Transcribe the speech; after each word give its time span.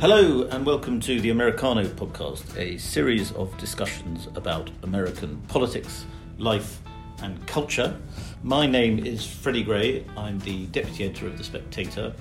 Hello, 0.00 0.48
and 0.50 0.64
welcome 0.64 0.98
to 1.00 1.20
the 1.20 1.28
Americano 1.28 1.84
podcast, 1.84 2.56
a 2.56 2.78
series 2.78 3.32
of 3.32 3.54
discussions 3.58 4.28
about 4.34 4.70
American 4.82 5.36
politics, 5.48 6.06
life, 6.38 6.80
and 7.20 7.46
culture. 7.46 7.94
My 8.42 8.64
name 8.66 9.04
is 9.04 9.26
Freddie 9.26 9.62
Gray. 9.62 10.06
I'm 10.16 10.38
the 10.38 10.64
deputy 10.68 11.04
editor 11.04 11.26
of 11.26 11.36
The 11.36 11.44
Spectator. 11.44 12.14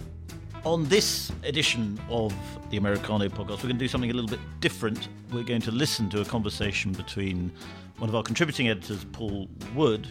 On 0.66 0.90
this 0.90 1.32
edition 1.46 1.98
of 2.10 2.34
the 2.70 2.76
Americano 2.76 3.30
podcast, 3.30 3.64
we're 3.64 3.70
going 3.70 3.78
to 3.78 3.86
do 3.86 3.88
something 3.88 4.12
a 4.12 4.14
little 4.14 4.30
bit 4.30 4.42
different. 4.60 5.08
We're 5.32 5.44
going 5.44 5.62
to 5.62 5.72
listen 5.72 6.10
to 6.10 6.20
a 6.20 6.26
conversation 6.26 6.92
between 6.92 7.50
one 7.98 8.10
of 8.10 8.16
our 8.16 8.24
contributing 8.24 8.68
editors, 8.68 9.06
Paul 9.14 9.48
Wood, 9.74 10.06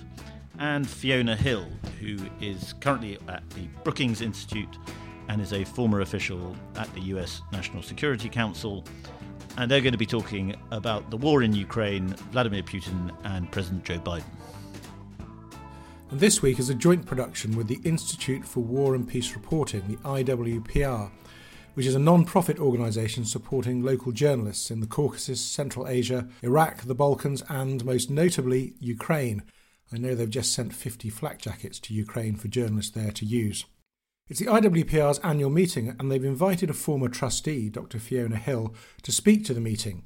and 0.59 0.88
Fiona 0.88 1.37
Hill, 1.37 1.66
who 2.01 2.16
is 2.41 2.73
currently 2.80 3.19
at 3.29 3.43
the 3.51 3.66
Brookings 3.85 4.23
Institute 4.23 4.79
and 5.28 5.41
is 5.41 5.52
a 5.52 5.64
former 5.64 6.00
official 6.00 6.56
at 6.77 6.92
the 6.95 7.00
US 7.12 7.42
National 7.52 7.82
Security 7.82 8.28
Council. 8.28 8.84
And 9.56 9.70
they're 9.70 9.80
going 9.80 9.92
to 9.92 9.98
be 9.98 10.06
talking 10.06 10.54
about 10.70 11.10
the 11.10 11.16
war 11.16 11.42
in 11.42 11.52
Ukraine, 11.52 12.09
Vladimir 12.32 12.62
Putin, 12.62 13.14
and 13.24 13.51
President 13.51 13.85
Joe 13.85 13.98
Biden. 13.98 14.24
And 16.10 16.20
this 16.20 16.40
week 16.40 16.59
is 16.59 16.70
a 16.70 16.74
joint 16.74 17.04
production 17.04 17.54
with 17.57 17.68
the 17.68 17.80
Institute 17.85 18.45
for 18.45 18.60
War 18.60 18.95
and 18.95 19.07
Peace 19.07 19.35
Reporting, 19.35 19.82
the 19.87 19.96
IWPR, 19.96 21.10
which 21.74 21.85
is 21.85 21.95
a 21.95 21.98
non 21.98 22.24
profit 22.24 22.59
organisation 22.59 23.26
supporting 23.26 23.82
local 23.82 24.13
journalists 24.13 24.70
in 24.70 24.80
the 24.80 24.87
Caucasus, 24.87 25.40
Central 25.40 25.87
Asia, 25.87 26.26
Iraq, 26.42 26.82
the 26.82 26.95
Balkans, 26.95 27.42
and 27.51 27.85
most 27.85 28.10
notably 28.10 28.73
Ukraine. 28.80 29.42
I 29.92 29.98
know 29.98 30.15
they've 30.15 30.30
just 30.30 30.52
sent 30.52 30.74
50 30.74 31.10
flak 31.10 31.40
jackets 31.40 31.79
to 31.80 31.95
Ukraine 31.95 32.37
for 32.37 32.48
journalists 32.48 32.92
there 32.92 33.13
to 33.13 33.26
use. 33.26 33.66
It's 34.29 34.40
the 34.40 34.46
IWPR's 34.46 35.21
annual 35.21 35.48
meeting, 35.48 35.96
and 35.98 36.10
they've 36.12 36.23
invited 36.23 36.68
a 36.68 36.74
former 36.74 37.09
trustee, 37.09 37.71
Dr. 37.71 37.98
Fiona 37.98 38.37
Hill, 38.37 38.74
to 39.02 39.10
speak 39.10 39.46
to 39.46 39.54
the 39.54 39.60
meeting. 39.60 40.04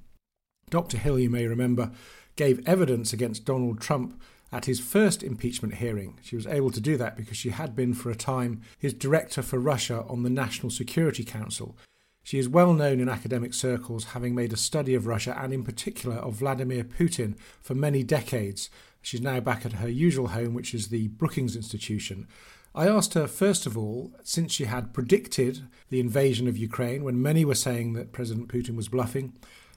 Dr. 0.71 0.97
Hill, 0.97 1.19
you 1.19 1.29
may 1.29 1.45
remember, 1.45 1.91
gave 2.37 2.67
evidence 2.67 3.13
against 3.13 3.45
Donald 3.45 3.81
Trump 3.81 4.21
at 4.53 4.67
his 4.67 4.79
first 4.79 5.25
impeachment 5.25 5.75
hearing. 5.75 6.21
She 6.23 6.37
was 6.37 6.47
able 6.47 6.71
to 6.71 6.81
do 6.81 6.97
that 6.99 7.17
because 7.17 7.37
she 7.37 7.51
had 7.51 7.75
been 7.75 7.95
for 7.95 8.11
a 8.11 8.15
time 8.15 8.61
his 8.79 8.95
director 8.95 9.43
for 9.43 9.59
Russia 9.59 10.05
on 10.09 10.23
the 10.23 10.31
National 10.31 10.71
Security 10.71 11.25
Council. 11.25 11.77
She 12.23 12.39
is 12.39 12.49
well 12.49 12.75
known 12.75 13.01
in 13.01 13.09
academic 13.09 13.53
circles, 13.53 14.05
having 14.05 14.37
made 14.37 14.53
a 14.53 14.57
study 14.57 14.95
of 14.95 15.09
Russia 15.09 15.37
and, 15.37 15.53
in 15.53 15.65
particular, 15.65 16.15
of 16.17 16.35
Vladimir 16.35 16.85
Putin 16.85 17.37
for 17.61 17.75
many 17.75 18.05
decades. 18.05 18.71
She's 19.01 19.21
now 19.21 19.41
back 19.41 19.67
at 19.67 19.75
her 19.75 19.89
usual 19.89 20.29
home, 20.29 20.55
which 20.55 20.75
is 20.75 20.89
the 20.89 21.09
Brookings 21.09 21.57
Institution, 21.57 22.29
I 22.75 22.89
asked 22.89 23.13
her, 23.15 23.27
first 23.27 23.67
of 23.67 23.77
all, 23.77 24.13
since 24.23 24.53
she 24.53 24.65
had 24.65 24.95
predicted 24.95 25.65
the 25.91 26.01
invasion 26.01 26.49
of 26.49 26.57
Ukraine 26.57 27.05
when 27.05 27.21
many 27.21 27.45
were 27.45 27.55
saying 27.55 27.93
that 27.93 28.13
President 28.13 28.49
Putin 28.49 28.77
was 28.77 28.89
bluffing, 28.89 29.35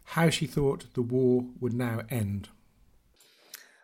how 0.10 0.30
she 0.30 0.48
thought 0.48 0.94
the 0.94 1.02
war 1.02 1.46
would 1.60 1.74
now 1.74 2.04
end. 2.10 2.50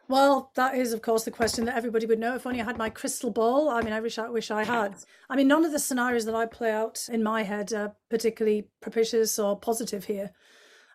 Well, 0.07 0.51
that 0.55 0.75
is, 0.75 0.93
of 0.93 1.01
course, 1.01 1.23
the 1.23 1.31
question 1.31 1.65
that 1.65 1.75
everybody 1.75 2.05
would 2.05 2.19
know. 2.19 2.35
If 2.35 2.45
only 2.45 2.61
I 2.61 2.65
had 2.65 2.77
my 2.77 2.89
crystal 2.89 3.31
ball. 3.31 3.69
I 3.69 3.81
mean, 3.81 3.93
I 3.93 3.99
wish 3.99 4.17
I 4.17 4.29
wish 4.29 4.51
I 4.51 4.63
had. 4.63 4.95
I 5.29 5.35
mean, 5.35 5.47
none 5.47 5.65
of 5.65 5.71
the 5.71 5.79
scenarios 5.79 6.25
that 6.25 6.35
I 6.35 6.45
play 6.45 6.71
out 6.71 7.07
in 7.11 7.23
my 7.23 7.43
head 7.43 7.73
are 7.73 7.95
particularly 8.09 8.67
propitious 8.81 9.39
or 9.39 9.59
positive 9.59 10.05
here, 10.05 10.31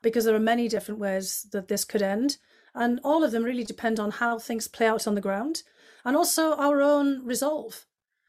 because 0.03 0.25
there 0.25 0.35
are 0.35 0.41
many 0.41 0.69
different 0.69 1.01
ways 1.01 1.47
that 1.53 1.69
this 1.69 1.85
could 1.85 2.03
end, 2.03 2.39
and 2.75 3.01
all 3.05 3.25
of 3.25 3.33
them 3.33 3.43
really 3.43 3.65
depend 3.65 3.99
on 3.99 4.11
how 4.11 4.39
things 4.39 4.69
play 4.69 4.87
out 4.87 5.07
on 5.07 5.15
the 5.15 5.21
ground, 5.21 5.63
and 6.05 6.17
also 6.17 6.55
our 6.57 6.81
own 6.83 7.25
resolve 7.25 7.87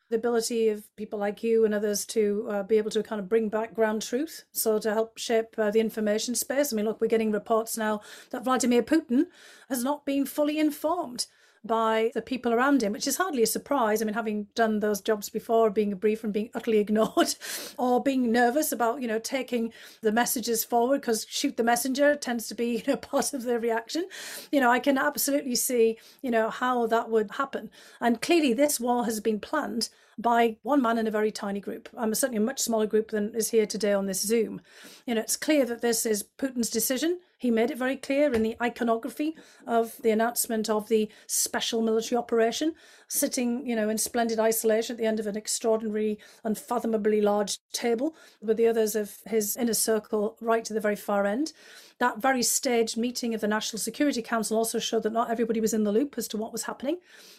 the 0.10 0.16
ability 0.16 0.70
of 0.70 0.96
people 0.96 1.20
like 1.20 1.44
you 1.44 1.66
and 1.66 1.74
others 1.74 2.06
to 2.06 2.48
uh, 2.50 2.64
be 2.64 2.78
able 2.78 2.92
to 2.92 3.04
kind 3.04 3.20
of 3.20 3.28
bring 3.28 3.50
back 3.50 3.74
ground 3.74 4.02
truth. 4.02 4.46
So, 4.52 4.80
to 4.80 4.94
help 4.94 5.18
shape 5.18 5.56
uh, 5.58 5.72
the 5.72 5.80
information 5.80 6.36
space. 6.36 6.72
I 6.72 6.76
mean, 6.76 6.86
look, 6.86 7.02
we're 7.02 7.08
getting 7.08 7.32
reports 7.32 7.78
now 7.78 8.02
that 8.32 8.44
Vladimir 8.44 8.84
Putin 8.84 9.26
has 9.70 9.84
not 9.84 10.06
been 10.06 10.26
fully 10.26 10.60
informed 10.60 11.28
by 11.64 12.12
the 12.14 12.22
people 12.22 12.54
around 12.54 12.82
him, 12.82 12.94
which 12.94 13.08
is 13.08 13.18
hardly 13.18 13.44
a 13.44 13.48
surprise. 13.48 14.02
I 14.02 14.06
mean, 14.06 14.14
having 14.14 14.48
done 14.56 14.80
those 14.80 15.02
jobs 15.02 15.30
before, 15.30 15.70
being 15.70 15.94
a 15.94 15.96
brief 15.96 16.24
and 16.24 16.34
being 16.34 16.50
utterly 16.54 16.78
ignored, 16.80 17.36
or 17.78 18.02
being 18.02 18.32
nervous 18.32 18.72
about, 18.72 19.02
you 19.02 19.08
know, 19.08 19.20
taking 19.20 19.74
the 20.02 20.12
messages 20.12 20.64
forward 20.64 21.02
because 21.02 21.26
shoot 21.30 21.58
the 21.58 21.64
messenger 21.64 22.16
tends 22.16 22.48
to 22.48 22.56
be, 22.56 22.78
you 22.78 22.84
know, 22.88 22.98
part 22.98 23.34
of 23.34 23.44
the 23.44 23.60
reaction. 23.60 24.08
You 24.52 24.60
know, 24.60 24.72
I 24.72 24.80
can 24.80 24.98
absolutely 24.98 25.56
see, 25.56 25.98
you 26.22 26.32
know, 26.32 26.50
how 26.50 26.88
that 26.88 27.10
would 27.10 27.32
happen. 27.32 27.70
And 28.00 28.22
clearly, 28.22 28.54
this 28.54 28.80
war 28.80 29.06
has 29.06 29.20
been 29.20 29.40
planned 29.40 29.90
by 30.18 30.58
one 30.64 30.82
man 30.82 30.98
in 30.98 31.08
a 31.08 31.12
very 31.12 31.32
tiny 31.32 31.60
group. 31.60 31.90
I'm 31.96 32.14
certainly 32.16 32.42
a 32.42 32.46
much 32.46 32.60
smaller 32.60 32.88
group 32.88 33.12
than 33.12 33.36
is 33.36 33.52
here 33.52 33.68
today 33.68 33.94
on 33.94 34.08
this 34.08 34.22
Zoom. 34.22 34.62
You 35.06 35.16
know, 35.16 35.22
it's 35.22 35.36
clear 35.36 35.66
that 35.66 35.82
this 35.82 36.06
is 36.06 36.24
Putin's 36.24 36.70
decision. 36.70 37.20
He 37.38 37.52
made 37.52 37.70
it 37.70 37.78
very 37.78 37.98
clear 37.98 38.34
in 38.34 38.42
the 38.42 38.58
iconography 38.62 39.36
of 39.68 39.98
the 40.02 40.10
announcement 40.10 40.70
of 40.70 40.90
the 40.90 41.10
special 41.28 41.82
military 41.82 42.18
operation, 42.18 42.74
sitting, 43.08 43.66
you 43.66 43.76
know, 43.76 43.90
in 43.90 43.98
splendid 43.98 44.40
isolation 44.40 44.94
at 44.94 44.98
the 44.98 45.06
end 45.06 45.20
of 45.20 45.28
an 45.28 45.38
extraordinary, 45.38 46.20
unfathomably 46.44 47.22
large 47.22 47.60
table 47.72 48.16
with 48.42 48.58
the 48.58 48.68
others 48.68 48.96
of 48.96 49.18
his 49.26 49.56
inner 49.56 49.74
circle 49.74 50.38
right 50.42 50.66
to 50.66 50.74
the 50.74 50.82
very 50.82 50.96
far 50.96 51.26
end. 51.26 51.54
That 52.00 52.22
very 52.22 52.44
staged 52.44 52.98
meeting 52.98 53.34
of 53.34 53.42
the 53.42 53.48
National 53.48 53.80
Security 53.80 54.22
Council 54.22 54.58
also 54.58 54.78
showed 54.78 55.04
that 55.04 55.14
not 55.14 55.32
everybody 55.32 55.60
was 55.60 55.74
in 55.74 55.84
the 55.84 55.92
loop 55.92 56.16
as 56.18 56.28
to 56.30 56.38
what 56.38 56.52
was 56.52 56.64
happening. 56.64 56.98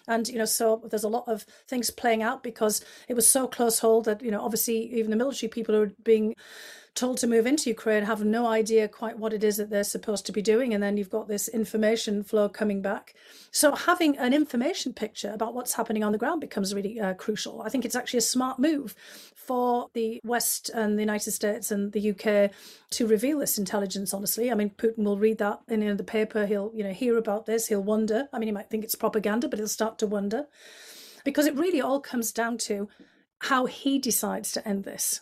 And, 0.09 0.27
you 0.29 0.39
know, 0.39 0.45
so 0.45 0.83
there's 0.91 1.05
a 1.05 1.09
lot 1.09 1.29
of 1.29 1.45
things 1.69 1.91
playing 1.91 2.23
out 2.23 2.43
because 2.43 2.85
it 3.06 3.15
was 3.15 3.29
so 3.29 3.47
close 3.47 3.79
hold 3.79 4.06
that, 4.06 4.23
you 4.23 4.31
know, 4.31 4.43
obviously 4.43 4.93
even 4.95 5.11
the 5.11 5.17
military 5.17 5.49
people 5.49 5.77
are 5.77 5.93
being 6.03 6.35
told 6.99 7.17
to 7.19 7.29
move 7.29 7.47
into 7.47 7.71
Ukraine 7.71 8.03
have 8.03 8.25
no 8.25 8.47
idea 8.49 8.89
quite 8.89 9.19
what 9.19 9.33
it 9.33 9.45
is 9.45 9.56
that 9.56 9.71
they're 9.71 9.85
supposed 9.85 10.27
to 10.27 10.33
be 10.33 10.43
doing. 10.43 10.75
And 10.75 10.83
then 10.83 10.97
you've 10.97 11.11
got 11.11 11.29
this 11.29 11.47
information 11.47 12.25
flow 12.25 12.49
coming 12.49 12.83
back. 12.83 13.15
So 13.53 13.77
having 13.77 14.19
an 14.19 14.35
information 14.35 14.93
picture 14.93 15.31
about 15.33 15.55
what's 15.59 15.75
happening 15.75 16.03
on 16.03 16.13
the 16.13 16.19
ground 16.19 16.41
becomes 16.41 16.75
really 16.75 16.99
uh, 16.99 17.13
crucial. 17.15 17.61
I 17.61 17.69
think 17.69 17.85
it's 17.85 17.95
actually 17.95 18.19
a 18.19 18.23
smart 18.23 18.59
move 18.59 18.95
for 19.35 19.89
the 19.93 20.21
West 20.25 20.71
and 20.73 20.97
the 20.97 21.03
United 21.03 21.33
States 21.33 21.71
and 21.71 21.93
the 21.93 22.11
UK 22.11 22.51
to 22.93 23.07
reveal 23.07 23.41
this 23.41 23.59
intelligence, 23.59 24.15
honestly. 24.15 24.51
I 24.51 24.55
mean, 24.55 24.71
Putin 24.71 25.05
will 25.05 25.19
read 25.19 25.39
that 25.39 25.61
in 25.69 25.83
you 25.83 25.89
know, 25.89 25.95
the 25.95 26.05
paper. 26.05 26.47
He'll, 26.47 26.71
you 26.75 26.83
know, 26.83 26.93
hear 26.93 27.19
about 27.19 27.45
this. 27.45 27.67
He'll 27.67 27.83
wonder. 27.83 28.29
I 28.33 28.39
mean, 28.39 28.49
he 28.49 28.53
might 28.53 28.71
think 28.71 28.85
it's 28.85 28.95
propaganda, 28.95 29.49
but 29.49 29.59
he'll 29.59 29.69
start 29.69 29.99
to 29.99 30.07
wonder 30.07 30.47
because 31.25 31.47
it 31.47 31.57
really 31.57 31.81
all 31.81 32.01
comes 32.01 32.33
down 32.33 32.57
to 32.57 32.89
how 33.41 33.67
he 33.67 33.99
decides 33.99 34.53
to 34.53 34.67
end 34.67 34.85
this 34.85 35.21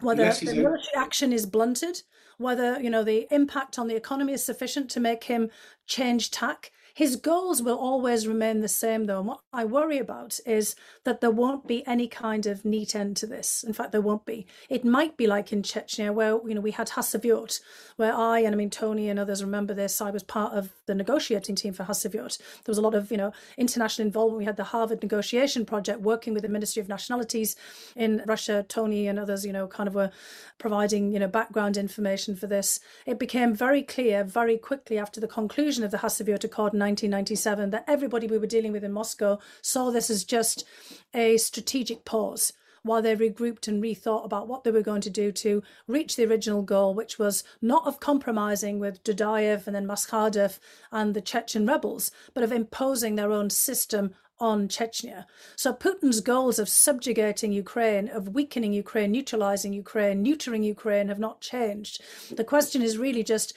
whether 0.00 0.24
yes, 0.24 0.40
the 0.40 0.54
military 0.54 0.96
action 0.96 1.32
is 1.32 1.46
blunted, 1.46 2.02
whether 2.38 2.80
you 2.80 2.90
know 2.90 3.04
the 3.04 3.26
impact 3.30 3.78
on 3.78 3.88
the 3.88 3.96
economy 3.96 4.32
is 4.32 4.44
sufficient 4.44 4.90
to 4.90 5.00
make 5.00 5.24
him 5.24 5.50
change 5.86 6.30
tack. 6.30 6.72
His 6.96 7.16
goals 7.16 7.60
will 7.60 7.76
always 7.76 8.26
remain 8.26 8.62
the 8.62 8.68
same, 8.68 9.04
though. 9.04 9.18
And 9.18 9.28
what 9.28 9.40
I 9.52 9.66
worry 9.66 9.98
about 9.98 10.40
is 10.46 10.74
that 11.04 11.20
there 11.20 11.30
won't 11.30 11.66
be 11.66 11.86
any 11.86 12.08
kind 12.08 12.46
of 12.46 12.64
neat 12.64 12.96
end 12.96 13.18
to 13.18 13.26
this. 13.26 13.62
In 13.62 13.74
fact, 13.74 13.92
there 13.92 14.00
won't 14.00 14.24
be. 14.24 14.46
It 14.70 14.82
might 14.82 15.18
be 15.18 15.26
like 15.26 15.52
in 15.52 15.60
Chechnya, 15.60 16.14
where 16.14 16.40
you 16.48 16.54
know 16.54 16.62
we 16.62 16.70
had 16.70 16.88
Khasavyurt, 16.88 17.60
where 17.96 18.14
I 18.14 18.38
and 18.38 18.54
I 18.54 18.56
mean 18.56 18.70
Tony 18.70 19.10
and 19.10 19.18
others 19.18 19.44
remember 19.44 19.74
this. 19.74 20.00
I 20.00 20.10
was 20.10 20.22
part 20.22 20.54
of 20.54 20.72
the 20.86 20.94
negotiating 20.94 21.54
team 21.54 21.74
for 21.74 21.84
Khasavyurt. 21.84 22.38
There 22.38 22.72
was 22.72 22.78
a 22.78 22.80
lot 22.80 22.94
of 22.94 23.10
you 23.10 23.18
know 23.18 23.30
international 23.58 24.06
involvement. 24.06 24.38
We 24.38 24.46
had 24.46 24.56
the 24.56 24.64
Harvard 24.64 25.02
negotiation 25.02 25.66
project 25.66 26.00
working 26.00 26.32
with 26.32 26.44
the 26.44 26.48
Ministry 26.48 26.80
of 26.80 26.88
Nationalities 26.88 27.56
in 27.94 28.22
Russia. 28.26 28.64
Tony 28.66 29.06
and 29.06 29.18
others, 29.18 29.44
you 29.44 29.52
know, 29.52 29.66
kind 29.66 29.86
of 29.86 29.94
were 29.94 30.12
providing 30.56 31.12
you 31.12 31.18
know 31.18 31.28
background 31.28 31.76
information 31.76 32.34
for 32.34 32.46
this. 32.46 32.80
It 33.04 33.18
became 33.18 33.54
very 33.54 33.82
clear 33.82 34.24
very 34.24 34.56
quickly 34.56 34.96
after 34.96 35.20
the 35.20 35.28
conclusion 35.28 35.84
of 35.84 35.90
the 35.90 35.98
Khasavyurt 35.98 36.42
Accord 36.42 36.72
1997 36.86 37.70
that 37.70 37.84
everybody 37.88 38.26
we 38.26 38.38
were 38.38 38.46
dealing 38.46 38.72
with 38.72 38.84
in 38.84 38.92
Moscow 38.92 39.38
saw 39.60 39.90
this 39.90 40.08
as 40.10 40.24
just 40.24 40.64
a 41.12 41.36
strategic 41.36 42.04
pause 42.04 42.52
while 42.86 43.02
they 43.02 43.16
regrouped 43.16 43.66
and 43.66 43.82
rethought 43.82 44.24
about 44.24 44.46
what 44.46 44.62
they 44.62 44.70
were 44.70 44.80
going 44.80 45.00
to 45.00 45.10
do 45.10 45.32
to 45.32 45.62
reach 45.88 46.14
the 46.14 46.24
original 46.24 46.62
goal, 46.62 46.94
which 46.94 47.18
was 47.18 47.42
not 47.60 47.84
of 47.84 47.98
compromising 47.98 48.78
with 48.78 49.02
Dudayev 49.02 49.66
and 49.66 49.74
then 49.74 49.86
Maskhadov 49.86 50.60
and 50.92 51.12
the 51.12 51.20
Chechen 51.20 51.66
rebels, 51.66 52.12
but 52.32 52.44
of 52.44 52.52
imposing 52.52 53.16
their 53.16 53.32
own 53.32 53.50
system 53.50 54.14
on 54.38 54.68
Chechnya. 54.68 55.24
So 55.56 55.72
Putin's 55.72 56.20
goals 56.20 56.58
of 56.58 56.68
subjugating 56.68 57.52
Ukraine, 57.52 58.08
of 58.08 58.34
weakening 58.34 58.72
Ukraine, 58.72 59.10
neutralizing 59.10 59.72
Ukraine, 59.72 60.24
neutering 60.24 60.62
Ukraine 60.64 61.08
have 61.08 61.18
not 61.18 61.40
changed. 61.40 62.02
The 62.30 62.44
question 62.44 62.82
is 62.82 62.98
really 62.98 63.24
just 63.24 63.54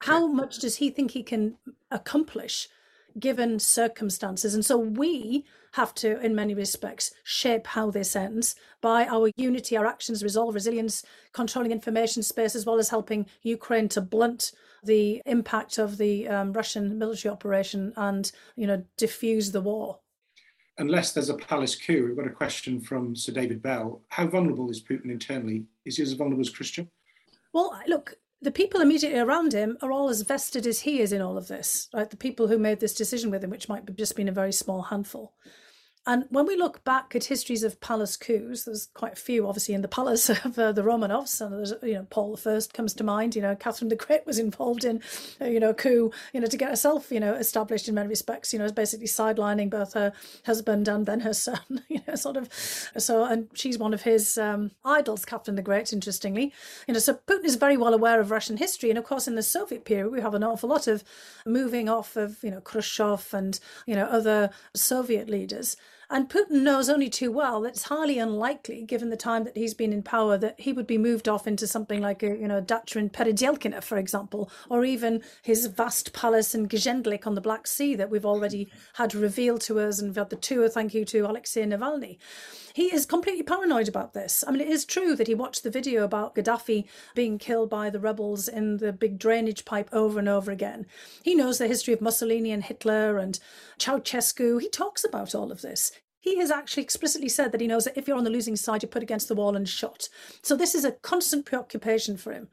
How 0.00 0.26
much 0.26 0.58
does 0.58 0.76
he 0.76 0.90
think 0.90 1.10
he 1.10 1.22
can 1.22 1.56
accomplish 1.90 2.68
given 3.18 3.58
circumstances? 3.58 4.54
And 4.54 4.64
so 4.64 4.76
we 4.76 5.44
have 5.72 5.94
to, 5.94 6.20
in 6.20 6.34
many 6.34 6.54
respects, 6.54 7.12
shape 7.24 7.66
how 7.66 7.90
this 7.90 8.14
ends 8.14 8.54
by 8.80 9.06
our 9.06 9.30
unity, 9.36 9.76
our 9.76 9.86
actions, 9.86 10.22
resolve, 10.22 10.54
resilience, 10.54 11.04
controlling 11.32 11.72
information 11.72 12.22
space, 12.22 12.54
as 12.54 12.66
well 12.66 12.78
as 12.78 12.90
helping 12.90 13.26
Ukraine 13.42 13.88
to 13.90 14.00
blunt 14.00 14.52
the 14.84 15.22
impact 15.26 15.78
of 15.78 15.96
the 15.96 16.28
um, 16.28 16.52
Russian 16.52 16.98
military 16.98 17.32
operation 17.32 17.92
and, 17.96 18.30
you 18.56 18.66
know, 18.66 18.84
diffuse 18.96 19.50
the 19.50 19.60
war. 19.60 19.98
Unless 20.78 21.12
there's 21.12 21.28
a 21.28 21.34
palace 21.34 21.76
coup, 21.76 22.06
we've 22.06 22.16
got 22.16 22.26
a 22.26 22.30
question 22.30 22.80
from 22.80 23.14
Sir 23.14 23.32
David 23.32 23.62
Bell. 23.62 24.02
How 24.08 24.26
vulnerable 24.26 24.70
is 24.70 24.82
Putin 24.82 25.10
internally? 25.10 25.64
Is 25.84 25.96
he 25.96 26.02
as 26.02 26.12
vulnerable 26.12 26.42
as 26.42 26.50
Christian? 26.50 26.90
Well, 27.52 27.80
look, 27.86 28.16
the 28.44 28.50
people 28.50 28.80
immediately 28.80 29.18
around 29.18 29.52
him 29.52 29.78
are 29.80 29.90
all 29.90 30.10
as 30.10 30.20
vested 30.20 30.66
as 30.66 30.80
he 30.80 31.00
is 31.00 31.12
in 31.12 31.22
all 31.22 31.38
of 31.38 31.48
this, 31.48 31.88
right? 31.94 32.08
The 32.08 32.16
people 32.16 32.46
who 32.46 32.58
made 32.58 32.78
this 32.78 32.94
decision 32.94 33.30
with 33.30 33.42
him, 33.42 33.50
which 33.50 33.68
might 33.68 33.88
have 33.88 33.96
just 33.96 34.16
been 34.16 34.28
a 34.28 34.32
very 34.32 34.52
small 34.52 34.82
handful. 34.82 35.32
And 36.06 36.26
when 36.28 36.46
we 36.46 36.54
look 36.54 36.84
back 36.84 37.16
at 37.16 37.24
histories 37.24 37.62
of 37.62 37.80
palace 37.80 38.18
coups, 38.18 38.64
there's 38.64 38.88
quite 38.92 39.14
a 39.14 39.16
few, 39.16 39.48
obviously, 39.48 39.74
in 39.74 39.80
the 39.80 39.88
palace 39.88 40.28
of 40.44 40.58
uh, 40.58 40.72
the 40.72 40.82
Romanovs. 40.82 41.40
And 41.40 41.54
there's, 41.54 41.72
you 41.82 41.94
know, 41.94 42.06
Paul 42.10 42.38
I 42.44 42.60
comes 42.74 42.92
to 42.94 43.04
mind. 43.04 43.34
You 43.34 43.42
know, 43.42 43.56
Catherine 43.56 43.88
the 43.88 43.96
Great 43.96 44.26
was 44.26 44.38
involved 44.38 44.84
in, 44.84 45.00
uh, 45.40 45.46
you 45.46 45.58
know, 45.58 45.72
coup, 45.72 46.12
you 46.34 46.40
know, 46.40 46.46
to 46.46 46.56
get 46.58 46.68
herself, 46.68 47.10
you 47.10 47.20
know, 47.20 47.32
established 47.32 47.88
in 47.88 47.94
many 47.94 48.08
respects. 48.08 48.52
You 48.52 48.58
know, 48.58 48.70
basically 48.70 49.06
sidelining 49.06 49.70
both 49.70 49.94
her 49.94 50.12
husband 50.44 50.88
and 50.88 51.06
then 51.06 51.20
her 51.20 51.34
son. 51.34 51.60
You 51.88 52.00
know, 52.06 52.16
sort 52.16 52.36
of. 52.36 52.52
So, 52.98 53.24
and 53.24 53.48
she's 53.54 53.78
one 53.78 53.94
of 53.94 54.02
his 54.02 54.36
um, 54.36 54.72
idols, 54.84 55.24
Catherine 55.24 55.56
the 55.56 55.62
Great. 55.62 55.92
Interestingly, 55.92 56.52
you 56.86 56.94
know, 56.94 57.00
so 57.00 57.14
Putin 57.14 57.44
is 57.44 57.56
very 57.56 57.76
well 57.76 57.94
aware 57.94 58.20
of 58.20 58.30
Russian 58.30 58.58
history, 58.58 58.90
and 58.90 58.98
of 58.98 59.04
course, 59.04 59.26
in 59.26 59.36
the 59.36 59.42
Soviet 59.42 59.84
period, 59.84 60.10
we 60.10 60.20
have 60.20 60.34
an 60.34 60.44
awful 60.44 60.68
lot 60.68 60.86
of 60.86 61.02
moving 61.46 61.88
off 61.88 62.16
of, 62.16 62.42
you 62.42 62.50
know, 62.50 62.60
Khrushchev 62.60 63.32
and 63.32 63.58
you 63.86 63.94
know 63.94 64.04
other 64.04 64.50
Soviet 64.74 65.30
leaders. 65.30 65.76
And 66.14 66.30
Putin 66.30 66.62
knows 66.62 66.88
only 66.88 67.10
too 67.10 67.32
well 67.32 67.62
that 67.62 67.70
it's 67.70 67.82
highly 67.82 68.20
unlikely, 68.20 68.84
given 68.84 69.10
the 69.10 69.16
time 69.16 69.42
that 69.42 69.56
he's 69.56 69.74
been 69.74 69.92
in 69.92 70.04
power, 70.04 70.38
that 70.38 70.60
he 70.60 70.72
would 70.72 70.86
be 70.86 70.96
moved 70.96 71.28
off 71.28 71.44
into 71.44 71.66
something 71.66 72.00
like 72.00 72.22
a 72.22 72.28
you 72.28 72.46
know 72.46 72.60
dacha 72.60 73.00
in 73.00 73.10
Peredelkina, 73.10 73.82
for 73.82 73.98
example, 73.98 74.48
or 74.70 74.84
even 74.84 75.24
his 75.42 75.66
vast 75.66 76.12
palace 76.12 76.54
in 76.54 76.68
Gelendzhik 76.68 77.26
on 77.26 77.34
the 77.34 77.40
Black 77.40 77.66
Sea 77.66 77.96
that 77.96 78.10
we've 78.10 78.24
already 78.24 78.70
had 78.92 79.12
revealed 79.12 79.62
to 79.62 79.80
us, 79.80 79.98
and 79.98 80.10
we've 80.10 80.16
had 80.16 80.30
the 80.30 80.36
tour. 80.36 80.68
Thank 80.68 80.94
you 80.94 81.04
to 81.04 81.26
Alexei 81.26 81.64
Navalny. 81.64 82.18
He 82.74 82.94
is 82.94 83.06
completely 83.06 83.42
paranoid 83.42 83.88
about 83.88 84.14
this. 84.14 84.44
I 84.46 84.52
mean, 84.52 84.60
it 84.60 84.68
is 84.68 84.84
true 84.84 85.16
that 85.16 85.26
he 85.26 85.34
watched 85.34 85.64
the 85.64 85.70
video 85.70 86.04
about 86.04 86.36
Gaddafi 86.36 86.86
being 87.16 87.38
killed 87.38 87.70
by 87.70 87.90
the 87.90 88.00
rebels 88.00 88.46
in 88.46 88.76
the 88.76 88.92
big 88.92 89.18
drainage 89.18 89.64
pipe 89.64 89.88
over 89.92 90.20
and 90.20 90.28
over 90.28 90.52
again. 90.52 90.86
He 91.24 91.34
knows 91.34 91.58
the 91.58 91.66
history 91.66 91.92
of 91.92 92.00
Mussolini 92.00 92.52
and 92.52 92.62
Hitler 92.62 93.18
and 93.18 93.38
Ceausescu. 93.78 94.60
He 94.60 94.68
talks 94.68 95.02
about 95.02 95.34
all 95.34 95.50
of 95.50 95.62
this 95.62 95.90
he 96.24 96.38
has 96.38 96.50
actually 96.50 96.82
explicitly 96.82 97.28
said 97.28 97.52
that 97.52 97.60
he 97.60 97.66
knows 97.66 97.84
that 97.84 97.98
if 97.98 98.08
you're 98.08 98.16
on 98.16 98.24
the 98.24 98.30
losing 98.30 98.56
side, 98.56 98.82
you're 98.82 98.88
put 98.88 99.02
against 99.02 99.28
the 99.28 99.34
wall 99.34 99.54
and 99.54 99.68
shot. 99.68 100.08
So 100.40 100.56
this 100.56 100.74
is 100.74 100.82
a 100.82 100.92
constant 100.92 101.44
preoccupation 101.44 102.16
for 102.16 102.32
him. 102.32 102.48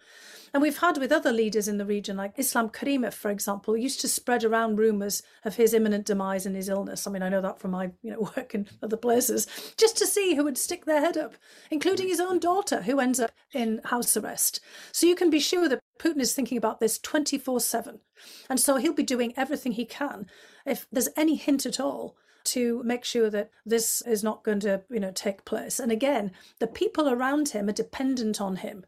And 0.54 0.62
we've 0.62 0.80
had 0.80 0.98
with 0.98 1.14
other 1.14 1.32
leaders 1.32 1.70
in 1.70 1.78
the 1.78 1.86
region, 1.86 2.18
like 2.18 2.34
Islam 2.38 2.68
Karimov, 2.68 3.14
for 3.14 3.32
example, 3.32 3.78
used 3.78 4.02
to 4.02 4.10
spread 4.10 4.44
around 4.44 4.78
rumours 4.78 5.24
of 5.46 5.56
his 5.56 5.74
imminent 5.74 6.06
demise 6.06 6.46
and 6.46 6.54
his 6.54 6.68
illness. 6.68 7.08
I 7.08 7.12
mean, 7.12 7.24
I 7.24 7.30
know 7.30 7.40
that 7.40 7.62
from 7.62 7.72
my 7.72 7.92
you 8.02 8.12
know 8.12 8.20
work 8.36 8.54
in 8.54 8.68
other 8.84 8.98
places, 8.98 9.48
just 9.78 9.96
to 10.00 10.06
see 10.06 10.36
who 10.36 10.44
would 10.44 10.58
stick 10.58 10.84
their 10.84 11.00
head 11.00 11.18
up, 11.18 11.36
including 11.70 12.10
his 12.10 12.20
own 12.20 12.40
daughter, 12.40 12.82
who 12.82 13.00
ends 13.00 13.22
up 13.22 13.32
in 13.54 13.80
house 13.86 14.18
arrest. 14.18 14.60
So 14.92 15.08
you 15.08 15.16
can 15.16 15.30
be 15.30 15.40
sure 15.40 15.70
that 15.70 15.80
Putin 15.98 16.20
is 16.20 16.34
thinking 16.34 16.58
about 16.58 16.82
this 16.82 17.00
24 17.00 17.62
7. 17.62 18.02
And 18.50 18.60
so 18.60 18.76
he'll 18.76 18.92
be 18.92 19.04
doing 19.04 19.34
everything 19.38 19.72
he 19.72 19.86
can, 19.86 20.28
if 20.66 20.88
there's 20.92 21.10
any 21.16 21.36
hint 21.36 21.66
at 21.66 21.80
all, 21.80 22.18
to 22.46 22.82
make 22.84 23.04
sure 23.04 23.30
that 23.30 23.52
this 23.66 24.02
is 24.02 24.24
not 24.24 24.44
going 24.44 24.60
to, 24.62 24.84
you 24.90 25.00
know, 25.00 25.12
take 25.12 25.46
place. 25.46 25.80
And 25.80 25.92
again, 25.92 26.32
the 26.60 26.68
people 26.68 27.10
around 27.10 27.50
him 27.50 27.70
are 27.70 27.74
dependent 27.74 28.42
on 28.42 28.58
him. 28.58 28.86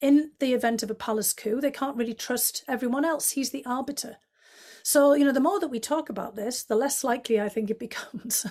In 0.00 0.32
the 0.38 0.52
event 0.52 0.82
of 0.82 0.90
a 0.90 0.94
palace 0.94 1.32
coup, 1.32 1.60
they 1.60 1.70
can't 1.70 1.96
really 1.96 2.14
trust 2.14 2.64
everyone 2.68 3.04
else. 3.04 3.30
He's 3.30 3.50
the 3.50 3.64
arbiter. 3.64 4.16
So, 4.82 5.14
you 5.14 5.24
know, 5.24 5.32
the 5.32 5.40
more 5.40 5.60
that 5.60 5.68
we 5.68 5.78
talk 5.78 6.08
about 6.08 6.34
this, 6.34 6.64
the 6.64 6.74
less 6.74 7.04
likely 7.04 7.40
I 7.40 7.48
think 7.48 7.70
it 7.70 7.78
becomes, 7.86 8.46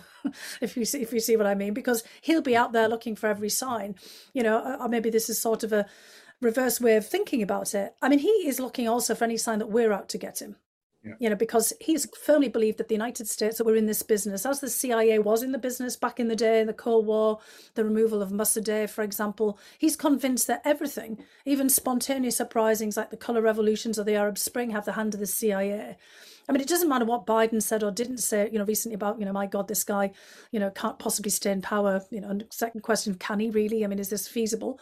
if 0.61 0.77
you 0.77 0.85
see 0.85 1.01
if 1.01 1.11
you 1.13 1.19
see 1.19 1.35
what 1.35 1.47
I 1.47 1.55
mean, 1.55 1.73
because 1.73 2.03
he'll 2.21 2.41
be 2.41 2.55
out 2.55 2.71
there 2.71 2.87
looking 2.87 3.15
for 3.15 3.27
every 3.27 3.49
sign. 3.49 3.95
You 4.33 4.43
know, 4.43 4.77
or 4.79 4.87
maybe 4.87 5.09
this 5.09 5.29
is 5.29 5.41
sort 5.41 5.63
of 5.63 5.73
a 5.73 5.85
reverse 6.41 6.81
way 6.81 6.95
of 6.95 7.07
thinking 7.07 7.41
about 7.41 7.73
it. 7.75 7.95
I 8.01 8.09
mean, 8.09 8.19
he 8.19 8.29
is 8.47 8.59
looking 8.59 8.87
also 8.87 9.13
for 9.13 9.25
any 9.25 9.37
sign 9.37 9.59
that 9.59 9.69
we're 9.69 9.93
out 9.93 10.09
to 10.09 10.17
get 10.17 10.41
him. 10.41 10.55
Yeah. 11.03 11.13
You 11.19 11.29
know, 11.31 11.35
because 11.35 11.73
he's 11.81 12.07
firmly 12.15 12.47
believed 12.47 12.77
that 12.77 12.87
the 12.87 12.93
United 12.93 13.27
States 13.27 13.59
were 13.59 13.75
in 13.75 13.87
this 13.87 14.03
business, 14.03 14.45
as 14.45 14.59
the 14.59 14.69
CIA 14.69 15.17
was 15.17 15.41
in 15.41 15.51
the 15.51 15.57
business 15.57 15.95
back 15.95 16.19
in 16.19 16.27
the 16.27 16.35
day, 16.35 16.63
the 16.63 16.73
Cold 16.73 17.07
War, 17.07 17.39
the 17.73 17.83
removal 17.83 18.21
of 18.21 18.29
Mossadegh, 18.29 18.89
for 18.89 19.01
example. 19.01 19.57
He's 19.79 19.95
convinced 19.95 20.45
that 20.45 20.61
everything, 20.63 21.23
even 21.43 21.69
spontaneous 21.69 22.39
uprisings 22.39 22.97
like 22.97 23.09
the 23.09 23.17
color 23.17 23.41
revolutions 23.41 23.97
or 23.97 24.03
the 24.03 24.15
Arab 24.15 24.37
Spring, 24.37 24.69
have 24.69 24.85
the 24.85 24.91
hand 24.91 25.15
of 25.15 25.19
the 25.19 25.25
CIA. 25.25 25.97
I 26.47 26.51
mean, 26.51 26.61
it 26.61 26.67
doesn't 26.67 26.89
matter 26.89 27.05
what 27.05 27.25
Biden 27.25 27.63
said 27.63 27.81
or 27.81 27.91
didn't 27.91 28.19
say, 28.19 28.49
you 28.51 28.59
know, 28.59 28.65
recently 28.65 28.95
about, 28.95 29.19
you 29.19 29.25
know, 29.25 29.33
my 29.33 29.47
God, 29.47 29.67
this 29.67 29.83
guy, 29.83 30.11
you 30.51 30.59
know, 30.59 30.69
can't 30.69 30.99
possibly 30.99 31.31
stay 31.31 31.51
in 31.51 31.61
power. 31.61 32.01
You 32.11 32.21
know, 32.21 32.39
second 32.51 32.81
question, 32.81 33.15
can 33.15 33.39
he 33.39 33.49
really? 33.49 33.83
I 33.83 33.87
mean, 33.87 33.99
is 33.99 34.09
this 34.09 34.27
feasible? 34.27 34.79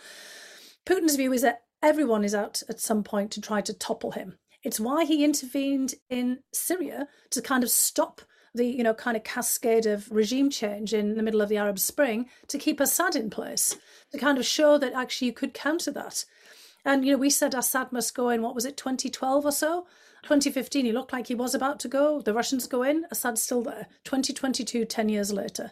Putin's 0.86 1.16
view 1.16 1.32
is 1.32 1.44
that 1.44 1.62
everyone 1.82 2.26
is 2.26 2.36
out 2.36 2.62
at 2.68 2.80
some 2.82 3.04
point 3.04 3.32
to 3.32 3.42
try 3.42 3.62
to 3.62 3.74
topple 3.74 4.12
him. 4.12 4.38
It's 4.64 4.80
why 4.80 5.06
he 5.06 5.24
intervened 5.24 5.96
in 6.10 6.40
Syria 6.52 7.08
to 7.32 7.42
kind 7.42 7.64
of 7.64 7.70
stop 7.70 8.22
the 8.54 8.66
you 8.66 8.84
know 8.84 8.94
kind 8.94 9.16
of 9.16 9.24
cascade 9.24 9.86
of 9.86 10.10
regime 10.12 10.50
change 10.50 10.94
in 10.94 11.16
the 11.16 11.24
middle 11.24 11.42
of 11.42 11.50
the 11.50 11.58
Arab 11.58 11.80
Spring 11.80 12.28
to 12.48 12.58
keep 12.58 12.80
Assad 12.80 13.16
in 13.16 13.30
place 13.30 13.78
to 14.12 14.18
kind 14.18 14.38
of 14.38 14.46
show 14.46 14.78
that 14.78 14.94
actually 14.94 15.28
you 15.28 15.34
could 15.34 15.54
counter 15.54 15.92
that. 15.92 16.26
And 16.86 17.06
you 17.06 17.12
know 17.14 17.18
we 17.18 17.30
said 17.30 17.54
Assad 17.54 17.92
must 17.92 18.16
go 18.16 18.30
in. 18.30 18.42
What 18.42 18.56
was 18.56 18.66
it, 18.66 18.78
2012 18.78 19.46
or 19.46 19.52
so? 19.52 19.86
2015, 20.24 20.86
he 20.86 20.92
looked 20.92 21.14
like 21.14 21.28
he 21.28 21.36
was 21.36 21.56
about 21.56 21.80
to 21.80 21.88
go. 21.88 22.22
The 22.22 22.34
Russians 22.34 22.68
go 22.68 22.84
in. 22.84 23.06
Assad's 23.10 23.42
still 23.42 23.64
there. 23.64 23.88
2022, 24.04 24.84
10 24.84 25.10
years 25.10 25.32
later. 25.32 25.72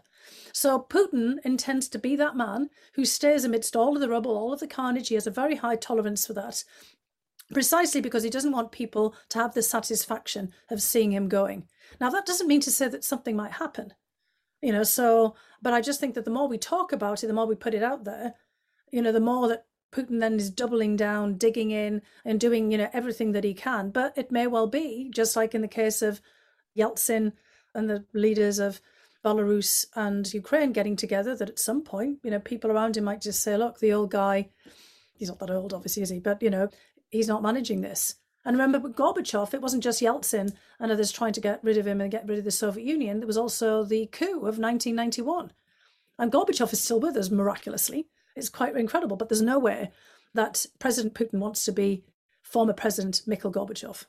So 0.54 0.86
Putin 0.90 1.36
intends 1.44 1.90
to 1.90 2.00
be 2.00 2.16
that 2.16 2.36
man 2.36 2.70
who 2.94 3.06
stays 3.06 3.44
amidst 3.44 3.76
all 3.76 3.96
of 3.96 4.02
the 4.02 4.10
rubble, 4.10 4.38
all 4.38 4.54
of 4.54 4.60
the 4.60 4.68
carnage. 4.68 5.10
He 5.10 5.16
has 5.16 5.28
a 5.28 5.32
very 5.32 5.56
high 5.56 5.76
tolerance 5.76 6.26
for 6.26 6.34
that 6.34 6.64
precisely 7.54 8.02
because 8.02 8.24
he 8.24 8.30
doesn't 8.30 8.52
want 8.52 8.72
people 8.72 9.16
to 9.30 9.40
have 9.40 9.54
the 9.54 9.62
satisfaction 9.62 10.52
of 10.70 10.82
seeing 10.82 11.12
him 11.12 11.28
going. 11.30 11.68
Now, 12.00 12.10
that 12.10 12.26
doesn't 12.26 12.48
mean 12.48 12.62
to 12.62 12.72
say 12.72 12.88
that 12.90 13.04
something 13.04 13.36
might 13.36 13.54
happen, 13.54 13.94
you 14.62 14.72
know, 14.72 14.84
so, 14.84 15.36
but 15.62 15.74
I 15.74 15.82
just 15.82 16.00
think 16.00 16.16
that 16.16 16.26
the 16.26 16.32
more 16.32 16.48
we 16.48 16.58
talk 16.58 16.92
about 16.92 17.24
it, 17.24 17.28
the 17.28 17.34
more 17.34 17.48
we 17.48 17.56
put 17.56 17.74
it 17.74 17.84
out 17.84 18.04
there, 18.04 18.36
you 18.92 19.02
know, 19.02 19.12
the 19.12 19.20
more 19.20 19.48
that 19.48 19.66
Putin 19.92 20.20
then 20.20 20.36
is 20.36 20.50
doubling 20.50 20.96
down, 20.96 21.38
digging 21.38 21.72
in, 21.72 22.02
and 22.26 22.40
doing, 22.40 22.72
you 22.72 22.78
know, 22.78 22.90
everything 22.94 23.32
that 23.32 23.44
he 23.44 23.54
can. 23.54 23.90
But 23.90 24.18
it 24.18 24.32
may 24.32 24.48
well 24.48 24.68
be, 24.68 25.10
just 25.14 25.36
like 25.36 25.56
in 25.56 25.62
the 25.62 25.68
case 25.68 26.02
of 26.02 26.22
Yeltsin 26.78 27.34
and 27.74 27.90
the 27.90 28.06
leaders 28.14 28.60
of 28.60 28.82
Belarus 29.24 29.86
and 29.96 30.32
Ukraine 30.34 30.74
getting 30.74 30.96
together, 30.96 31.36
that 31.36 31.50
at 31.50 31.60
some 31.60 31.82
point, 31.84 32.20
you 32.24 32.32
know, 32.32 32.40
people 32.40 32.72
around 32.72 32.98
him 32.98 33.06
might 33.06 33.22
just 33.22 33.42
say, 33.42 33.56
look, 33.56 33.80
the 33.80 33.94
old 33.94 34.12
guy, 34.12 34.50
he's 35.16 35.30
not 35.30 35.40
that 35.40 35.50
old, 35.50 35.74
obviously, 35.74 36.04
is 36.04 36.10
he? 36.10 36.20
But, 36.20 36.42
you 36.42 36.50
know, 36.50 36.70
he's 37.10 37.28
not 37.28 37.42
managing 37.42 37.82
this. 37.82 38.16
And 38.46 38.58
remember, 38.58 38.88
Gorbachev, 38.88 39.54
it 39.54 39.62
wasn't 39.62 39.84
just 39.84 40.02
Yeltsin 40.02 40.54
and 40.80 40.92
others 40.92 41.12
trying 41.12 41.34
to 41.34 41.42
get 41.42 41.64
rid 41.64 41.78
of 41.78 41.86
him 41.86 42.00
and 42.00 42.10
get 42.10 42.28
rid 42.28 42.40
of 42.40 42.46
the 42.46 42.52
Soviet 42.52 42.86
Union. 42.86 43.20
There 43.20 43.28
was 43.28 43.38
also 43.38 43.84
the 43.84 44.06
coup 44.08 44.38
of 44.38 44.58
1991. 44.58 45.52
And 46.18 46.32
Gorbachev 46.32 46.72
is 46.72 46.82
still 46.82 47.00
with 47.00 47.18
us 47.18 47.30
miraculously. 47.30 48.08
It's 48.38 48.50
quite 48.50 48.76
incredible, 48.78 49.18
but 49.18 49.28
there's 49.28 49.42
no 49.42 49.60
way 49.60 49.92
that 50.34 50.66
President 50.80 51.14
Putin 51.14 51.40
wants 51.40 51.66
to 51.66 51.72
be 51.72 52.06
former 52.42 52.74
President 52.74 53.22
Mikhail 53.28 53.52
Gorbachev. 53.52 54.06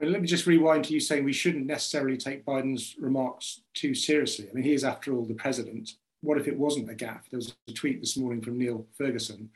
Well, 0.00 0.10
let 0.10 0.20
me 0.22 0.26
just 0.26 0.46
rewind 0.46 0.84
to 0.86 0.94
you 0.94 1.00
saying 1.00 1.24
we 1.24 1.32
shouldn't 1.32 1.66
necessarily 1.66 2.16
take 2.16 2.44
Biden's 2.44 2.96
remarks 2.98 3.62
too 3.74 3.94
seriously. 3.94 4.48
I 4.50 4.54
mean, 4.54 4.64
he 4.64 4.72
is, 4.72 4.84
after 4.84 5.14
all, 5.14 5.24
the 5.24 5.34
president. 5.34 5.90
What 6.20 6.38
if 6.38 6.48
it 6.48 6.58
wasn't 6.58 6.90
a 6.90 6.94
gaffe? 6.94 7.30
There 7.30 7.38
was 7.38 7.54
a 7.68 7.72
tweet 7.72 8.00
this 8.00 8.16
morning 8.16 8.40
from 8.40 8.58
Niall 8.58 8.86
Ferguson 8.96 9.50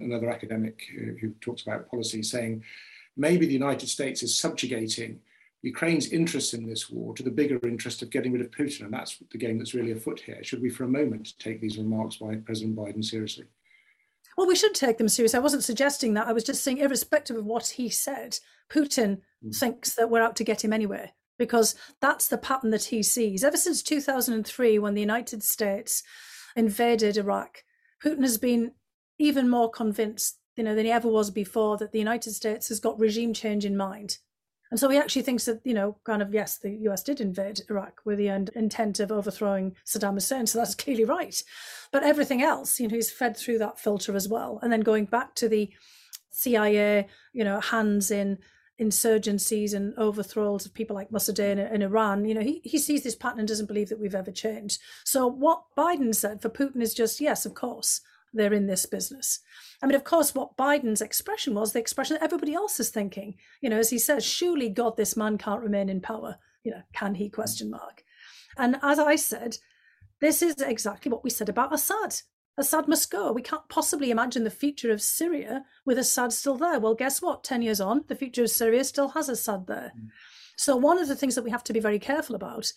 another 0.00 0.30
academic 0.30 0.86
who, 0.94 1.16
who 1.20 1.30
talks 1.40 1.62
about 1.62 1.90
policy, 1.90 2.22
saying 2.22 2.62
maybe 3.16 3.46
the 3.46 3.52
United 3.52 3.88
States 3.88 4.22
is 4.22 4.38
subjugating 4.38 5.20
Ukraine's 5.62 6.08
interest 6.08 6.54
in 6.54 6.68
this 6.68 6.88
war 6.88 7.14
to 7.14 7.22
the 7.22 7.30
bigger 7.30 7.58
interest 7.64 8.02
of 8.02 8.10
getting 8.10 8.32
rid 8.32 8.42
of 8.42 8.50
Putin. 8.50 8.82
And 8.82 8.92
that's 8.92 9.18
the 9.30 9.38
game 9.38 9.58
that's 9.58 9.74
really 9.74 9.92
afoot 9.92 10.20
here. 10.20 10.42
Should 10.42 10.62
we, 10.62 10.70
for 10.70 10.84
a 10.84 10.88
moment, 10.88 11.34
take 11.38 11.60
these 11.60 11.78
remarks 11.78 12.16
by 12.16 12.36
President 12.36 12.76
Biden 12.76 13.04
seriously? 13.04 13.46
Well, 14.36 14.46
we 14.46 14.54
should 14.54 14.74
take 14.74 14.98
them 14.98 15.08
seriously. 15.08 15.36
I 15.36 15.42
wasn't 15.42 15.64
suggesting 15.64 16.14
that. 16.14 16.28
I 16.28 16.32
was 16.32 16.44
just 16.44 16.62
saying, 16.62 16.78
irrespective 16.78 17.36
of 17.36 17.44
what 17.44 17.66
he 17.66 17.88
said, 17.88 18.38
Putin 18.70 19.20
mm. 19.44 19.56
thinks 19.56 19.96
that 19.96 20.10
we're 20.10 20.22
out 20.22 20.36
to 20.36 20.44
get 20.44 20.62
him 20.62 20.72
anyway, 20.72 21.12
because 21.38 21.74
that's 22.00 22.28
the 22.28 22.38
pattern 22.38 22.70
that 22.70 22.84
he 22.84 23.02
sees. 23.02 23.42
Ever 23.42 23.56
since 23.56 23.82
2003, 23.82 24.78
when 24.78 24.94
the 24.94 25.00
United 25.00 25.42
States 25.42 26.04
invaded 26.54 27.16
Iraq, 27.16 27.64
Putin 28.00 28.22
has 28.22 28.38
been 28.38 28.72
even 29.18 29.48
more 29.48 29.70
convinced 29.70 30.38
you 30.56 30.64
know, 30.64 30.74
than 30.74 30.86
he 30.86 30.92
ever 30.92 31.08
was 31.08 31.30
before. 31.30 31.76
That 31.76 31.92
the 31.92 31.98
United 32.00 32.32
States 32.32 32.68
has 32.68 32.80
got 32.80 32.98
regime 32.98 33.32
change 33.32 33.64
in 33.64 33.76
mind, 33.76 34.18
and 34.70 34.78
so 34.78 34.88
he 34.88 34.98
actually 34.98 35.22
thinks 35.22 35.44
that 35.44 35.60
you 35.64 35.72
know, 35.72 35.96
kind 36.04 36.20
of 36.20 36.34
yes, 36.34 36.58
the 36.58 36.70
U.S. 36.82 37.02
did 37.02 37.20
invade 37.20 37.62
Iraq 37.70 38.00
with 38.04 38.18
the 38.18 38.28
intent 38.28 38.98
of 39.00 39.12
overthrowing 39.12 39.76
Saddam 39.86 40.14
Hussein, 40.14 40.46
so 40.46 40.58
that's 40.58 40.74
clearly 40.82 41.04
right. 41.04 41.42
But 41.92 42.02
everything 42.02 42.42
else, 42.42 42.80
you 42.80 42.88
know, 42.88 42.96
he's 42.96 43.10
fed 43.10 43.36
through 43.36 43.58
that 43.58 43.78
filter 43.78 44.16
as 44.16 44.28
well, 44.28 44.58
and 44.60 44.72
then 44.72 44.80
going 44.80 45.04
back 45.04 45.34
to 45.36 45.48
the 45.48 45.70
CIA, 46.30 47.06
you 47.32 47.44
know, 47.44 47.60
hands 47.60 48.10
in 48.10 48.38
insurgencies 48.80 49.74
and 49.74 49.92
overthrows 49.98 50.64
of 50.64 50.74
people 50.74 50.94
like 50.94 51.10
Mossadegh 51.10 51.72
in, 51.72 51.82
Iran, 51.82 52.24
you 52.24 52.34
know, 52.34 52.40
he, 52.40 52.60
he 52.62 52.78
sees 52.78 53.02
this 53.02 53.16
pattern 53.16 53.40
and 53.40 53.48
doesn't 53.48 53.66
believe 53.66 53.88
that 53.88 53.98
we've 53.98 54.14
ever 54.14 54.30
changed. 54.30 54.80
So 55.04 55.26
what 55.26 55.64
Biden 55.76 56.14
said 56.14 56.40
for 56.40 56.48
Putin 56.48 56.80
is 56.80 56.94
just, 56.94 57.20
yes, 57.20 57.44
of 57.44 57.54
course, 57.54 58.00
they're 58.32 58.52
in 58.52 58.66
this 58.66 58.86
business. 58.86 59.40
I 59.82 59.86
mean, 59.86 59.94
of 59.94 60.04
course, 60.04 60.34
what 60.34 60.56
Biden's 60.56 61.02
expression 61.02 61.54
was 61.54 61.72
the 61.72 61.78
expression 61.78 62.14
that 62.14 62.24
everybody 62.24 62.54
else 62.54 62.80
is 62.80 62.90
thinking. 62.90 63.36
You 63.60 63.70
know, 63.70 63.78
as 63.78 63.90
he 63.90 63.98
says, 63.98 64.24
surely 64.24 64.68
God, 64.68 64.96
this 64.96 65.16
man 65.16 65.38
can't 65.38 65.62
remain 65.62 65.88
in 65.88 66.00
power. 66.00 66.36
You 66.64 66.72
know, 66.72 66.82
can 66.92 67.14
he? 67.14 67.28
Question 67.30 67.70
mark. 67.70 68.02
And 68.56 68.76
as 68.82 68.98
I 68.98 69.16
said, 69.16 69.58
this 70.20 70.42
is 70.42 70.56
exactly 70.60 71.10
what 71.10 71.22
we 71.22 71.30
said 71.30 71.48
about 71.48 71.72
Assad. 71.72 72.16
Assad 72.56 72.88
must 72.88 73.10
go. 73.10 73.30
We 73.30 73.42
can't 73.42 73.68
possibly 73.68 74.10
imagine 74.10 74.42
the 74.42 74.50
future 74.50 74.90
of 74.90 75.00
Syria 75.00 75.64
with 75.84 75.96
Assad 75.96 76.32
still 76.32 76.56
there. 76.56 76.80
Well, 76.80 76.94
guess 76.94 77.22
what? 77.22 77.44
10 77.44 77.62
years 77.62 77.80
on, 77.80 78.04
the 78.08 78.16
future 78.16 78.42
of 78.42 78.50
Syria 78.50 78.82
still 78.82 79.10
has 79.10 79.28
Assad 79.28 79.68
there. 79.68 79.92
Mm. 79.96 80.08
So, 80.56 80.76
one 80.76 80.98
of 80.98 81.06
the 81.06 81.14
things 81.14 81.36
that 81.36 81.44
we 81.44 81.52
have 81.52 81.62
to 81.64 81.72
be 81.72 81.78
very 81.78 82.00
careful 82.00 82.34
about 82.34 82.72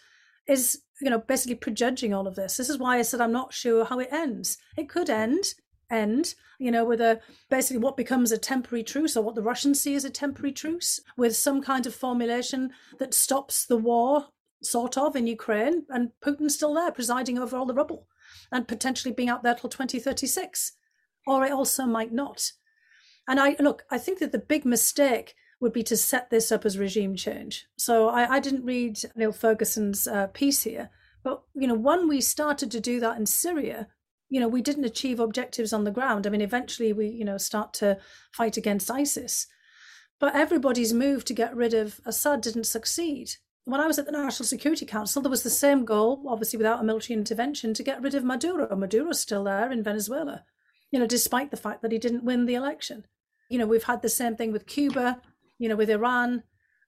is, 0.47 0.81
you 1.01 1.09
know, 1.09 1.19
basically 1.19 1.55
prejudging 1.55 2.13
all 2.13 2.27
of 2.27 2.35
this. 2.35 2.57
This 2.57 2.69
is 2.69 2.77
why 2.77 2.97
I 2.97 3.01
said 3.01 3.21
I'm 3.21 3.31
not 3.31 3.53
sure 3.53 3.85
how 3.85 3.99
it 3.99 4.11
ends. 4.11 4.57
It 4.77 4.89
could 4.89 5.09
end, 5.09 5.53
end, 5.89 6.35
you 6.59 6.71
know, 6.71 6.85
with 6.85 7.01
a 7.01 7.19
basically 7.49 7.79
what 7.79 7.97
becomes 7.97 8.31
a 8.31 8.37
temporary 8.37 8.83
truce 8.83 9.17
or 9.17 9.23
what 9.23 9.35
the 9.35 9.41
Russians 9.41 9.79
see 9.79 9.95
as 9.95 10.05
a 10.05 10.09
temporary 10.09 10.51
truce 10.51 10.99
with 11.17 11.35
some 11.35 11.61
kind 11.61 11.85
of 11.85 11.95
formulation 11.95 12.71
that 12.99 13.13
stops 13.13 13.65
the 13.65 13.77
war, 13.77 14.27
sort 14.63 14.97
of, 14.97 15.15
in 15.15 15.27
Ukraine, 15.27 15.85
and 15.89 16.11
Putin's 16.23 16.55
still 16.55 16.75
there 16.75 16.91
presiding 16.91 17.39
over 17.39 17.57
all 17.57 17.65
the 17.65 17.73
rubble 17.73 18.07
and 18.51 18.67
potentially 18.67 19.13
being 19.13 19.29
out 19.29 19.43
there 19.43 19.55
till 19.55 19.69
2036. 19.69 20.73
Or 21.27 21.45
it 21.45 21.51
also 21.51 21.85
might 21.85 22.11
not. 22.11 22.51
And 23.27 23.39
I 23.39 23.55
look, 23.59 23.83
I 23.91 23.97
think 23.97 24.19
that 24.19 24.31
the 24.31 24.39
big 24.39 24.65
mistake 24.65 25.35
would 25.61 25.71
be 25.71 25.83
to 25.83 25.95
set 25.95 26.29
this 26.29 26.51
up 26.51 26.65
as 26.65 26.77
regime 26.77 27.15
change. 27.15 27.67
So 27.77 28.09
I, 28.09 28.35
I 28.35 28.39
didn't 28.39 28.65
read 28.65 28.99
Niall 29.15 29.31
Ferguson's 29.31 30.07
uh, 30.07 30.27
piece 30.27 30.63
here, 30.63 30.89
but 31.23 31.43
you 31.53 31.67
know, 31.67 31.75
when 31.75 32.09
we 32.09 32.19
started 32.19 32.69
to 32.71 32.81
do 32.81 32.99
that 32.99 33.17
in 33.17 33.25
Syria, 33.25 33.87
you 34.27 34.39
know, 34.39 34.47
we 34.47 34.61
didn't 34.61 34.85
achieve 34.85 35.19
objectives 35.19 35.71
on 35.71 35.83
the 35.83 35.91
ground. 35.91 36.27
I 36.27 36.29
mean, 36.29 36.41
eventually 36.41 36.91
we, 36.91 37.07
you 37.07 37.23
know, 37.23 37.37
start 37.37 37.73
to 37.75 37.97
fight 38.33 38.57
against 38.57 38.91
ISIS, 38.91 39.47
but 40.19 40.35
everybody's 40.35 40.93
move 40.93 41.23
to 41.25 41.33
get 41.33 41.55
rid 41.55 41.73
of 41.73 42.01
Assad 42.05 42.41
didn't 42.41 42.65
succeed 42.65 43.35
when 43.65 43.81
I 43.81 43.87
was 43.87 43.99
at 43.99 44.05
the 44.05 44.11
National 44.11 44.45
Security 44.45 44.85
Council, 44.85 45.21
there 45.21 45.29
was 45.29 45.43
the 45.43 45.49
same 45.49 45.85
goal, 45.85 46.23
obviously 46.27 46.57
without 46.57 46.79
a 46.79 46.83
military 46.83 47.17
intervention, 47.17 47.73
to 47.75 47.83
get 47.83 48.01
rid 48.01 48.15
of 48.15 48.23
Maduro. 48.23 48.75
Maduro's 48.75 49.19
still 49.19 49.43
there 49.43 49.71
in 49.71 49.83
Venezuela, 49.83 50.43
you 50.91 50.99
know, 50.99 51.05
despite 51.05 51.51
the 51.51 51.57
fact 51.57 51.81
that 51.81 51.91
he 51.91 51.99
didn't 51.99 52.23
win 52.23 52.45
the 52.45 52.55
election. 52.55 53.05
You 53.49 53.59
know, 53.59 53.67
we've 53.67 53.83
had 53.83 54.01
the 54.01 54.09
same 54.09 54.35
thing 54.35 54.51
with 54.51 54.65
Cuba, 54.65 55.21
you 55.61 55.69
know, 55.69 55.75
with 55.75 55.89
Iran. 55.89 56.43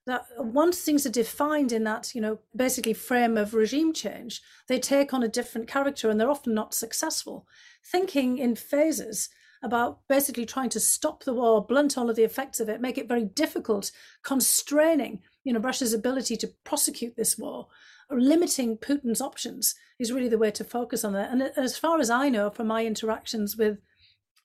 That 0.06 0.26
once 0.36 0.82
things 0.82 1.06
are 1.06 1.10
defined 1.10 1.72
in 1.72 1.84
that, 1.84 2.14
you 2.14 2.20
know, 2.20 2.40
basically 2.54 2.92
frame 2.92 3.38
of 3.38 3.54
regime 3.54 3.94
change, 3.94 4.42
they 4.68 4.78
take 4.78 5.14
on 5.14 5.22
a 5.22 5.28
different 5.28 5.66
character 5.66 6.10
and 6.10 6.20
they're 6.20 6.30
often 6.30 6.52
not 6.52 6.74
successful. 6.74 7.46
Thinking 7.82 8.36
in 8.36 8.54
phases 8.54 9.30
about 9.62 10.00
basically 10.08 10.44
trying 10.44 10.68
to 10.70 10.80
stop 10.80 11.24
the 11.24 11.32
war, 11.32 11.64
blunt 11.64 11.96
all 11.96 12.10
of 12.10 12.16
the 12.16 12.24
effects 12.24 12.60
of 12.60 12.68
it, 12.68 12.82
make 12.82 12.98
it 12.98 13.08
very 13.08 13.24
difficult, 13.24 13.90
constraining, 14.22 15.22
you 15.42 15.54
know, 15.54 15.60
Russia's 15.60 15.94
ability 15.94 16.36
to 16.36 16.52
prosecute 16.64 17.16
this 17.16 17.38
war, 17.38 17.68
limiting 18.10 18.76
Putin's 18.76 19.22
options 19.22 19.74
is 19.98 20.12
really 20.12 20.28
the 20.28 20.36
way 20.36 20.50
to 20.50 20.64
focus 20.64 21.02
on 21.02 21.14
that. 21.14 21.30
And 21.30 21.42
as 21.56 21.78
far 21.78 21.98
as 21.98 22.10
I 22.10 22.28
know 22.28 22.50
from 22.50 22.66
my 22.66 22.84
interactions 22.84 23.56
with 23.56 23.78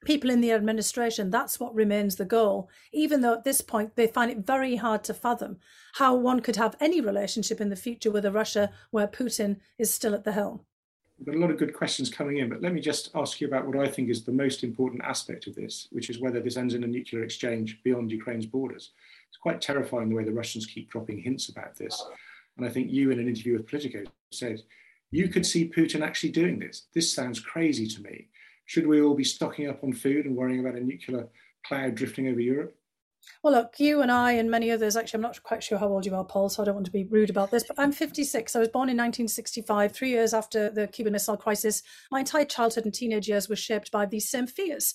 people 0.05 0.29
in 0.29 0.41
the 0.41 0.51
administration, 0.51 1.29
that's 1.29 1.59
what 1.59 1.75
remains 1.75 2.15
the 2.15 2.25
goal, 2.25 2.69
even 2.91 3.21
though 3.21 3.33
at 3.33 3.43
this 3.43 3.61
point 3.61 3.95
they 3.95 4.07
find 4.07 4.31
it 4.31 4.45
very 4.45 4.75
hard 4.75 5.03
to 5.05 5.13
fathom 5.13 5.57
how 5.93 6.15
one 6.15 6.39
could 6.39 6.55
have 6.55 6.75
any 6.79 7.01
relationship 7.01 7.59
in 7.59 7.69
the 7.69 7.75
future 7.75 8.11
with 8.11 8.25
a 8.25 8.31
Russia 8.31 8.71
where 8.91 9.07
Putin 9.07 9.57
is 9.77 9.93
still 9.93 10.13
at 10.13 10.23
the 10.23 10.31
helm. 10.31 10.61
We've 11.17 11.25
got 11.25 11.35
a 11.35 11.39
lot 11.39 11.51
of 11.51 11.57
good 11.57 11.73
questions 11.73 12.09
coming 12.09 12.37
in, 12.37 12.47
but 12.47 12.61
let 12.61 12.73
me 12.73 12.79
just 12.79 13.09
ask 13.13 13.41
you 13.41 13.47
about 13.47 13.67
what 13.67 13.77
I 13.77 13.89
think 13.89 14.09
is 14.09 14.23
the 14.23 14.31
most 14.31 14.63
important 14.63 15.03
aspect 15.03 15.47
of 15.47 15.55
this, 15.55 15.89
which 15.91 16.09
is 16.09 16.21
whether 16.21 16.39
this 16.39 16.55
ends 16.55 16.75
in 16.75 16.85
a 16.85 16.87
nuclear 16.87 17.23
exchange 17.23 17.81
beyond 17.83 18.11
Ukraine's 18.11 18.45
borders. 18.45 18.91
It's 19.27 19.37
quite 19.37 19.59
terrifying 19.59 20.07
the 20.07 20.15
way 20.15 20.23
the 20.23 20.31
Russians 20.31 20.65
keep 20.65 20.89
dropping 20.89 21.19
hints 21.19 21.49
about 21.49 21.75
this. 21.75 22.01
And 22.55 22.65
I 22.65 22.69
think 22.69 22.89
you, 22.89 23.11
in 23.11 23.19
an 23.19 23.27
interview 23.27 23.53
with 23.53 23.67
Politico, 23.67 24.03
said 24.31 24.61
you 25.11 25.27
could 25.27 25.45
see 25.45 25.69
Putin 25.69 26.01
actually 26.01 26.31
doing 26.31 26.57
this. 26.57 26.87
This 26.93 27.13
sounds 27.13 27.39
crazy 27.39 27.87
to 27.87 28.01
me. 28.01 28.29
Should 28.69 28.85
we 28.85 29.01
all 29.01 29.15
be 29.15 29.23
stocking 29.23 29.67
up 29.67 29.83
on 29.83 29.93
food 29.93 30.27
and 30.27 30.35
worrying 30.35 30.59
about 30.59 30.75
a 30.75 30.79
nuclear 30.79 31.27
cloud 31.65 31.95
drifting 31.95 32.27
over 32.27 32.39
Europe? 32.39 32.75
Well, 33.41 33.51
look, 33.51 33.79
you 33.79 34.03
and 34.03 34.11
I 34.11 34.33
and 34.33 34.51
many 34.51 34.69
others, 34.69 34.95
actually, 34.95 35.17
I'm 35.17 35.21
not 35.23 35.41
quite 35.41 35.63
sure 35.63 35.79
how 35.79 35.87
old 35.87 36.05
you 36.05 36.13
are, 36.13 36.23
Paul, 36.23 36.49
so 36.49 36.61
I 36.61 36.67
don't 36.67 36.75
want 36.75 36.85
to 36.85 36.91
be 36.91 37.05
rude 37.05 37.31
about 37.31 37.49
this, 37.49 37.63
but 37.63 37.79
I'm 37.79 37.91
56. 37.91 38.55
I 38.55 38.59
was 38.59 38.67
born 38.67 38.83
in 38.89 38.95
1965, 38.95 39.91
three 39.91 40.11
years 40.11 40.35
after 40.35 40.69
the 40.69 40.85
Cuban 40.85 41.13
Missile 41.13 41.35
Crisis. 41.35 41.81
My 42.11 42.19
entire 42.19 42.45
childhood 42.45 42.85
and 42.85 42.93
teenage 42.93 43.27
years 43.27 43.49
were 43.49 43.55
shaped 43.55 43.91
by 43.91 44.05
these 44.05 44.29
same 44.29 44.45
fears. 44.45 44.93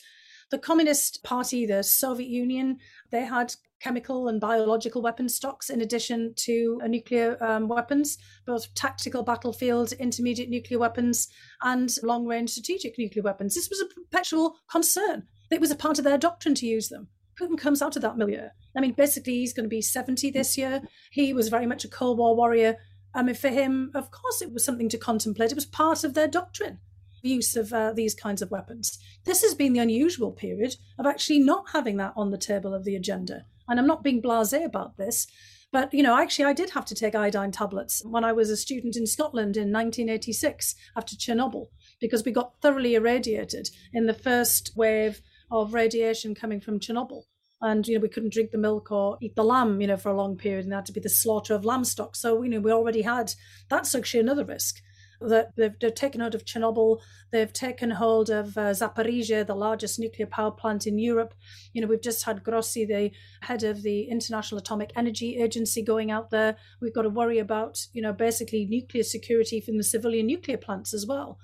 The 0.52 0.58
Communist 0.58 1.24
Party, 1.24 1.66
the 1.66 1.82
Soviet 1.82 2.28
Union, 2.28 2.78
they 3.10 3.24
had 3.24 3.56
chemical 3.84 4.28
and 4.28 4.40
biological 4.40 5.02
weapon 5.02 5.28
stocks 5.28 5.68
in 5.68 5.82
addition 5.82 6.32
to 6.34 6.80
uh, 6.82 6.86
nuclear 6.86 7.36
um, 7.44 7.68
weapons, 7.68 8.16
both 8.46 8.74
tactical 8.74 9.22
battlefield, 9.22 9.92
intermediate 9.92 10.48
nuclear 10.48 10.78
weapons, 10.78 11.28
and 11.62 11.94
long 12.02 12.26
range 12.26 12.48
strategic 12.48 12.98
nuclear 12.98 13.22
weapons. 13.22 13.54
This 13.54 13.68
was 13.68 13.82
a 13.82 13.94
perpetual 13.94 14.56
concern. 14.70 15.24
It 15.50 15.60
was 15.60 15.70
a 15.70 15.76
part 15.76 15.98
of 15.98 16.04
their 16.04 16.16
doctrine 16.16 16.54
to 16.56 16.66
use 16.66 16.88
them. 16.88 17.08
Putin 17.38 17.58
comes 17.58 17.82
out 17.82 17.94
of 17.94 18.00
that 18.00 18.16
milieu. 18.16 18.48
I 18.74 18.80
mean, 18.80 18.92
basically, 18.92 19.34
he's 19.34 19.52
going 19.52 19.64
to 19.64 19.76
be 19.76 19.82
70 19.82 20.30
this 20.30 20.56
year. 20.56 20.80
He 21.10 21.34
was 21.34 21.48
very 21.48 21.66
much 21.66 21.84
a 21.84 21.88
Cold 21.88 22.16
War 22.16 22.34
warrior. 22.34 22.78
I 23.14 23.22
mean, 23.22 23.34
for 23.34 23.48
him, 23.48 23.90
of 23.94 24.10
course, 24.10 24.40
it 24.40 24.50
was 24.50 24.64
something 24.64 24.88
to 24.88 24.98
contemplate. 24.98 25.50
It 25.50 25.56
was 25.56 25.66
part 25.66 26.04
of 26.04 26.14
their 26.14 26.28
doctrine, 26.28 26.78
the 27.22 27.28
use 27.28 27.54
of 27.54 27.70
uh, 27.74 27.92
these 27.92 28.14
kinds 28.14 28.40
of 28.40 28.50
weapons. 28.50 28.98
This 29.24 29.42
has 29.42 29.54
been 29.54 29.74
the 29.74 29.80
unusual 29.80 30.32
period 30.32 30.76
of 30.98 31.04
actually 31.04 31.40
not 31.40 31.66
having 31.72 31.98
that 31.98 32.14
on 32.16 32.30
the 32.30 32.38
table 32.38 32.72
of 32.72 32.84
the 32.84 32.96
agenda. 32.96 33.44
And 33.68 33.78
I'm 33.78 33.86
not 33.86 34.02
being 34.02 34.22
blasé 34.22 34.64
about 34.64 34.96
this, 34.96 35.26
but 35.74 35.92
you 35.92 36.04
know, 36.04 36.16
actually, 36.16 36.44
I 36.44 36.52
did 36.52 36.70
have 36.70 36.84
to 36.84 36.94
take 36.94 37.16
iodine 37.16 37.50
tablets 37.50 38.00
when 38.04 38.22
I 38.22 38.32
was 38.32 38.48
a 38.48 38.56
student 38.56 38.96
in 38.96 39.06
Scotland 39.06 39.56
in 39.56 39.72
1986 39.72 40.76
after 40.96 41.16
Chernobyl 41.16 41.66
because 42.00 42.24
we 42.24 42.30
got 42.30 42.60
thoroughly 42.60 42.94
irradiated 42.94 43.70
in 43.92 44.06
the 44.06 44.14
first 44.14 44.70
wave 44.76 45.20
of 45.50 45.74
radiation 45.74 46.34
coming 46.34 46.60
from 46.60 46.78
Chernobyl. 46.78 47.22
And 47.60 47.88
you 47.88 47.96
know 47.96 48.02
we 48.02 48.08
couldn't 48.08 48.32
drink 48.32 48.50
the 48.50 48.58
milk 48.58 48.92
or 48.92 49.18
eat 49.20 49.34
the 49.34 49.42
lamb, 49.42 49.80
you 49.80 49.86
know, 49.86 49.96
for 49.96 50.10
a 50.10 50.16
long 50.16 50.36
period, 50.36 50.64
and 50.64 50.72
that 50.72 50.76
had 50.76 50.86
to 50.86 50.92
be 50.92 51.00
the 51.00 51.08
slaughter 51.08 51.54
of 51.54 51.64
lamb 51.64 51.84
stock. 51.84 52.14
So 52.14 52.42
you 52.42 52.50
know 52.50 52.60
we 52.60 52.70
already 52.70 53.02
had 53.02 53.34
that's 53.68 53.94
actually 53.94 54.20
another 54.20 54.44
risk 54.44 54.80
they've, 55.28 55.72
they've 55.80 55.94
taken 55.94 56.20
hold 56.20 56.34
of 56.34 56.44
Chernobyl, 56.44 57.00
they've 57.32 57.52
taken 57.52 57.90
hold 57.90 58.30
of 58.30 58.56
uh, 58.56 58.70
Zaporizhia, 58.70 59.46
the 59.46 59.54
largest 59.54 59.98
nuclear 59.98 60.26
power 60.26 60.50
plant 60.50 60.86
in 60.86 60.98
Europe. 60.98 61.34
You 61.72 61.82
know, 61.82 61.88
we've 61.88 62.02
just 62.02 62.24
had 62.24 62.44
Grossi, 62.44 62.84
the 62.84 63.10
head 63.42 63.62
of 63.62 63.82
the 63.82 64.02
International 64.02 64.58
Atomic 64.58 64.92
Energy 64.96 65.38
Agency, 65.40 65.82
going 65.82 66.10
out 66.10 66.30
there. 66.30 66.56
We've 66.80 66.94
got 66.94 67.02
to 67.02 67.10
worry 67.10 67.38
about, 67.38 67.86
you 67.92 68.02
know, 68.02 68.12
basically 68.12 68.66
nuclear 68.66 69.02
security 69.02 69.60
from 69.60 69.76
the 69.76 69.84
civilian 69.84 70.26
nuclear 70.26 70.58
plants 70.58 70.94
as 70.94 71.06
well. 71.06 71.38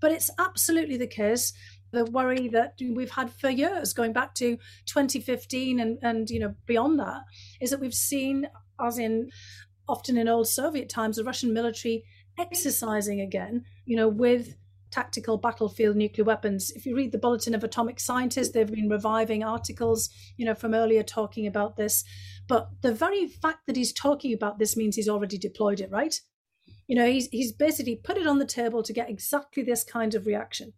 But 0.00 0.12
it's 0.12 0.30
absolutely 0.38 0.96
the 0.96 1.06
case 1.06 1.52
the 1.94 2.04
worry 2.04 2.48
that 2.48 2.74
we've 2.80 3.12
had 3.12 3.32
for 3.32 3.48
years, 3.48 3.94
going 3.94 4.12
back 4.12 4.34
to 4.34 4.56
2015 4.86 5.80
and, 5.80 5.98
and 6.02 6.28
you 6.28 6.40
know 6.40 6.54
beyond 6.66 6.98
that, 6.98 7.22
is 7.60 7.70
that 7.70 7.80
we've 7.80 7.94
seen, 7.94 8.48
as 8.84 8.98
in 8.98 9.30
often 9.88 10.18
in 10.18 10.28
old 10.28 10.48
Soviet 10.48 10.88
times, 10.88 11.16
the 11.16 11.24
Russian 11.24 11.54
military 11.54 12.04
exercising 12.38 13.20
again, 13.20 13.64
you 13.84 13.96
know, 13.96 14.08
with 14.08 14.56
tactical 14.90 15.36
battlefield 15.36 15.96
nuclear 15.96 16.24
weapons. 16.24 16.70
If 16.70 16.86
you 16.86 16.94
read 16.94 17.10
the 17.10 17.18
Bulletin 17.18 17.54
of 17.54 17.64
Atomic 17.64 17.98
Scientists, 17.98 18.50
they've 18.50 18.70
been 18.70 18.88
reviving 18.88 19.42
articles, 19.42 20.08
you 20.36 20.46
know, 20.46 20.54
from 20.54 20.72
earlier 20.72 21.02
talking 21.02 21.46
about 21.48 21.76
this. 21.76 22.04
But 22.46 22.68
the 22.82 22.92
very 22.92 23.26
fact 23.26 23.66
that 23.66 23.76
he's 23.76 23.92
talking 23.92 24.32
about 24.32 24.58
this 24.58 24.76
means 24.76 24.94
he's 24.94 25.08
already 25.08 25.36
deployed 25.36 25.80
it, 25.80 25.90
right? 25.90 26.20
You 26.86 26.94
know, 26.94 27.10
he's 27.10 27.28
he's 27.28 27.52
basically 27.52 27.96
put 27.96 28.18
it 28.18 28.26
on 28.26 28.38
the 28.38 28.44
table 28.44 28.82
to 28.84 28.92
get 28.92 29.10
exactly 29.10 29.62
this 29.62 29.82
kind 29.82 30.14
of 30.14 30.26
reaction. 30.26 30.74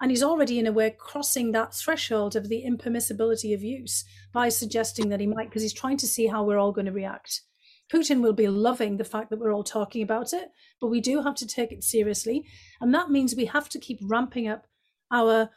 And 0.00 0.12
he's 0.12 0.22
already, 0.22 0.60
in 0.60 0.66
a 0.68 0.72
way, 0.72 0.94
crossing 0.96 1.50
that 1.52 1.74
threshold 1.74 2.36
of 2.36 2.48
the 2.48 2.64
impermissibility 2.64 3.52
of 3.52 3.64
use 3.64 4.04
by 4.32 4.48
suggesting 4.48 5.08
that 5.08 5.18
he 5.18 5.26
might, 5.26 5.48
because 5.48 5.62
he's 5.62 5.72
trying 5.72 5.96
to 5.96 6.06
see 6.06 6.28
how 6.28 6.44
we're 6.44 6.58
all 6.58 6.70
going 6.70 6.86
to 6.86 6.92
react. 6.92 7.42
Putin 7.92 8.20
will 8.20 8.32
be 8.32 8.48
loving 8.48 8.96
the 8.96 9.04
fact 9.04 9.30
that 9.30 9.38
we're 9.38 9.52
all 9.52 9.64
talking 9.64 10.02
about 10.02 10.32
it, 10.32 10.50
but 10.80 10.88
we 10.88 11.00
do 11.00 11.22
have 11.22 11.34
to 11.36 11.46
take 11.46 11.72
it 11.72 11.82
seriously. 11.82 12.44
And 12.80 12.94
that 12.94 13.10
means 13.10 13.34
we 13.34 13.46
have 13.46 13.68
to 13.70 13.78
keep 13.78 13.98
ramping 14.02 14.46
up 14.46 14.66
our 15.10 15.50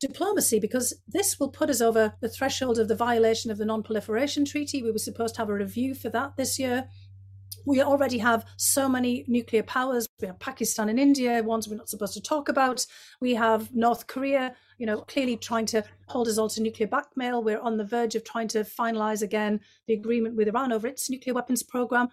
diplomacy 0.00 0.60
because 0.60 0.94
this 1.06 1.38
will 1.38 1.50
put 1.50 1.70
us 1.70 1.80
over 1.80 2.14
the 2.20 2.28
threshold 2.28 2.78
of 2.78 2.88
the 2.88 2.94
violation 2.94 3.50
of 3.50 3.58
the 3.58 3.66
non 3.66 3.82
proliferation 3.82 4.44
treaty. 4.44 4.82
We 4.82 4.92
were 4.92 4.98
supposed 4.98 5.34
to 5.34 5.42
have 5.42 5.50
a 5.50 5.54
review 5.54 5.94
for 5.94 6.08
that 6.10 6.36
this 6.36 6.58
year. 6.58 6.88
We 7.68 7.82
already 7.82 8.16
have 8.16 8.46
so 8.56 8.88
many 8.88 9.26
nuclear 9.28 9.62
powers. 9.62 10.08
We 10.22 10.26
have 10.28 10.38
Pakistan 10.38 10.88
and 10.88 10.98
India, 10.98 11.42
ones 11.42 11.68
we're 11.68 11.76
not 11.76 11.90
supposed 11.90 12.14
to 12.14 12.22
talk 12.22 12.48
about. 12.48 12.86
We 13.20 13.34
have 13.34 13.74
North 13.74 14.06
Korea, 14.06 14.56
you 14.78 14.86
know, 14.86 15.02
clearly 15.02 15.36
trying 15.36 15.66
to 15.66 15.84
hold 16.06 16.28
us 16.28 16.38
all 16.38 16.48
to 16.48 16.62
nuclear 16.62 16.88
blackmail. 16.88 17.42
We're 17.42 17.60
on 17.60 17.76
the 17.76 17.84
verge 17.84 18.14
of 18.14 18.24
trying 18.24 18.48
to 18.48 18.60
finalize 18.60 19.20
again 19.20 19.60
the 19.86 19.92
agreement 19.92 20.34
with 20.34 20.48
Iran 20.48 20.72
over 20.72 20.86
its 20.86 21.10
nuclear 21.10 21.34
weapons 21.34 21.62
program. 21.62 22.08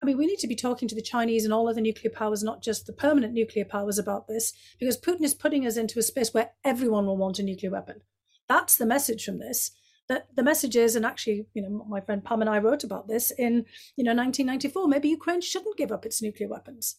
I 0.00 0.06
mean, 0.06 0.18
we 0.18 0.26
need 0.26 0.38
to 0.38 0.46
be 0.46 0.54
talking 0.54 0.86
to 0.86 0.94
the 0.94 1.02
Chinese 1.02 1.42
and 1.42 1.52
all 1.52 1.68
other 1.68 1.80
nuclear 1.80 2.12
powers, 2.14 2.44
not 2.44 2.62
just 2.62 2.86
the 2.86 2.92
permanent 2.92 3.34
nuclear 3.34 3.64
powers, 3.64 3.98
about 3.98 4.28
this, 4.28 4.52
because 4.78 4.96
Putin 4.96 5.24
is 5.24 5.34
putting 5.34 5.66
us 5.66 5.76
into 5.76 5.98
a 5.98 6.02
space 6.02 6.32
where 6.32 6.52
everyone 6.62 7.06
will 7.06 7.16
want 7.16 7.40
a 7.40 7.42
nuclear 7.42 7.72
weapon. 7.72 8.02
That's 8.48 8.76
the 8.76 8.86
message 8.86 9.24
from 9.24 9.40
this. 9.40 9.72
That 10.08 10.28
the 10.34 10.42
message 10.42 10.76
is, 10.76 10.96
and 10.96 11.06
actually, 11.06 11.46
you 11.54 11.62
know, 11.62 11.86
my 11.88 12.00
friend 12.00 12.24
Pam 12.24 12.40
and 12.40 12.50
I 12.50 12.58
wrote 12.58 12.84
about 12.84 13.08
this 13.08 13.30
in, 13.30 13.64
you 13.96 14.04
know, 14.04 14.14
1994. 14.14 14.88
Maybe 14.88 15.08
Ukraine 15.08 15.40
shouldn't 15.40 15.76
give 15.76 15.92
up 15.92 16.04
its 16.04 16.20
nuclear 16.20 16.48
weapons 16.48 16.96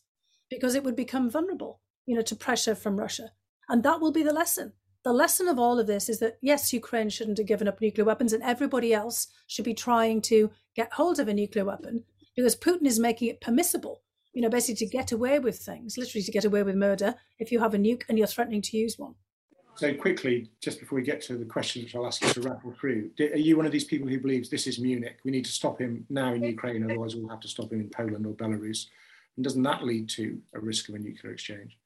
because 0.49 0.73
it 0.73 0.83
would 0.83 0.95
become 0.95 1.29
vulnerable, 1.29 1.81
you 2.05 2.15
know, 2.15 2.21
to 2.21 2.35
pressure 2.35 2.75
from 2.75 2.99
Russia, 2.99 3.31
and 3.69 3.83
that 3.83 3.99
will 3.99 4.11
be 4.11 4.23
the 4.23 4.33
lesson. 4.33 4.73
The 5.03 5.11
lesson 5.11 5.49
of 5.49 5.59
all 5.59 5.79
of 5.79 5.87
this 5.87 6.07
is 6.07 6.19
that 6.19 6.37
yes, 6.41 6.71
Ukraine 6.71 7.09
shouldn't 7.09 7.37
have 7.37 7.47
given 7.47 7.67
up 7.67 7.81
nuclear 7.81 8.05
weapons, 8.05 8.31
and 8.31 8.41
everybody 8.41 8.93
else 8.93 9.27
should 9.47 9.65
be 9.65 9.73
trying 9.73 10.21
to 10.23 10.49
get 10.75 10.93
hold 10.93 11.19
of 11.19 11.27
a 11.27 11.33
nuclear 11.33 11.65
weapon 11.65 12.05
because 12.35 12.55
Putin 12.55 12.85
is 12.85 12.99
making 12.99 13.27
it 13.27 13.41
permissible, 13.41 14.01
you 14.33 14.41
know, 14.41 14.49
basically 14.49 14.87
to 14.87 14.91
get 14.91 15.11
away 15.11 15.39
with 15.39 15.57
things, 15.59 15.97
literally 15.97 16.23
to 16.23 16.31
get 16.31 16.45
away 16.45 16.63
with 16.63 16.75
murder 16.75 17.15
if 17.37 17.51
you 17.51 17.59
have 17.59 17.73
a 17.73 17.77
nuke 17.77 18.03
and 18.09 18.17
you're 18.17 18.27
threatening 18.27 18.61
to 18.61 18.77
use 18.77 18.97
one. 18.97 19.15
So 19.75 19.93
quickly, 19.93 20.49
just 20.61 20.79
before 20.79 20.97
we 20.97 21.03
get 21.03 21.21
to 21.23 21.37
the 21.37 21.45
questions, 21.45 21.85
which 21.85 21.95
I'll 21.95 22.05
ask 22.05 22.21
you 22.21 22.29
to 22.29 22.41
rattle 22.41 22.73
through, 22.79 23.09
are 23.19 23.37
you 23.37 23.57
one 23.57 23.65
of 23.65 23.71
these 23.71 23.85
people 23.85 24.07
who 24.07 24.19
believes 24.19 24.49
this 24.49 24.67
is 24.67 24.79
Munich? 24.79 25.17
We 25.23 25.31
need 25.31 25.45
to 25.45 25.51
stop 25.51 25.79
him 25.79 26.05
now 26.09 26.33
in 26.33 26.43
Ukraine, 26.43 26.83
otherwise 26.83 27.15
we'll 27.15 27.29
have 27.29 27.39
to 27.39 27.47
stop 27.47 27.71
him 27.71 27.79
in 27.79 27.89
Poland 27.89 28.25
or 28.27 28.33
Belarus. 28.33 28.85
And 29.35 29.43
doesn't 29.43 29.63
that 29.63 29.83
lead 29.83 30.09
to 30.09 30.39
a 30.53 30.59
risk 30.59 30.89
of 30.89 30.95
a 30.95 30.99
nuclear 30.99 31.33
exchange? 31.33 31.77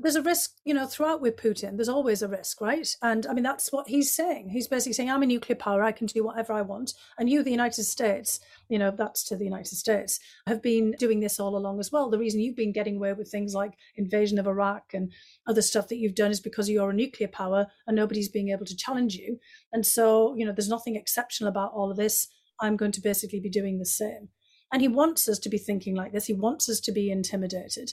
There's 0.00 0.16
a 0.16 0.22
risk, 0.22 0.52
you 0.64 0.72
know, 0.72 0.86
throughout 0.86 1.20
with 1.20 1.36
Putin. 1.36 1.76
There's 1.76 1.90
always 1.90 2.22
a 2.22 2.28
risk, 2.28 2.60
right? 2.60 2.88
And 3.02 3.26
I 3.26 3.34
mean, 3.34 3.44
that's 3.44 3.70
what 3.70 3.88
he's 3.88 4.14
saying. 4.14 4.48
He's 4.48 4.66
basically 4.66 4.94
saying, 4.94 5.10
I'm 5.10 5.22
a 5.22 5.26
nuclear 5.26 5.56
power. 5.56 5.82
I 5.82 5.92
can 5.92 6.06
do 6.06 6.24
whatever 6.24 6.54
I 6.54 6.62
want. 6.62 6.94
And 7.18 7.28
you, 7.28 7.42
the 7.42 7.50
United 7.50 7.84
States, 7.84 8.40
you 8.68 8.78
know, 8.78 8.90
that's 8.90 9.24
to 9.24 9.36
the 9.36 9.44
United 9.44 9.76
States, 9.76 10.18
have 10.46 10.62
been 10.62 10.94
doing 10.98 11.20
this 11.20 11.38
all 11.38 11.54
along 11.56 11.80
as 11.80 11.92
well. 11.92 12.08
The 12.08 12.18
reason 12.18 12.40
you've 12.40 12.56
been 12.56 12.72
getting 12.72 12.96
away 12.96 13.12
with 13.12 13.30
things 13.30 13.54
like 13.54 13.74
invasion 13.96 14.38
of 14.38 14.46
Iraq 14.46 14.94
and 14.94 15.12
other 15.46 15.62
stuff 15.62 15.88
that 15.88 15.98
you've 15.98 16.14
done 16.14 16.30
is 16.30 16.40
because 16.40 16.70
you're 16.70 16.90
a 16.90 16.94
nuclear 16.94 17.28
power 17.28 17.66
and 17.86 17.94
nobody's 17.94 18.30
being 18.30 18.48
able 18.48 18.64
to 18.64 18.76
challenge 18.76 19.14
you. 19.14 19.38
And 19.72 19.84
so, 19.84 20.34
you 20.34 20.46
know, 20.46 20.52
there's 20.52 20.68
nothing 20.68 20.96
exceptional 20.96 21.50
about 21.50 21.72
all 21.74 21.90
of 21.90 21.98
this. 21.98 22.28
I'm 22.58 22.76
going 22.76 22.92
to 22.92 23.02
basically 23.02 23.40
be 23.40 23.50
doing 23.50 23.78
the 23.78 23.86
same. 23.86 24.28
And 24.72 24.80
he 24.80 24.88
wants 24.88 25.28
us 25.28 25.38
to 25.40 25.50
be 25.50 25.58
thinking 25.58 25.94
like 25.94 26.12
this. 26.12 26.26
He 26.26 26.32
wants 26.32 26.70
us 26.70 26.80
to 26.80 26.92
be 26.92 27.10
intimidated. 27.10 27.92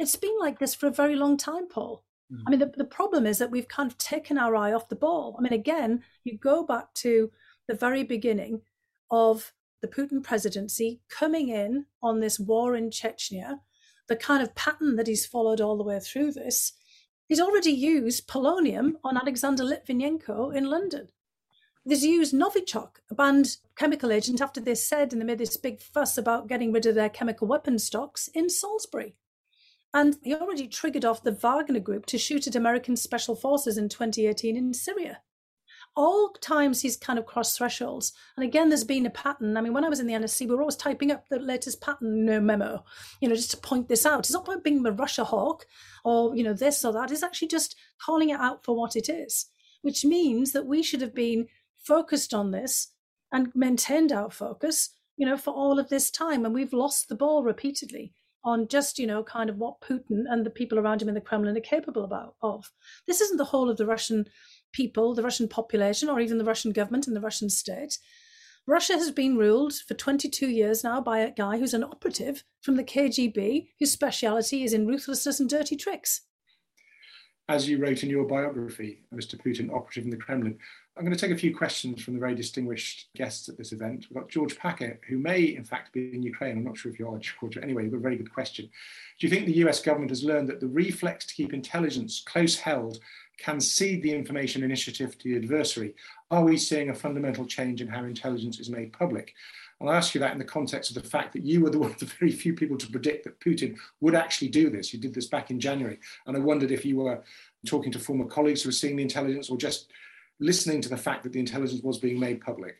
It's 0.00 0.16
been 0.16 0.36
like 0.40 0.58
this 0.58 0.74
for 0.74 0.86
a 0.86 0.90
very 0.90 1.14
long 1.14 1.36
time, 1.36 1.68
Paul. 1.68 2.04
Mm. 2.32 2.42
I 2.46 2.50
mean, 2.50 2.58
the, 2.60 2.72
the 2.74 2.84
problem 2.84 3.26
is 3.26 3.36
that 3.36 3.50
we've 3.50 3.68
kind 3.68 3.90
of 3.90 3.98
taken 3.98 4.38
our 4.38 4.56
eye 4.56 4.72
off 4.72 4.88
the 4.88 4.96
ball. 4.96 5.36
I 5.38 5.42
mean, 5.42 5.52
again, 5.52 6.02
you 6.24 6.38
go 6.38 6.64
back 6.64 6.94
to 6.94 7.30
the 7.68 7.74
very 7.74 8.02
beginning 8.02 8.62
of 9.10 9.52
the 9.82 9.88
Putin 9.88 10.22
presidency 10.22 11.02
coming 11.10 11.50
in 11.50 11.84
on 12.02 12.20
this 12.20 12.40
war 12.40 12.74
in 12.74 12.88
Chechnya, 12.88 13.60
the 14.08 14.16
kind 14.16 14.42
of 14.42 14.54
pattern 14.54 14.96
that 14.96 15.06
he's 15.06 15.26
followed 15.26 15.60
all 15.60 15.76
the 15.76 15.84
way 15.84 16.00
through 16.00 16.32
this. 16.32 16.72
He's 17.28 17.40
already 17.40 17.70
used 17.70 18.26
polonium 18.26 18.94
on 19.04 19.18
Alexander 19.18 19.64
Litvinenko 19.64 20.54
in 20.54 20.64
London. 20.64 21.08
He's 21.86 22.06
used 22.06 22.34
Novichok, 22.34 22.96
a 23.10 23.14
banned 23.14 23.58
chemical 23.76 24.12
agent, 24.12 24.40
after 24.40 24.62
they 24.62 24.74
said 24.74 25.12
and 25.12 25.20
they 25.20 25.26
made 25.26 25.38
this 25.38 25.58
big 25.58 25.80
fuss 25.80 26.16
about 26.16 26.48
getting 26.48 26.72
rid 26.72 26.86
of 26.86 26.94
their 26.94 27.10
chemical 27.10 27.46
weapon 27.46 27.78
stocks 27.78 28.28
in 28.28 28.48
Salisbury. 28.48 29.14
And 29.92 30.16
he 30.22 30.34
already 30.34 30.68
triggered 30.68 31.04
off 31.04 31.22
the 31.22 31.32
Wagner 31.32 31.80
group 31.80 32.06
to 32.06 32.18
shoot 32.18 32.46
at 32.46 32.54
American 32.54 32.96
special 32.96 33.34
forces 33.34 33.76
in 33.76 33.88
2018 33.88 34.56
in 34.56 34.72
Syria. 34.72 35.20
All 35.96 36.30
times 36.40 36.80
he's 36.80 36.96
kind 36.96 37.18
of 37.18 37.26
crossed 37.26 37.58
thresholds. 37.58 38.12
And 38.36 38.44
again, 38.44 38.68
there's 38.68 38.84
been 38.84 39.06
a 39.06 39.10
pattern. 39.10 39.56
I 39.56 39.60
mean, 39.60 39.74
when 39.74 39.84
I 39.84 39.88
was 39.88 39.98
in 39.98 40.06
the 40.06 40.14
NSC, 40.14 40.48
we 40.48 40.54
were 40.54 40.60
always 40.60 40.76
typing 40.76 41.10
up 41.10 41.28
the 41.28 41.40
latest 41.40 41.80
pattern 41.80 42.24
memo, 42.46 42.84
you 43.20 43.28
know, 43.28 43.34
just 43.34 43.50
to 43.50 43.56
point 43.56 43.88
this 43.88 44.06
out. 44.06 44.20
It's 44.20 44.30
not 44.30 44.46
about 44.46 44.62
being 44.62 44.86
a 44.86 44.92
Russia 44.92 45.24
hawk 45.24 45.66
or, 46.04 46.36
you 46.36 46.44
know, 46.44 46.54
this 46.54 46.84
or 46.84 46.92
that. 46.92 47.10
It's 47.10 47.24
actually 47.24 47.48
just 47.48 47.74
calling 48.00 48.30
it 48.30 48.38
out 48.38 48.64
for 48.64 48.76
what 48.76 48.94
it 48.94 49.08
is, 49.08 49.46
which 49.82 50.04
means 50.04 50.52
that 50.52 50.66
we 50.66 50.84
should 50.84 51.00
have 51.00 51.14
been 51.14 51.48
focused 51.76 52.32
on 52.32 52.52
this 52.52 52.92
and 53.32 53.50
maintained 53.56 54.12
our 54.12 54.30
focus, 54.30 54.90
you 55.16 55.26
know, 55.26 55.36
for 55.36 55.52
all 55.52 55.80
of 55.80 55.88
this 55.88 56.12
time. 56.12 56.44
And 56.44 56.54
we've 56.54 56.72
lost 56.72 57.08
the 57.08 57.16
ball 57.16 57.42
repeatedly 57.42 58.12
on 58.44 58.68
just 58.68 58.98
you 58.98 59.06
know 59.06 59.22
kind 59.22 59.50
of 59.50 59.58
what 59.58 59.80
Putin 59.80 60.24
and 60.28 60.44
the 60.44 60.50
people 60.50 60.78
around 60.78 61.02
him 61.02 61.08
in 61.08 61.14
the 61.14 61.20
Kremlin 61.20 61.56
are 61.56 61.60
capable 61.60 62.04
about 62.04 62.34
of. 62.42 62.70
This 63.06 63.20
isn't 63.20 63.36
the 63.36 63.44
whole 63.44 63.70
of 63.70 63.76
the 63.76 63.86
Russian 63.86 64.26
people, 64.72 65.14
the 65.14 65.22
Russian 65.22 65.48
population, 65.48 66.08
or 66.08 66.20
even 66.20 66.38
the 66.38 66.44
Russian 66.44 66.72
government 66.72 67.06
and 67.06 67.16
the 67.16 67.20
Russian 67.20 67.50
state. 67.50 67.98
Russia 68.66 68.92
has 68.92 69.10
been 69.10 69.36
ruled 69.36 69.74
for 69.74 69.94
22 69.94 70.48
years 70.48 70.84
now 70.84 71.00
by 71.00 71.18
a 71.18 71.32
guy 71.32 71.58
who's 71.58 71.74
an 71.74 71.82
operative 71.82 72.44
from 72.60 72.76
the 72.76 72.84
KGB, 72.84 73.68
whose 73.78 73.90
speciality 73.90 74.62
is 74.62 74.72
in 74.72 74.86
ruthlessness 74.86 75.40
and 75.40 75.48
dirty 75.48 75.76
tricks. 75.76 76.22
As 77.48 77.68
you 77.68 77.78
wrote 77.78 78.04
in 78.04 78.10
your 78.10 78.28
biography, 78.28 79.02
Mr. 79.12 79.34
Putin, 79.34 79.74
operative 79.74 80.04
in 80.04 80.10
the 80.10 80.16
Kremlin, 80.16 80.56
I'm 81.00 81.06
going 81.06 81.16
to 81.16 81.26
take 81.26 81.34
a 81.34 81.40
few 81.40 81.56
questions 81.56 82.02
from 82.02 82.12
the 82.12 82.20
very 82.20 82.34
distinguished 82.34 83.08
guests 83.16 83.48
at 83.48 83.56
this 83.56 83.72
event. 83.72 84.04
We've 84.10 84.20
got 84.20 84.28
George 84.28 84.58
Packer, 84.58 85.00
who 85.08 85.16
may 85.16 85.40
in 85.40 85.64
fact 85.64 85.94
be 85.94 86.14
in 86.14 86.22
Ukraine. 86.22 86.58
I'm 86.58 86.64
not 86.64 86.76
sure 86.76 86.92
if 86.92 86.98
you 86.98 87.08
are, 87.08 87.18
George. 87.40 87.56
Anyway, 87.56 87.84
you've 87.84 87.92
got 87.92 88.00
a 88.00 88.02
very 88.02 88.18
good 88.18 88.30
question. 88.30 88.66
Do 89.18 89.26
you 89.26 89.30
think 89.30 89.46
the 89.46 89.64
US 89.64 89.80
government 89.80 90.10
has 90.10 90.22
learned 90.22 90.50
that 90.50 90.60
the 90.60 90.68
reflex 90.68 91.24
to 91.24 91.34
keep 91.34 91.54
intelligence 91.54 92.22
close 92.26 92.58
held 92.58 92.98
can 93.38 93.60
cede 93.60 94.02
the 94.02 94.12
information 94.12 94.62
initiative 94.62 95.16
to 95.16 95.28
the 95.30 95.36
adversary? 95.36 95.94
Are 96.30 96.44
we 96.44 96.58
seeing 96.58 96.90
a 96.90 96.94
fundamental 96.94 97.46
change 97.46 97.80
in 97.80 97.88
how 97.88 98.04
intelligence 98.04 98.60
is 98.60 98.68
made 98.68 98.92
public? 98.92 99.32
And 99.80 99.88
I 99.88 99.96
ask 99.96 100.14
you 100.14 100.20
that 100.20 100.32
in 100.32 100.38
the 100.38 100.44
context 100.44 100.94
of 100.94 101.02
the 101.02 101.08
fact 101.08 101.32
that 101.32 101.46
you 101.46 101.62
were 101.62 101.70
the 101.70 101.78
one 101.84 101.92
of 101.92 101.98
the 101.98 102.12
very 102.20 102.30
few 102.30 102.52
people 102.52 102.76
to 102.76 102.90
predict 102.90 103.24
that 103.24 103.40
Putin 103.40 103.78
would 104.02 104.14
actually 104.14 104.48
do 104.48 104.68
this. 104.68 104.92
You 104.92 105.00
did 105.00 105.14
this 105.14 105.28
back 105.28 105.50
in 105.50 105.60
January. 105.60 105.98
And 106.26 106.36
I 106.36 106.40
wondered 106.40 106.70
if 106.70 106.84
you 106.84 106.98
were 106.98 107.22
talking 107.64 107.90
to 107.92 107.98
former 107.98 108.26
colleagues 108.26 108.62
who 108.62 108.68
were 108.68 108.72
seeing 108.72 108.96
the 108.96 109.02
intelligence 109.02 109.48
or 109.48 109.56
just 109.56 109.86
listening 110.40 110.80
to 110.82 110.88
the 110.88 110.96
fact 110.96 111.22
that 111.22 111.32
the 111.32 111.40
intelligence 111.40 111.82
was 111.82 111.98
being 111.98 112.18
made 112.18 112.40
public. 112.40 112.76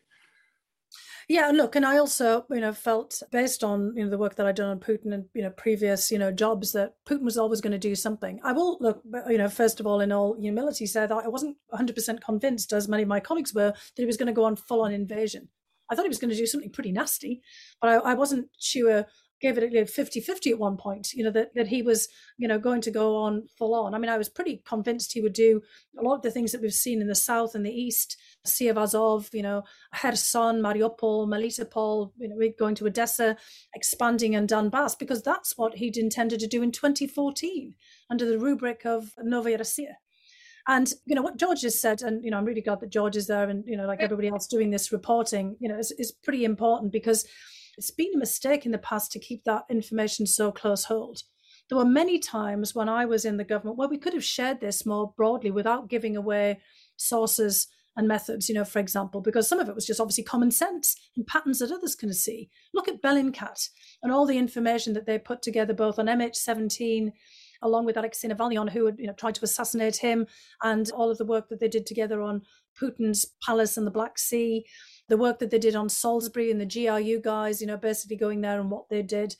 Yeah, 1.28 1.52
look, 1.54 1.76
and 1.76 1.86
I 1.86 1.98
also, 1.98 2.44
you 2.50 2.60
know, 2.60 2.72
felt 2.72 3.22
based 3.30 3.62
on 3.62 3.92
you 3.94 4.02
know 4.02 4.10
the 4.10 4.18
work 4.18 4.34
that 4.34 4.46
I'd 4.46 4.56
done 4.56 4.70
on 4.70 4.80
Putin 4.80 5.14
and 5.14 5.26
you 5.32 5.42
know 5.42 5.50
previous 5.50 6.10
you 6.10 6.18
know 6.18 6.32
jobs 6.32 6.72
that 6.72 6.94
Putin 7.08 7.22
was 7.22 7.38
always 7.38 7.60
going 7.60 7.70
to 7.70 7.78
do 7.78 7.94
something. 7.94 8.40
I 8.42 8.50
will 8.50 8.78
look, 8.80 9.00
you 9.28 9.38
know, 9.38 9.48
first 9.48 9.78
of 9.78 9.86
all, 9.86 10.00
in 10.00 10.10
all 10.10 10.34
humility, 10.34 10.86
say 10.86 11.06
that 11.06 11.12
I 11.12 11.28
wasn't 11.28 11.56
100 11.68 11.94
percent 11.94 12.24
convinced, 12.24 12.72
as 12.72 12.88
many 12.88 13.04
of 13.04 13.08
my 13.08 13.20
colleagues 13.20 13.54
were, 13.54 13.70
that 13.70 14.02
he 14.02 14.06
was 14.06 14.16
going 14.16 14.26
to 14.26 14.32
go 14.32 14.44
on 14.44 14.56
full 14.56 14.82
on 14.82 14.92
invasion. 14.92 15.48
I 15.88 15.94
thought 15.94 16.04
he 16.04 16.08
was 16.08 16.18
going 16.18 16.30
to 16.30 16.36
do 16.36 16.46
something 16.46 16.70
pretty 16.70 16.90
nasty, 16.90 17.42
but 17.80 17.90
I, 17.90 18.10
I 18.10 18.14
wasn't 18.14 18.48
sure 18.58 19.06
gave 19.40 19.56
it 19.56 19.74
a 19.74 19.86
50 19.86 20.20
50 20.20 20.50
at 20.50 20.58
one 20.58 20.76
point, 20.76 21.12
you 21.12 21.24
know, 21.24 21.30
that, 21.30 21.54
that 21.54 21.68
he 21.68 21.82
was, 21.82 22.08
you 22.36 22.46
know, 22.46 22.58
going 22.58 22.80
to 22.82 22.90
go 22.90 23.16
on 23.16 23.48
full 23.56 23.74
on. 23.74 23.94
I 23.94 23.98
mean, 23.98 24.10
I 24.10 24.18
was 24.18 24.28
pretty 24.28 24.62
convinced 24.66 25.12
he 25.12 25.20
would 25.20 25.32
do 25.32 25.62
a 25.98 26.02
lot 26.02 26.16
of 26.16 26.22
the 26.22 26.30
things 26.30 26.52
that 26.52 26.60
we've 26.60 26.72
seen 26.72 27.00
in 27.00 27.08
the 27.08 27.14
south 27.14 27.54
and 27.54 27.64
the 27.64 27.70
east, 27.70 28.16
Sea 28.44 28.68
of 28.68 28.78
Azov, 28.78 29.30
you 29.32 29.42
know, 29.42 29.62
Kherson, 29.94 30.60
Mariupol, 30.60 31.26
Melitopol, 31.26 32.12
you 32.18 32.28
know, 32.28 32.36
going 32.58 32.74
to 32.76 32.86
Odessa, 32.86 33.36
expanding 33.74 34.34
in 34.34 34.46
Donbass, 34.46 34.98
because 34.98 35.22
that's 35.22 35.56
what 35.56 35.76
he'd 35.76 35.96
intended 35.96 36.40
to 36.40 36.46
do 36.46 36.62
in 36.62 36.72
2014 36.72 37.74
under 38.10 38.26
the 38.26 38.38
rubric 38.38 38.84
of 38.84 39.12
Novaya 39.18 39.58
Russia. 39.58 39.96
And 40.68 40.92
you 41.06 41.14
know 41.14 41.22
what 41.22 41.38
George 41.38 41.62
has 41.62 41.80
said, 41.80 42.02
and 42.02 42.22
you 42.24 42.30
know 42.30 42.36
I'm 42.36 42.44
really 42.44 42.60
glad 42.60 42.80
that 42.80 42.90
George 42.90 43.16
is 43.16 43.26
there, 43.26 43.48
and 43.48 43.64
you 43.66 43.76
know 43.76 43.86
like 43.86 44.00
everybody 44.00 44.28
else 44.28 44.46
doing 44.46 44.70
this 44.70 44.92
reporting, 44.92 45.56
you 45.58 45.68
know, 45.68 45.78
is, 45.78 45.90
is 45.92 46.12
pretty 46.12 46.44
important 46.44 46.92
because 46.92 47.26
it's 47.76 47.90
been 47.90 48.14
a 48.14 48.18
mistake 48.18 48.66
in 48.66 48.72
the 48.72 48.78
past 48.78 49.12
to 49.12 49.18
keep 49.18 49.44
that 49.44 49.64
information 49.70 50.26
so 50.26 50.52
close 50.52 50.84
hold. 50.84 51.22
There 51.68 51.78
were 51.78 51.84
many 51.84 52.18
times 52.18 52.74
when 52.74 52.88
I 52.88 53.04
was 53.04 53.24
in 53.24 53.36
the 53.36 53.44
government 53.44 53.78
where 53.78 53.88
we 53.88 53.98
could 53.98 54.12
have 54.12 54.24
shared 54.24 54.60
this 54.60 54.84
more 54.84 55.12
broadly 55.16 55.50
without 55.50 55.88
giving 55.88 56.16
away 56.16 56.60
sources 56.96 57.68
and 57.96 58.08
methods, 58.08 58.48
you 58.48 58.54
know, 58.54 58.64
for 58.64 58.78
example, 58.78 59.20
because 59.20 59.48
some 59.48 59.60
of 59.60 59.68
it 59.68 59.74
was 59.74 59.86
just 59.86 60.00
obviously 60.00 60.24
common 60.24 60.50
sense 60.50 60.96
and 61.16 61.26
patterns 61.26 61.58
that 61.58 61.72
others 61.72 61.94
can 61.94 62.12
see. 62.12 62.48
Look 62.74 62.88
at 62.88 63.02
Bellingcat 63.02 63.68
and 64.02 64.12
all 64.12 64.26
the 64.26 64.38
information 64.38 64.94
that 64.94 65.06
they 65.06 65.18
put 65.18 65.42
together 65.42 65.74
both 65.74 65.98
on 65.98 66.06
MH17 66.06 67.12
along 67.62 67.84
with 67.84 67.96
Alexei 67.96 68.28
Navalny 68.28 68.58
on 68.58 68.68
who 68.68 68.86
had 68.86 68.98
you 68.98 69.06
know, 69.06 69.12
tried 69.12 69.34
to 69.34 69.44
assassinate 69.44 69.96
him 69.96 70.26
and 70.62 70.90
all 70.92 71.10
of 71.10 71.18
the 71.18 71.24
work 71.24 71.48
that 71.48 71.60
they 71.60 71.68
did 71.68 71.86
together 71.86 72.22
on 72.22 72.42
Putin's 72.80 73.26
palace 73.44 73.76
in 73.76 73.84
the 73.84 73.90
Black 73.90 74.18
Sea 74.18 74.64
the 75.10 75.16
work 75.16 75.40
that 75.40 75.50
they 75.50 75.58
did 75.58 75.76
on 75.76 75.88
Salisbury 75.88 76.50
and 76.50 76.60
the 76.60 76.66
GRU 76.66 77.20
guys, 77.20 77.60
you 77.60 77.66
know, 77.66 77.76
basically 77.76 78.16
going 78.16 78.40
there 78.40 78.60
and 78.60 78.70
what 78.70 78.88
they 78.88 79.02
did. 79.02 79.36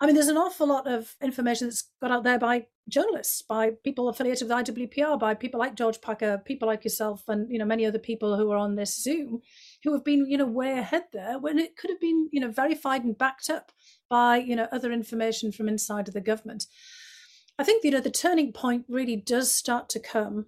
I 0.00 0.04
mean, 0.04 0.14
there's 0.14 0.28
an 0.28 0.36
awful 0.36 0.66
lot 0.66 0.86
of 0.86 1.16
information 1.22 1.68
that's 1.68 1.90
got 2.02 2.10
out 2.10 2.24
there 2.24 2.38
by 2.38 2.66
journalists, 2.88 3.40
by 3.40 3.70
people 3.82 4.08
affiliated 4.08 4.48
with 4.48 4.66
IWPR, 4.66 5.18
by 5.18 5.34
people 5.34 5.58
like 5.58 5.74
George 5.74 6.00
Packer, 6.02 6.42
people 6.44 6.68
like 6.68 6.84
yourself, 6.84 7.22
and 7.28 7.50
you 7.50 7.58
know 7.58 7.64
many 7.64 7.86
other 7.86 7.98
people 7.98 8.36
who 8.36 8.50
are 8.50 8.58
on 8.58 8.74
this 8.74 9.02
Zoom, 9.02 9.40
who 9.84 9.94
have 9.94 10.04
been 10.04 10.26
you 10.28 10.36
know 10.36 10.44
way 10.44 10.78
ahead 10.78 11.04
there 11.12 11.38
when 11.38 11.58
it 11.58 11.76
could 11.76 11.88
have 11.88 12.00
been 12.00 12.28
you 12.30 12.40
know 12.40 12.50
verified 12.50 13.04
and 13.04 13.16
backed 13.16 13.48
up 13.48 13.72
by 14.10 14.36
you 14.36 14.54
know 14.54 14.68
other 14.70 14.92
information 14.92 15.50
from 15.50 15.68
inside 15.68 16.08
of 16.08 16.14
the 16.14 16.20
government. 16.20 16.66
I 17.58 17.64
think 17.64 17.82
you 17.82 17.90
know 17.90 18.00
the 18.00 18.10
turning 18.10 18.52
point 18.52 18.84
really 18.88 19.16
does 19.16 19.50
start 19.50 19.88
to 19.90 20.00
come 20.00 20.46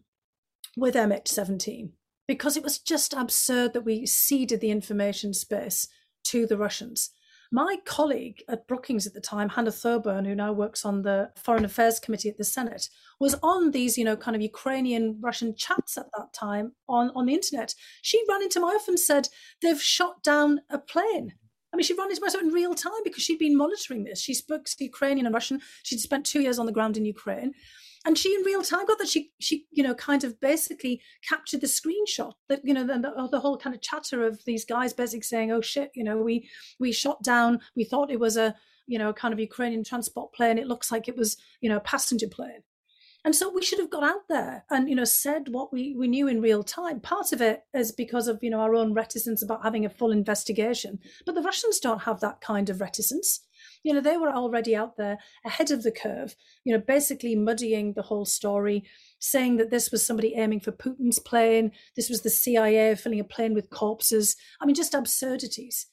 with 0.77 0.94
MH17 0.94 1.92
because 2.29 2.57
it 2.57 2.62
was 2.62 2.79
just 2.79 3.14
absurd 3.14 3.73
that 3.73 3.85
we 3.85 4.07
ceded 4.07 4.61
the 4.61 4.71
information 4.71 5.33
space 5.33 5.88
to 6.25 6.47
the 6.47 6.59
Russians. 6.59 7.11
My 7.51 7.79
colleague 7.87 8.43
at 8.51 8.69
Brookings 8.69 9.07
at 9.07 9.14
the 9.14 9.23
time, 9.23 9.49
Hannah 9.49 9.71
Thoburn, 9.71 10.27
who 10.27 10.35
now 10.35 10.53
works 10.53 10.85
on 10.85 11.01
the 11.01 11.31
Foreign 11.43 11.64
Affairs 11.64 11.99
Committee 11.99 12.29
at 12.29 12.37
the 12.37 12.45
Senate, 12.45 12.91
was 13.19 13.35
on 13.43 13.71
these, 13.71 13.97
you 13.97 14.05
know, 14.05 14.19
kind 14.19 14.37
of 14.37 14.43
Ukrainian 14.43 15.19
Russian 15.23 15.55
chats 15.57 15.97
at 15.97 16.05
that 16.14 16.35
time 16.35 16.73
on, 16.91 17.11
on 17.14 17.25
the 17.25 17.33
internet. 17.33 17.75
She 18.03 18.23
ran 18.29 18.43
into 18.43 18.61
my 18.61 18.69
office 18.69 18.88
and 18.88 19.01
said, 19.01 19.29
they've 19.62 19.81
shot 19.81 20.23
down 20.23 20.61
a 20.69 20.79
plane. 20.79 21.33
I 21.73 21.77
mean, 21.77 21.85
she 21.85 21.95
ran 21.95 22.11
into 22.11 22.21
my 22.21 22.27
office 22.27 22.43
in 22.43 22.49
real 22.49 22.75
time 22.75 23.03
because 23.03 23.23
she'd 23.23 23.38
been 23.38 23.57
monitoring 23.57 24.05
this. 24.05 24.21
She 24.21 24.35
spoke 24.35 24.67
Ukrainian 24.79 25.25
and 25.25 25.35
Russian. 25.35 25.62
She'd 25.85 26.01
spent 26.01 26.27
two 26.27 26.43
years 26.43 26.59
on 26.59 26.67
the 26.67 26.73
ground 26.73 26.99
in 26.99 27.07
Ukraine 27.07 27.55
and 28.04 28.16
she 28.16 28.34
in 28.34 28.42
real 28.42 28.62
time 28.62 28.87
got 28.87 28.98
that 28.98 29.08
she 29.08 29.30
she 29.40 29.66
you 29.70 29.82
know 29.82 29.94
kind 29.94 30.24
of 30.24 30.40
basically 30.40 31.00
captured 31.28 31.61
the 31.61 31.66
screenshot 31.66 32.32
that 32.48 32.61
you 32.64 32.74
know 32.74 32.87
the, 32.87 32.98
the, 32.98 33.28
the 33.30 33.40
whole 33.40 33.58
kind 33.58 33.74
of 33.74 33.82
chatter 33.82 34.24
of 34.24 34.44
these 34.44 34.64
guys 34.64 34.92
basically 34.92 35.22
saying 35.22 35.50
oh 35.50 35.61
shit 35.61 35.90
you 35.94 36.04
know 36.04 36.18
we 36.18 36.48
we 36.78 36.92
shot 36.92 37.22
down. 37.22 37.61
We 37.76 37.84
thought 37.84 38.11
it 38.11 38.20
was 38.20 38.37
a 38.37 38.54
you 38.87 38.98
know 38.98 39.12
kind 39.12 39.34
of 39.34 39.40
ukrainian 39.40 39.84
transport 39.84 40.32
plane. 40.32 40.58
It 40.58 40.66
looks 40.66 40.90
like 40.90 41.08
it 41.08 41.16
was 41.16 41.37
you 41.61 41.68
know 41.68 41.76
a 41.76 41.80
passenger 41.80 42.28
plane. 42.28 42.62
And 43.24 43.34
so 43.34 43.52
we 43.52 43.62
should 43.62 43.80
have 43.80 43.90
got 43.90 44.04
out 44.04 44.28
there 44.28 44.64
and 44.70 44.88
you 44.88 44.94
know 44.94 45.04
said 45.04 45.48
what 45.50 45.72
we, 45.72 45.94
we 45.96 46.08
knew 46.08 46.28
in 46.28 46.40
real 46.40 46.62
time. 46.62 47.00
Part 47.00 47.32
of 47.32 47.40
it 47.40 47.64
is 47.74 47.92
because 47.92 48.28
of 48.28 48.38
you 48.42 48.50
know 48.50 48.61
our 48.61 48.74
own 48.74 48.94
reticence 48.94 49.42
about 49.42 49.62
having 49.62 49.84
a 49.84 49.90
full 49.90 50.12
investigation. 50.12 50.98
But 51.26 51.34
the 51.34 51.42
russians 51.42 51.78
don't 51.80 52.02
have 52.02 52.20
that 52.20 52.40
kind 52.40 52.70
of 52.70 52.80
reticence 52.80 53.40
you 53.83 53.93
know, 53.93 54.01
they 54.01 54.17
were 54.17 54.33
already 54.33 54.75
out 54.75 54.97
there 54.97 55.19
ahead 55.45 55.71
of 55.71 55.83
the 55.83 55.93
curve, 55.93 56.35
you 56.64 56.73
know, 56.73 56.83
basically 56.87 57.35
muddying 57.35 57.93
the 57.95 58.03
whole 58.03 58.25
story, 58.25 58.85
saying 59.19 59.57
that 59.57 59.71
this 59.71 59.91
was 59.91 60.05
somebody 60.05 60.35
aiming 60.35 60.61
for 60.61 60.73
Putin's 60.73 61.19
plane, 61.19 61.73
this 61.97 62.09
was 62.09 62.23
the 62.23 62.31
CIA 62.31 62.95
filling 62.95 63.21
a 63.21 63.25
plane 63.25 63.55
with 63.55 63.71
corpses. 63.71 64.37
I 64.61 64.67
mean, 64.67 64.75
just 64.75 64.95
absurdities. 64.95 65.87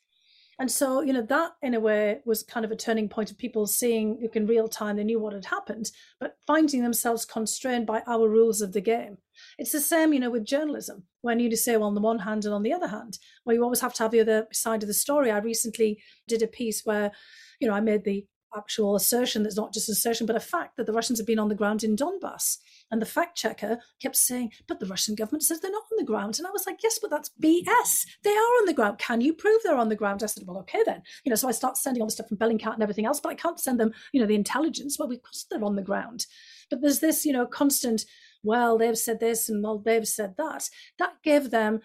And 0.58 0.72
so, 0.72 1.02
you 1.02 1.12
know, 1.12 1.22
that 1.22 1.52
in 1.62 1.74
a 1.74 1.80
way 1.80 2.20
was 2.26 2.44
kind 2.44 2.66
of 2.66 2.72
a 2.72 2.78
turning 2.78 3.10
point 3.10 3.30
of 3.30 3.38
people 3.38 3.68
seeing, 3.68 4.20
look, 4.22 4.36
in 4.36 4.48
real 4.48 4.68
time, 4.68 4.96
they 4.96 5.04
knew 5.04 5.20
what 5.20 5.34
had 5.34 5.46
happened, 5.46 5.92
but 6.20 6.38
finding 6.48 6.82
themselves 6.82 7.26
constrained 7.26 7.86
by 7.86 8.02
our 8.08 8.30
rules 8.30 8.62
of 8.62 8.72
the 8.72 8.82
game. 8.82 9.18
It's 9.58 9.74
the 9.74 9.82
same, 9.82 10.14
you 10.14 10.20
know, 10.20 10.30
with 10.30 10.46
journalism, 10.46 11.04
when 11.22 11.42
you 11.42 11.54
say, 11.58 11.76
well, 11.76 11.88
on 11.88 11.96
the 11.96 12.02
one 12.02 12.20
hand 12.20 12.46
and 12.46 12.54
on 12.54 12.64
the 12.64 12.72
other 12.72 12.88
hand, 12.88 13.20
where 13.44 13.56
you 13.56 13.64
always 13.64 13.82
have 13.82 13.94
to 13.96 14.04
have 14.04 14.12
the 14.12 14.22
other 14.22 14.48
side 14.54 14.82
of 14.82 14.88
the 14.88 14.94
story. 14.94 15.30
I 15.30 15.40
recently 15.40 16.02
did 16.28 16.42
a 16.42 16.48
piece 16.48 16.86
where 16.86 17.12
you 17.60 17.68
know, 17.68 17.74
I 17.74 17.82
made 17.82 18.04
the 18.04 18.26
actual 18.56 18.96
assertion 18.96 19.44
that's 19.44 19.58
not 19.58 19.74
just 19.74 19.90
assertion, 19.90 20.26
but 20.26 20.36
a 20.36 20.40
fact 20.40 20.78
that 20.78 20.86
the 20.86 20.94
Russians 20.94 21.20
have 21.20 21.28
been 21.28 21.40
on 21.40 21.50
the 21.50 21.56
ground 21.56 21.84
in 21.84 21.96
Donbass. 21.96 22.58
And 22.92 23.02
the 23.02 23.06
fact 23.06 23.38
checker 23.38 23.80
kept 24.02 24.16
saying, 24.16 24.52
but 24.68 24.80
the 24.80 24.86
Russian 24.86 25.16
government 25.16 25.44
says 25.44 25.60
they're 25.60 25.72
not 25.72 25.84
on 25.92 25.98
the 25.98 26.06
ground. 26.06 26.38
And 26.38 26.48
I 26.48 26.52
was 26.52 26.66
like, 26.68 26.84
yes, 26.84 27.00
but 27.02 27.10
that's 27.10 27.32
BS. 27.42 28.06
They 28.24 28.32
are 28.32 28.58
on 28.60 28.66
the 28.66 28.74
ground. 28.74 28.98
Can 29.00 29.22
you 29.22 29.34
prove 29.34 29.62
they're 29.64 29.78
on 29.78 29.90
the 29.90 29.96
ground? 29.96 30.24
I 30.24 30.28
said, 30.28 30.44
well, 30.46 30.60
okay 30.60 30.84
then. 30.86 31.02
You 31.24 31.30
know, 31.30 31.36
so 31.36 31.48
I 31.48 31.52
start 31.52 31.78
sending 31.78 32.02
all 32.02 32.08
the 32.08 32.12
stuff 32.12 32.28
from 32.28 32.38
Bellingcat 32.38 32.74
and 32.74 32.84
everything 32.84 33.06
else, 33.06 33.20
but 33.20 33.30
I 33.30 33.36
can't 33.36 33.60
send 33.60 33.80
them, 33.80 33.94
you 34.14 34.22
know, 34.22 34.28
the 34.28 34.36
intelligence. 34.36 34.98
Well, 35.00 35.10
because 35.10 35.46
they're 35.50 35.64
on 35.64 35.76
the 35.76 35.82
ground. 35.82 36.26
But 36.70 36.82
there's 36.82 37.00
this, 37.00 37.26
you 37.26 37.34
know, 37.34 37.46
constant, 37.46 38.06
well, 38.44 38.78
they've 38.78 38.98
said 38.98 39.20
this 39.20 39.50
and 39.50 39.64
well, 39.64 39.80
they've 39.80 40.08
said 40.08 40.36
that. 40.38 40.70
That 41.00 41.22
gave 41.24 41.50
them 41.50 41.82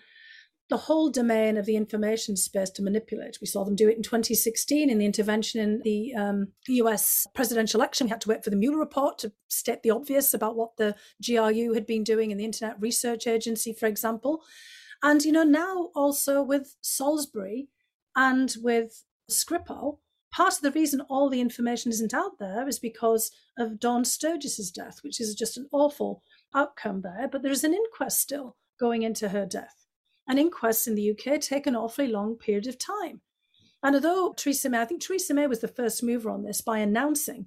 the 0.70 0.76
whole 0.76 1.11
domain 1.11 1.56
of 1.56 1.66
the 1.66 1.76
information 1.76 2.37
space 2.37 2.70
to 2.70 2.83
manipulate. 2.83 3.38
We 3.40 3.48
saw 3.48 3.64
them 3.64 3.74
do 3.74 3.88
it 3.88 3.96
in 3.96 4.04
2016 4.04 4.88
in 4.88 4.98
the 4.98 5.04
intervention 5.04 5.61
in 5.61 5.83
the 5.83 6.14
um, 6.14 6.48
US 6.68 7.26
presidential 7.35 7.80
election. 7.80 8.06
We 8.06 8.11
had 8.11 8.20
to 8.22 8.28
wait 8.28 8.44
for 8.44 8.50
the 8.50 8.56
Mueller 8.56 8.78
report 8.78 9.18
to 9.18 9.33
state 9.48 9.83
the 9.83 9.90
obvious 9.90 10.33
about 10.33 10.56
what 10.56 10.76
the 10.76 10.94
GRU 11.26 11.74
had 11.74 11.87
been 11.87 12.04
doing 12.04 12.30
in 12.30 12.38
the 12.38 12.44
Internet 12.44 12.80
Research 12.80 13.26
Agency, 13.26 13.72
for 13.72 13.87
example. 13.87 14.42
And, 15.02 15.24
you 15.24 15.33
know, 15.33 15.42
now 15.42 15.90
also 15.94 16.40
with 16.40 16.76
Salisbury 16.80 17.68
and 18.14 18.54
with 18.62 19.04
Skripal, 19.28 19.98
part 20.33 20.54
of 20.54 20.61
the 20.61 20.70
reason 20.70 21.00
all 21.02 21.28
the 21.28 21.40
information 21.40 21.90
isn't 21.90 22.14
out 22.14 22.38
there 22.38 22.68
is 22.68 22.78
because 22.78 23.33
of 23.59 23.80
Dawn 23.80 24.04
Sturgess's 24.04 24.70
death, 24.70 25.00
which 25.02 25.20
is 25.20 25.35
just 25.35 25.56
an 25.56 25.68
awful 25.72 26.22
outcome 26.54 27.02
there. 27.02 27.26
But 27.26 27.42
there 27.42 27.50
is 27.50 27.64
an 27.64 27.74
inquest 27.74 28.20
still 28.20 28.56
going 28.78 29.02
into 29.02 29.30
her 29.30 29.44
death 29.46 29.80
and 30.31 30.38
inquests 30.38 30.87
in 30.87 30.95
the 30.95 31.11
UK 31.11 31.40
take 31.40 31.66
an 31.66 31.75
awfully 31.75 32.07
long 32.07 32.37
period 32.37 32.69
of 32.69 32.79
time. 32.79 33.21
And 33.83 33.97
although 33.97 34.33
Theresa 34.37 34.71
May, 34.71 34.81
I 34.81 34.85
think 34.85 35.03
Theresa 35.03 35.35
May 35.35 35.49
was 35.49 35.59
the 35.59 35.66
first 35.66 36.05
mover 36.05 36.31
on 36.31 36.45
this 36.45 36.61
by 36.61 36.79
announcing 36.79 37.47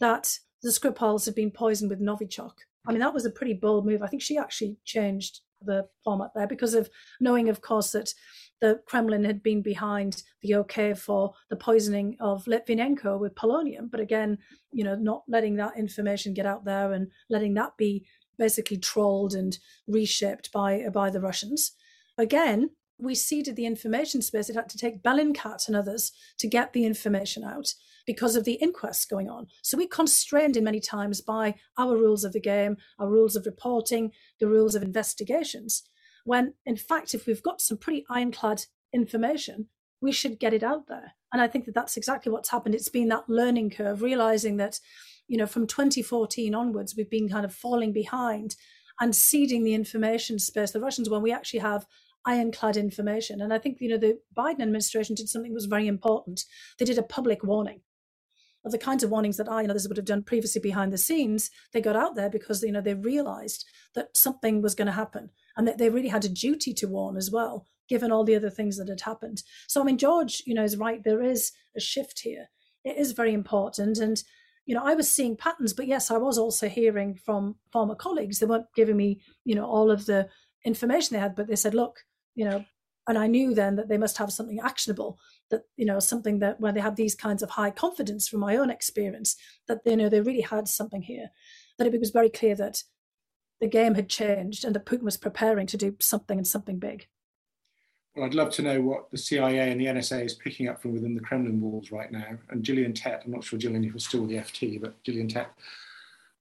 that 0.00 0.36
the 0.60 0.70
Skripals 0.70 1.24
had 1.24 1.36
been 1.36 1.52
poisoned 1.52 1.88
with 1.88 2.00
Novichok. 2.00 2.54
I 2.84 2.90
mean, 2.90 2.98
that 2.98 3.14
was 3.14 3.26
a 3.26 3.30
pretty 3.30 3.54
bold 3.54 3.86
move. 3.86 4.02
I 4.02 4.08
think 4.08 4.22
she 4.22 4.36
actually 4.36 4.76
changed 4.84 5.40
the 5.62 5.86
format 6.02 6.32
there 6.34 6.48
because 6.48 6.74
of 6.74 6.90
knowing, 7.20 7.48
of 7.48 7.60
course, 7.60 7.92
that 7.92 8.12
the 8.60 8.80
Kremlin 8.86 9.24
had 9.24 9.40
been 9.40 9.62
behind 9.62 10.24
the 10.42 10.56
okay 10.56 10.94
for 10.94 11.32
the 11.48 11.56
poisoning 11.56 12.16
of 12.18 12.44
Litvinenko 12.46 13.20
with 13.20 13.36
polonium. 13.36 13.88
But 13.88 14.00
again, 14.00 14.38
you 14.72 14.82
know, 14.82 14.96
not 14.96 15.22
letting 15.28 15.54
that 15.56 15.78
information 15.78 16.34
get 16.34 16.46
out 16.46 16.64
there 16.64 16.92
and 16.92 17.08
letting 17.30 17.54
that 17.54 17.76
be 17.76 18.04
basically 18.36 18.78
trolled 18.78 19.34
and 19.34 19.56
reshaped 19.86 20.50
by 20.50 20.88
by 20.92 21.08
the 21.08 21.20
Russians. 21.20 21.76
Again, 22.18 22.70
we 22.98 23.14
ceded 23.14 23.56
the 23.56 23.66
information 23.66 24.22
space. 24.22 24.48
It 24.48 24.56
had 24.56 24.68
to 24.70 24.78
take 24.78 25.02
Bellingcat 25.02 25.66
and 25.66 25.76
others 25.76 26.12
to 26.38 26.48
get 26.48 26.72
the 26.72 26.86
information 26.86 27.44
out 27.44 27.74
because 28.06 28.36
of 28.36 28.44
the 28.44 28.58
inquests 28.62 29.04
going 29.04 29.28
on. 29.28 29.48
So 29.62 29.76
we 29.76 29.86
constrained 29.86 30.56
in 30.56 30.64
many 30.64 30.80
times 30.80 31.20
by 31.20 31.56
our 31.76 31.96
rules 31.96 32.24
of 32.24 32.32
the 32.32 32.40
game, 32.40 32.76
our 32.98 33.08
rules 33.08 33.36
of 33.36 33.44
reporting, 33.44 34.12
the 34.40 34.48
rules 34.48 34.74
of 34.74 34.82
investigations. 34.82 35.82
When 36.24 36.54
in 36.64 36.76
fact, 36.76 37.14
if 37.14 37.26
we've 37.26 37.42
got 37.42 37.60
some 37.60 37.78
pretty 37.78 38.04
ironclad 38.08 38.64
information, 38.92 39.68
we 40.00 40.12
should 40.12 40.38
get 40.38 40.54
it 40.54 40.62
out 40.62 40.86
there. 40.86 41.14
And 41.32 41.42
I 41.42 41.48
think 41.48 41.64
that 41.66 41.74
that's 41.74 41.96
exactly 41.96 42.30
what's 42.32 42.50
happened. 42.50 42.74
It's 42.74 42.88
been 42.88 43.08
that 43.08 43.28
learning 43.28 43.70
curve, 43.70 44.02
realizing 44.02 44.56
that, 44.58 44.78
you 45.28 45.36
know, 45.36 45.46
from 45.46 45.66
2014 45.66 46.54
onwards, 46.54 46.94
we've 46.96 47.10
been 47.10 47.28
kind 47.28 47.44
of 47.44 47.54
falling 47.54 47.92
behind 47.92 48.56
and 49.00 49.14
ceding 49.14 49.64
the 49.64 49.74
information 49.74 50.38
space. 50.38 50.70
The 50.70 50.80
Russians, 50.80 51.10
when 51.10 51.22
we 51.22 51.32
actually 51.32 51.60
have 51.60 51.86
ironclad 52.26 52.76
information. 52.76 53.40
And 53.40 53.52
I 53.52 53.58
think, 53.58 53.78
you 53.80 53.88
know, 53.88 53.98
the 53.98 54.18
Biden 54.36 54.60
administration 54.60 55.14
did 55.14 55.28
something 55.28 55.52
that 55.52 55.56
was 55.56 55.66
very 55.66 55.86
important. 55.86 56.44
They 56.78 56.84
did 56.84 56.98
a 56.98 57.02
public 57.02 57.44
warning 57.44 57.80
of 58.64 58.72
the 58.72 58.78
kinds 58.78 59.04
of 59.04 59.10
warnings 59.10 59.36
that 59.36 59.48
I 59.48 59.62
and 59.62 59.70
others 59.70 59.86
would 59.86 59.96
have 59.96 60.06
done 60.06 60.24
previously 60.24 60.60
behind 60.60 60.92
the 60.92 60.98
scenes. 60.98 61.50
They 61.72 61.80
got 61.80 61.94
out 61.94 62.16
there 62.16 62.28
because, 62.28 62.62
you 62.62 62.72
know, 62.72 62.80
they 62.80 62.94
realized 62.94 63.64
that 63.94 64.16
something 64.16 64.60
was 64.60 64.74
going 64.74 64.86
to 64.86 64.92
happen 64.92 65.30
and 65.56 65.68
that 65.68 65.78
they 65.78 65.88
really 65.88 66.08
had 66.08 66.24
a 66.24 66.28
duty 66.28 66.74
to 66.74 66.88
warn 66.88 67.16
as 67.16 67.30
well, 67.30 67.64
given 67.88 68.10
all 68.10 68.24
the 68.24 68.34
other 68.34 68.50
things 68.50 68.76
that 68.76 68.88
had 68.88 69.02
happened. 69.02 69.44
So, 69.68 69.80
I 69.80 69.84
mean, 69.84 69.98
George, 69.98 70.42
you 70.46 70.54
know, 70.54 70.64
is 70.64 70.76
right. 70.76 71.02
There 71.04 71.22
is 71.22 71.52
a 71.76 71.80
shift 71.80 72.20
here. 72.24 72.46
It 72.84 72.96
is 72.96 73.12
very 73.12 73.32
important. 73.32 73.98
And, 73.98 74.20
you 74.64 74.74
know, 74.74 74.82
I 74.84 74.94
was 74.94 75.08
seeing 75.08 75.36
patterns, 75.36 75.72
but 75.72 75.86
yes, 75.86 76.10
I 76.10 76.16
was 76.16 76.36
also 76.36 76.68
hearing 76.68 77.14
from 77.14 77.54
former 77.72 77.94
colleagues. 77.94 78.40
They 78.40 78.46
weren't 78.46 78.66
giving 78.74 78.96
me, 78.96 79.20
you 79.44 79.54
know, 79.54 79.66
all 79.66 79.92
of 79.92 80.06
the 80.06 80.28
information 80.64 81.14
they 81.14 81.20
had, 81.20 81.36
but 81.36 81.46
they 81.46 81.54
said, 81.54 81.72
look, 81.72 82.00
you 82.36 82.44
know, 82.44 82.64
and 83.08 83.18
I 83.18 83.26
knew 83.26 83.54
then 83.54 83.76
that 83.76 83.88
they 83.88 83.98
must 83.98 84.18
have 84.18 84.32
something 84.32 84.60
actionable 84.60 85.18
that, 85.50 85.62
you 85.76 85.86
know, 85.86 85.98
something 85.98 86.40
that 86.40 86.60
where 86.60 86.72
they 86.72 86.80
have 86.80 86.96
these 86.96 87.14
kinds 87.14 87.42
of 87.42 87.50
high 87.50 87.70
confidence 87.70 88.28
from 88.28 88.40
my 88.40 88.56
own 88.56 88.70
experience 88.70 89.36
that, 89.68 89.80
you 89.84 89.96
know, 89.96 90.08
they 90.08 90.20
really 90.20 90.42
had 90.42 90.68
something 90.68 91.02
here, 91.02 91.30
that 91.78 91.86
it 91.92 91.98
was 91.98 92.10
very 92.10 92.28
clear 92.28 92.54
that 92.56 92.82
the 93.60 93.68
game 93.68 93.94
had 93.94 94.08
changed 94.08 94.64
and 94.64 94.74
that 94.74 94.86
Putin 94.86 95.02
was 95.02 95.16
preparing 95.16 95.66
to 95.68 95.76
do 95.76 95.96
something 96.00 96.38
and 96.38 96.46
something 96.46 96.78
big. 96.78 97.06
Well, 98.14 98.24
I'd 98.24 98.34
love 98.34 98.50
to 98.52 98.62
know 98.62 98.80
what 98.80 99.10
the 99.10 99.18
CIA 99.18 99.70
and 99.70 99.80
the 99.80 99.86
NSA 99.86 100.24
is 100.24 100.34
picking 100.34 100.68
up 100.68 100.80
from 100.80 100.92
within 100.92 101.14
the 101.14 101.20
Kremlin 101.20 101.60
walls 101.60 101.92
right 101.92 102.10
now. 102.10 102.38
And 102.50 102.64
Gillian 102.64 102.92
Tett, 102.92 103.24
I'm 103.24 103.30
not 103.30 103.44
sure, 103.44 103.58
Gillian, 103.58 103.84
if 103.84 103.92
you're 103.92 103.98
still 104.00 104.26
the 104.26 104.36
FT, 104.36 104.80
but 104.80 105.02
Gillian 105.04 105.28
Tett, 105.28 105.48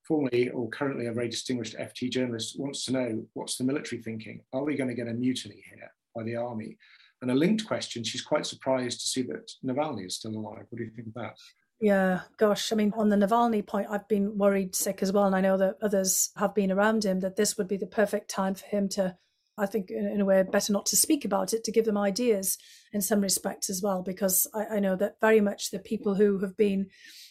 formerly 0.08 0.50
or 0.50 0.70
currently 0.70 1.08
a 1.08 1.14
very 1.14 1.30
distinguished 1.30 1.76
FT 1.78 2.10
journalist, 2.10 2.60
wants 2.60 2.86
to 2.86 2.94
know 2.94 3.26
what's 3.34 3.58
the 3.58 3.64
military 3.64 4.02
thinking? 4.02 4.42
Are 4.54 4.64
we 4.64 4.76
going 4.76 4.90
to 4.90 4.96
get 4.96 5.08
a 5.08 5.14
mutiny 5.14 5.64
here 5.70 5.92
by 6.16 6.24
the 6.24 6.36
army? 6.36 6.78
And 7.22 7.32
a 7.32 7.36
linked 7.36 7.66
question, 7.66 8.04
she's 8.04 8.22
quite 8.22 8.46
surprised 8.46 9.02
to 9.02 9.08
see 9.08 9.24
that 9.24 9.52
Navalny 9.66 10.06
is 10.06 10.18
still 10.18 10.36
alive. 10.36 10.66
What 10.70 10.78
do 10.78 10.84
you 10.84 10.92
think 10.96 11.08
of 11.08 11.14
that? 11.16 11.38
Yeah, 11.82 12.22
gosh. 12.38 12.72
I 12.72 12.76
mean, 12.76 12.94
on 12.96 13.10
the 13.10 13.16
Navalny 13.16 13.66
point, 13.66 13.88
I've 13.90 14.08
been 14.08 14.38
worried 14.38 14.76
sick 14.76 15.02
as 15.02 15.12
well. 15.12 15.26
And 15.26 15.36
I 15.36 15.42
know 15.42 15.58
that 15.58 15.78
others 15.82 16.32
have 16.38 16.56
been 16.56 16.72
around 16.72 17.04
him, 17.04 17.20
that 17.22 17.36
this 17.36 17.58
would 17.58 17.68
be 17.68 17.78
the 17.78 17.88
perfect 17.88 18.30
time 18.30 18.56
for 18.56 18.66
him 18.68 18.88
to 18.90 19.18
I 19.58 19.66
think, 19.66 19.90
in, 19.90 20.20
a 20.20 20.26
way, 20.26 20.44
better 20.44 20.74
not 20.74 20.86
to 20.88 20.98
speak 20.98 21.24
about 21.24 21.54
it, 21.54 21.64
to 21.64 21.72
give 21.72 21.86
them 21.86 21.98
ideas 21.98 22.58
in 22.92 23.02
some 23.02 23.22
respects 23.22 23.70
as 23.70 23.82
well, 23.82 24.02
because 24.04 24.48
I, 24.54 24.76
I 24.76 24.80
know 24.80 24.96
that 24.98 25.16
very 25.22 25.40
much 25.40 25.72
the 25.72 25.80
people 25.80 26.16
who 26.16 26.40
have 26.40 26.58
been, 26.58 26.88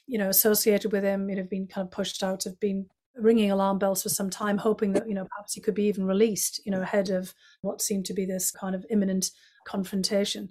you 0.07 0.19
know, 0.19 0.31
associated 0.31 0.93
with 0.93 1.05
him, 1.05 1.29
you 1.29 1.37
know, 1.37 1.43
have 1.43 1.51
been 1.51 1.67
kind 1.67 1.87
of 1.87 1.93
pushed 1.93 2.23
out, 2.23 2.45
have 2.45 2.59
been 2.61 2.87
ringing 3.17 3.51
alarm 3.51 3.79
bells 3.79 4.03
for 4.03 4.09
some 4.09 4.31
time, 4.31 4.59
hoping 4.59 4.93
that, 4.95 5.09
you 5.09 5.15
know, 5.15 5.27
perhaps 5.27 5.53
he 5.55 5.61
could 5.61 5.75
be 5.75 5.85
even 5.85 6.07
released, 6.07 6.61
you 6.65 6.73
know, 6.73 6.81
ahead 6.81 7.11
of 7.11 7.35
what 7.61 7.83
seemed 7.83 8.07
to 8.07 8.15
be 8.15 8.25
this 8.25 8.51
kind 8.51 8.75
of 8.75 8.87
imminent 8.91 9.31
confrontation. 9.67 10.51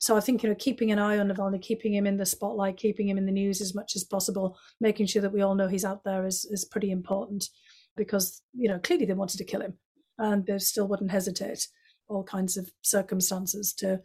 So 0.00 0.16
I 0.16 0.20
think, 0.20 0.42
you 0.42 0.48
know, 0.48 0.56
keeping 0.56 0.90
an 0.90 0.98
eye 0.98 1.18
on 1.18 1.28
Navalny, 1.28 1.62
keeping 1.62 1.94
him 1.94 2.08
in 2.08 2.16
the 2.16 2.26
spotlight, 2.26 2.76
keeping 2.76 3.08
him 3.08 3.18
in 3.18 3.26
the 3.26 3.32
news 3.32 3.60
as 3.60 3.74
much 3.74 3.94
as 3.94 4.02
possible, 4.02 4.58
making 4.80 5.06
sure 5.06 5.22
that 5.22 5.32
we 5.32 5.42
all 5.42 5.54
know 5.54 5.68
he's 5.68 5.84
out 5.84 6.02
there 6.02 6.26
is, 6.26 6.44
is 6.46 6.64
pretty 6.64 6.90
important 6.90 7.48
because, 7.96 8.42
you 8.52 8.68
know, 8.68 8.80
clearly 8.80 9.06
they 9.06 9.12
wanted 9.12 9.38
to 9.38 9.44
kill 9.44 9.60
him 9.60 9.74
and 10.18 10.46
they 10.46 10.58
still 10.58 10.88
wouldn't 10.88 11.10
hesitate 11.10 11.68
all 12.08 12.24
kinds 12.24 12.56
of 12.56 12.70
circumstances 12.82 13.72
to 13.72 14.00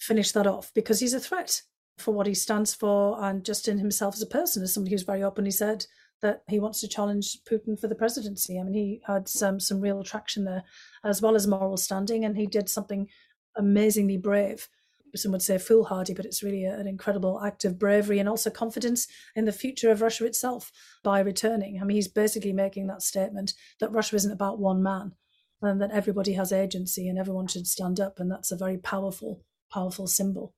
finish 0.00 0.32
that 0.32 0.46
off 0.46 0.72
because 0.74 1.00
he's 1.00 1.14
a 1.14 1.20
threat 1.20 1.62
for 1.98 2.12
what 2.12 2.26
he 2.26 2.34
stands 2.34 2.74
for 2.74 3.22
and 3.22 3.44
just 3.44 3.68
in 3.68 3.78
himself 3.78 4.14
as 4.14 4.22
a 4.22 4.26
person, 4.26 4.62
as 4.62 4.72
somebody 4.74 4.94
who's 4.94 5.02
very 5.02 5.22
openly 5.22 5.50
said 5.50 5.86
that 6.22 6.42
he 6.48 6.60
wants 6.60 6.80
to 6.80 6.88
challenge 6.88 7.38
Putin 7.44 7.78
for 7.78 7.88
the 7.88 7.94
presidency. 7.94 8.58
I 8.58 8.62
mean, 8.62 8.74
he 8.74 9.02
had 9.06 9.28
some 9.28 9.60
some 9.60 9.80
real 9.80 10.02
traction 10.02 10.44
there, 10.44 10.62
as 11.04 11.20
well 11.20 11.34
as 11.34 11.46
moral 11.46 11.76
standing, 11.76 12.24
and 12.24 12.36
he 12.36 12.46
did 12.46 12.68
something 12.68 13.08
amazingly 13.56 14.16
brave. 14.16 14.68
Some 15.14 15.32
would 15.32 15.42
say 15.42 15.58
foolhardy, 15.58 16.14
but 16.14 16.24
it's 16.24 16.42
really 16.42 16.64
an 16.64 16.86
incredible 16.86 17.40
act 17.44 17.64
of 17.64 17.78
bravery 17.78 18.18
and 18.18 18.28
also 18.28 18.50
confidence 18.50 19.06
in 19.36 19.44
the 19.44 19.52
future 19.52 19.90
of 19.90 20.00
Russia 20.00 20.24
itself 20.24 20.72
by 21.02 21.20
returning. 21.20 21.80
I 21.80 21.84
mean, 21.84 21.96
he's 21.96 22.08
basically 22.08 22.52
making 22.52 22.86
that 22.86 23.02
statement 23.02 23.52
that 23.80 23.92
Russia 23.92 24.16
isn't 24.16 24.32
about 24.32 24.58
one 24.58 24.82
man 24.82 25.12
and 25.60 25.80
that 25.80 25.90
everybody 25.90 26.32
has 26.32 26.52
agency 26.52 27.08
and 27.08 27.18
everyone 27.18 27.46
should 27.46 27.66
stand 27.66 28.00
up. 28.00 28.18
And 28.18 28.30
that's 28.30 28.52
a 28.52 28.56
very 28.56 28.78
powerful, 28.78 29.44
powerful 29.70 30.06
symbol. 30.06 30.54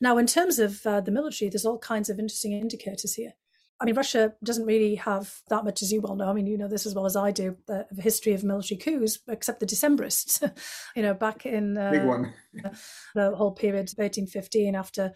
Now, 0.00 0.16
in 0.16 0.26
terms 0.26 0.58
of 0.58 0.86
uh, 0.86 1.02
the 1.02 1.10
military, 1.10 1.50
there's 1.50 1.66
all 1.66 1.78
kinds 1.78 2.08
of 2.08 2.18
interesting 2.18 2.52
indicators 2.52 3.14
here. 3.14 3.32
I 3.80 3.86
mean, 3.86 3.94
Russia 3.94 4.34
doesn't 4.44 4.66
really 4.66 4.94
have 4.96 5.40
that 5.48 5.64
much, 5.64 5.80
as 5.80 5.90
you 5.90 6.02
well 6.02 6.14
know. 6.14 6.28
I 6.28 6.34
mean, 6.34 6.46
you 6.46 6.58
know 6.58 6.68
this 6.68 6.84
as 6.84 6.94
well 6.94 7.06
as 7.06 7.16
I 7.16 7.30
do, 7.30 7.56
the 7.66 7.86
history 7.98 8.34
of 8.34 8.44
military 8.44 8.78
coups, 8.78 9.18
except 9.26 9.60
the 9.60 9.66
Decembrists. 9.66 10.42
you 10.96 11.02
know, 11.02 11.14
back 11.14 11.46
in 11.46 11.78
uh, 11.78 11.90
big 11.90 12.04
one, 12.04 12.34
the 13.14 13.34
whole 13.34 13.52
period 13.52 13.88
of 13.88 13.98
1815 13.98 14.74
after 14.74 15.14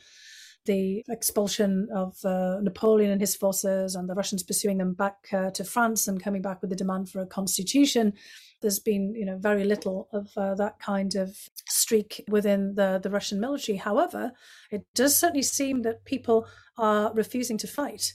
the 0.64 1.05
expulsion 1.11 1.88
of 1.94 2.16
uh, 2.24 2.59
Napoleon 2.62 3.11
and 3.11 3.20
his 3.20 3.37
forces, 3.37 3.94
and 3.94 4.09
the 4.09 4.14
Russians 4.14 4.42
pursuing 4.42 4.79
them 4.79 4.94
back 4.94 5.29
uh, 5.31 5.50
to 5.50 5.62
France 5.62 6.09
and 6.09 6.22
coming 6.22 6.40
back 6.40 6.62
with 6.62 6.70
the 6.70 6.77
demand 6.77 7.11
for 7.11 7.20
a 7.20 7.27
constitution. 7.27 8.14
There's 8.62 8.79
been, 8.79 9.14
you 9.14 9.27
know, 9.27 9.37
very 9.37 9.64
little 9.64 10.09
of 10.11 10.31
uh, 10.38 10.55
that 10.55 10.79
kind 10.79 11.16
of 11.16 11.37
streak 11.68 12.24
within 12.29 12.77
the 12.77 12.98
the 13.03 13.11
Russian 13.11 13.40
military. 13.40 13.77
However, 13.77 14.33
it 14.70 14.87
does 14.94 15.14
certainly 15.14 15.42
seem 15.42 15.83
that 15.83 16.07
people 16.07 16.46
are 16.79 17.12
refusing 17.12 17.59
to 17.59 17.66
fight 17.66 18.14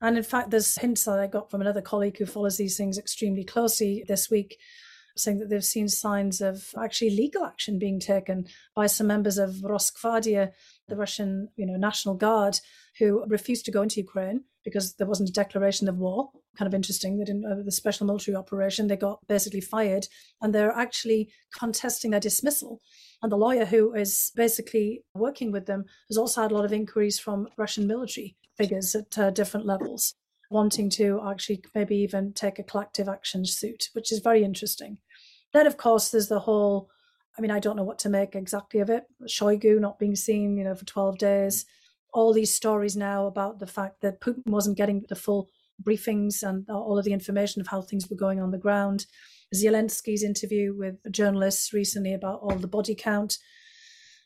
and 0.00 0.16
in 0.16 0.22
fact, 0.22 0.50
there's 0.50 0.78
hints 0.78 1.04
that 1.04 1.18
I 1.18 1.26
got 1.26 1.50
from 1.50 1.60
another 1.60 1.82
colleague 1.82 2.18
who 2.18 2.26
follows 2.26 2.56
these 2.56 2.76
things 2.76 2.98
extremely 2.98 3.44
closely 3.44 4.04
this 4.06 4.30
week, 4.30 4.58
saying 5.16 5.38
that 5.38 5.50
they've 5.50 5.64
seen 5.64 5.88
signs 5.88 6.40
of 6.40 6.70
actually 6.80 7.10
legal 7.10 7.44
action 7.44 7.78
being 7.78 7.98
taken 7.98 8.46
by 8.74 8.86
some 8.86 9.08
members 9.08 9.38
of 9.38 9.56
Rosgvardia, 9.62 10.52
the 10.88 10.96
Russian, 10.96 11.48
you 11.56 11.66
know, 11.66 11.76
National 11.76 12.14
Guard, 12.14 12.60
who 12.98 13.24
refused 13.26 13.64
to 13.64 13.72
go 13.72 13.82
into 13.82 14.00
Ukraine 14.00 14.44
because 14.68 14.94
there 14.94 15.06
wasn't 15.06 15.28
a 15.28 15.32
declaration 15.32 15.88
of 15.88 15.98
war. 15.98 16.30
Kind 16.56 16.66
of 16.66 16.74
interesting. 16.74 17.18
They 17.18 17.24
didn't 17.24 17.44
uh, 17.44 17.62
the 17.64 17.72
special 17.72 18.06
military 18.06 18.36
operation. 18.36 18.86
They 18.86 18.96
got 18.96 19.26
basically 19.26 19.60
fired, 19.60 20.06
and 20.40 20.54
they're 20.54 20.72
actually 20.72 21.30
contesting 21.58 22.10
their 22.10 22.20
dismissal. 22.20 22.80
And 23.22 23.32
the 23.32 23.36
lawyer 23.36 23.64
who 23.64 23.94
is 23.94 24.32
basically 24.36 25.02
working 25.14 25.52
with 25.52 25.66
them 25.66 25.84
has 26.08 26.18
also 26.18 26.42
had 26.42 26.52
a 26.52 26.54
lot 26.54 26.64
of 26.64 26.72
inquiries 26.72 27.18
from 27.18 27.48
Russian 27.56 27.86
military 27.86 28.36
figures 28.56 28.94
at 28.94 29.18
uh, 29.18 29.30
different 29.30 29.66
levels, 29.66 30.14
wanting 30.50 30.90
to 30.90 31.20
actually 31.28 31.62
maybe 31.74 31.96
even 31.96 32.32
take 32.32 32.58
a 32.58 32.64
collective 32.64 33.08
action 33.08 33.44
suit, 33.44 33.88
which 33.92 34.12
is 34.12 34.20
very 34.20 34.44
interesting. 34.44 34.98
Then, 35.52 35.66
of 35.66 35.76
course, 35.76 36.10
there's 36.10 36.28
the 36.28 36.40
whole 36.40 36.90
I 37.38 37.40
mean, 37.40 37.52
I 37.52 37.60
don't 37.60 37.76
know 37.76 37.84
what 37.84 38.00
to 38.00 38.08
make 38.08 38.34
exactly 38.34 38.80
of 38.80 38.90
it. 38.90 39.04
Shoigu 39.26 39.78
not 39.78 40.00
being 40.00 40.16
seen, 40.16 40.56
you 40.56 40.64
know, 40.64 40.74
for 40.74 40.84
12 40.84 41.18
days. 41.18 41.66
All 42.12 42.32
these 42.32 42.54
stories 42.54 42.96
now 42.96 43.26
about 43.26 43.58
the 43.58 43.66
fact 43.66 44.00
that 44.00 44.20
Putin 44.20 44.46
wasn't 44.46 44.76
getting 44.76 45.04
the 45.08 45.16
full 45.16 45.48
briefings 45.82 46.42
and 46.42 46.68
all 46.68 46.98
of 46.98 47.04
the 47.04 47.12
information 47.12 47.60
of 47.60 47.68
how 47.68 47.82
things 47.82 48.08
were 48.08 48.16
going 48.16 48.40
on 48.40 48.50
the 48.50 48.58
ground. 48.58 49.06
Zelensky's 49.54 50.22
interview 50.22 50.74
with 50.76 50.96
journalists 51.10 51.72
recently 51.72 52.12
about 52.12 52.40
all 52.40 52.56
the 52.56 52.66
body 52.66 52.94
count. 52.94 53.38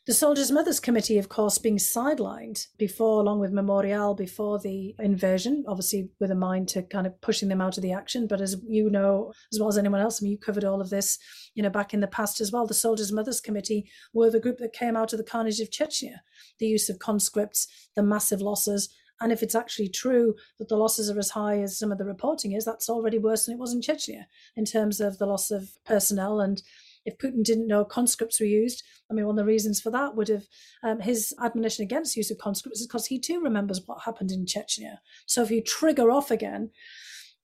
The 0.05 0.11
Soldiers' 0.11 0.51
Mothers 0.51 0.81
Committee, 0.81 1.17
of 1.17 1.29
course, 1.29 1.57
being 1.57 1.77
sidelined 1.77 2.67
before, 2.77 3.21
along 3.21 3.39
with 3.39 3.53
Memorial, 3.53 4.13
before 4.13 4.59
the 4.59 4.93
invasion, 4.99 5.63
obviously 5.65 6.09
with 6.19 6.29
a 6.29 6.35
mind 6.35 6.67
to 6.69 6.83
kind 6.83 7.07
of 7.07 7.21
pushing 7.21 7.47
them 7.47 7.61
out 7.61 7.77
of 7.77 7.83
the 7.83 7.93
action. 7.93 8.27
But 8.27 8.41
as 8.41 8.57
you 8.67 8.89
know, 8.89 9.31
as 9.53 9.61
well 9.61 9.69
as 9.69 9.77
anyone 9.77 10.01
else, 10.01 10.21
I 10.21 10.25
mean, 10.25 10.33
you 10.33 10.37
covered 10.37 10.65
all 10.65 10.81
of 10.81 10.89
this, 10.89 11.17
you 11.55 11.63
know, 11.63 11.69
back 11.69 11.93
in 11.93 12.01
the 12.01 12.07
past 12.07 12.41
as 12.41 12.51
well. 12.51 12.67
The 12.67 12.73
Soldiers' 12.73 13.13
Mothers 13.13 13.39
Committee 13.39 13.89
were 14.13 14.29
the 14.29 14.41
group 14.41 14.57
that 14.57 14.73
came 14.73 14.97
out 14.97 15.13
of 15.13 15.19
the 15.19 15.23
carnage 15.23 15.61
of 15.61 15.69
Chechnya, 15.69 16.17
the 16.59 16.67
use 16.67 16.89
of 16.89 16.99
conscripts, 16.99 17.65
the 17.95 18.03
massive 18.03 18.41
losses. 18.41 18.93
And 19.21 19.31
if 19.31 19.41
it's 19.41 19.55
actually 19.55 19.87
true 19.87 20.35
that 20.59 20.67
the 20.67 20.75
losses 20.75 21.09
are 21.09 21.17
as 21.17 21.29
high 21.29 21.61
as 21.61 21.79
some 21.79 21.93
of 21.93 21.97
the 21.97 22.03
reporting 22.03 22.51
is, 22.51 22.65
that's 22.65 22.89
already 22.89 23.19
worse 23.19 23.45
than 23.45 23.55
it 23.55 23.59
was 23.59 23.71
in 23.71 23.79
Chechnya 23.79 24.25
in 24.57 24.65
terms 24.65 24.99
of 24.99 25.17
the 25.17 25.27
loss 25.27 25.49
of 25.49 25.69
personnel 25.85 26.41
and 26.41 26.61
if 27.05 27.17
Putin 27.17 27.43
didn't 27.43 27.67
know 27.67 27.85
conscripts 27.85 28.39
were 28.39 28.45
used, 28.45 28.83
I 29.09 29.13
mean, 29.13 29.25
one 29.25 29.37
of 29.37 29.45
the 29.45 29.51
reasons 29.51 29.81
for 29.81 29.91
that 29.91 30.15
would 30.15 30.29
have 30.29 30.45
um, 30.83 30.99
his 30.99 31.33
admonition 31.41 31.83
against 31.83 32.15
use 32.15 32.31
of 32.31 32.37
conscripts 32.37 32.81
is 32.81 32.87
because 32.87 33.07
he 33.07 33.19
too 33.19 33.41
remembers 33.41 33.81
what 33.85 34.03
happened 34.03 34.31
in 34.31 34.45
Chechnya. 34.45 34.97
So 35.25 35.41
if 35.43 35.51
you 35.51 35.61
trigger 35.61 36.11
off 36.11 36.31
again 36.31 36.71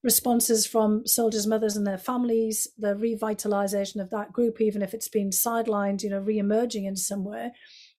responses 0.02 0.66
from 0.66 1.06
soldiers' 1.06 1.48
mothers 1.48 1.76
and 1.76 1.86
their 1.86 1.98
families, 1.98 2.68
the 2.78 2.96
revitalization 2.96 4.02
of 4.02 4.10
that 4.12 4.32
group, 4.32 4.62
even 4.62 4.82
if 4.82 4.94
it's 4.94 5.10
been 5.10 5.30
sidelined, 5.30 6.04
you 6.04 6.10
know, 6.10 6.20
re-emerging 6.20 6.86
in 6.86 6.96
some 6.96 7.26
way, 7.26 7.52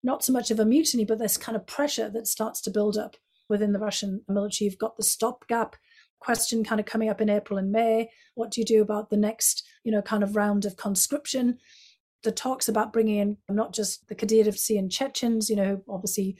not 0.02 0.24
so 0.24 0.32
much 0.32 0.50
of 0.50 0.58
a 0.58 0.64
mutiny, 0.64 1.04
but 1.04 1.18
this 1.18 1.36
kind 1.36 1.56
of 1.56 1.66
pressure 1.66 2.08
that 2.08 2.26
starts 2.26 2.60
to 2.62 2.70
build 2.70 2.96
up 2.96 3.16
within 3.50 3.72
the 3.72 3.78
Russian 3.78 4.22
military. 4.28 4.70
You've 4.70 4.78
got 4.78 4.96
the 4.96 5.02
stopgap 5.02 5.76
question 6.20 6.62
kind 6.62 6.80
of 6.80 6.86
coming 6.86 7.08
up 7.08 7.20
in 7.20 7.28
April 7.28 7.58
and 7.58 7.72
May. 7.72 8.10
What 8.34 8.50
do 8.50 8.60
you 8.60 8.64
do 8.64 8.82
about 8.82 9.10
the 9.10 9.16
next, 9.16 9.64
you 9.82 9.90
know, 9.90 10.02
kind 10.02 10.22
of 10.22 10.36
round 10.36 10.64
of 10.64 10.76
conscription? 10.76 11.58
The 12.22 12.32
talks 12.32 12.68
about 12.68 12.92
bringing 12.92 13.16
in 13.16 13.36
not 13.48 13.74
just 13.74 14.06
the 14.08 14.14
Kadyrovtsi 14.14 14.78
and 14.78 14.92
Chechens, 14.92 15.50
you 15.50 15.56
know, 15.56 15.82
obviously 15.88 16.36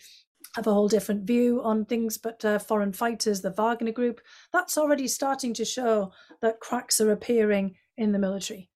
have 0.54 0.66
a 0.66 0.72
whole 0.72 0.88
different 0.88 1.24
view 1.24 1.62
on 1.62 1.84
things, 1.84 2.18
but 2.18 2.44
uh, 2.44 2.58
foreign 2.58 2.92
fighters, 2.92 3.40
the 3.40 3.50
Wagner 3.50 3.92
group, 3.92 4.20
that's 4.52 4.76
already 4.76 5.06
starting 5.06 5.54
to 5.54 5.64
show 5.64 6.12
that 6.42 6.60
cracks 6.60 7.00
are 7.00 7.12
appearing 7.12 7.76
in 7.96 8.12
the 8.12 8.18
military. 8.18 8.68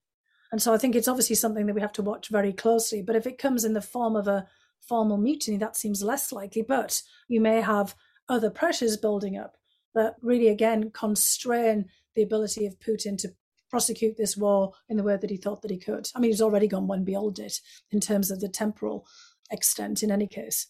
And 0.52 0.62
so 0.62 0.72
I 0.72 0.78
think 0.78 0.94
it's 0.94 1.08
obviously 1.08 1.36
something 1.36 1.66
that 1.66 1.74
we 1.74 1.80
have 1.80 1.92
to 1.94 2.02
watch 2.02 2.28
very 2.28 2.52
closely. 2.52 3.02
But 3.02 3.16
if 3.16 3.26
it 3.26 3.38
comes 3.38 3.64
in 3.64 3.72
the 3.72 3.80
form 3.80 4.14
of 4.14 4.28
a 4.28 4.46
formal 4.80 5.16
mutiny, 5.16 5.56
that 5.56 5.76
seems 5.76 6.02
less 6.02 6.30
likely. 6.30 6.62
But 6.62 7.02
you 7.26 7.40
may 7.40 7.60
have 7.60 7.96
other 8.28 8.50
pressures 8.50 8.96
building 8.96 9.36
up 9.36 9.56
that 9.94 10.16
really 10.22 10.48
again 10.48 10.90
constrain 10.90 11.86
the 12.14 12.22
ability 12.22 12.66
of 12.66 12.78
Putin 12.80 13.18
to 13.18 13.34
prosecute 13.70 14.16
this 14.16 14.36
war 14.36 14.72
in 14.88 14.96
the 14.96 15.02
way 15.02 15.16
that 15.16 15.30
he 15.30 15.36
thought 15.36 15.62
that 15.62 15.70
he 15.70 15.76
could. 15.76 16.08
I 16.14 16.20
mean, 16.20 16.30
he's 16.30 16.42
already 16.42 16.68
gone 16.68 16.86
one 16.86 17.04
beyond 17.04 17.38
it 17.38 17.60
in 17.90 18.00
terms 18.00 18.30
of 18.30 18.40
the 18.40 18.48
temporal 18.48 19.06
extent 19.50 20.02
in 20.02 20.10
any 20.10 20.26
case. 20.26 20.68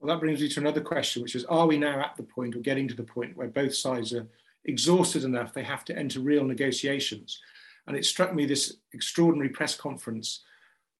Well, 0.00 0.14
that 0.14 0.20
brings 0.20 0.40
me 0.40 0.48
to 0.48 0.60
another 0.60 0.80
question, 0.80 1.22
which 1.22 1.34
is 1.34 1.44
Are 1.46 1.66
we 1.66 1.78
now 1.78 2.00
at 2.00 2.16
the 2.16 2.22
point 2.22 2.56
or 2.56 2.60
getting 2.60 2.88
to 2.88 2.94
the 2.94 3.04
point 3.04 3.36
where 3.36 3.48
both 3.48 3.74
sides 3.74 4.12
are 4.12 4.26
exhausted 4.64 5.24
enough 5.24 5.52
they 5.52 5.62
have 5.62 5.84
to 5.86 5.96
enter 5.96 6.20
real 6.20 6.44
negotiations? 6.44 7.40
And 7.86 7.96
it 7.96 8.04
struck 8.04 8.34
me 8.34 8.46
this 8.46 8.76
extraordinary 8.92 9.50
press 9.50 9.74
conference 9.74 10.42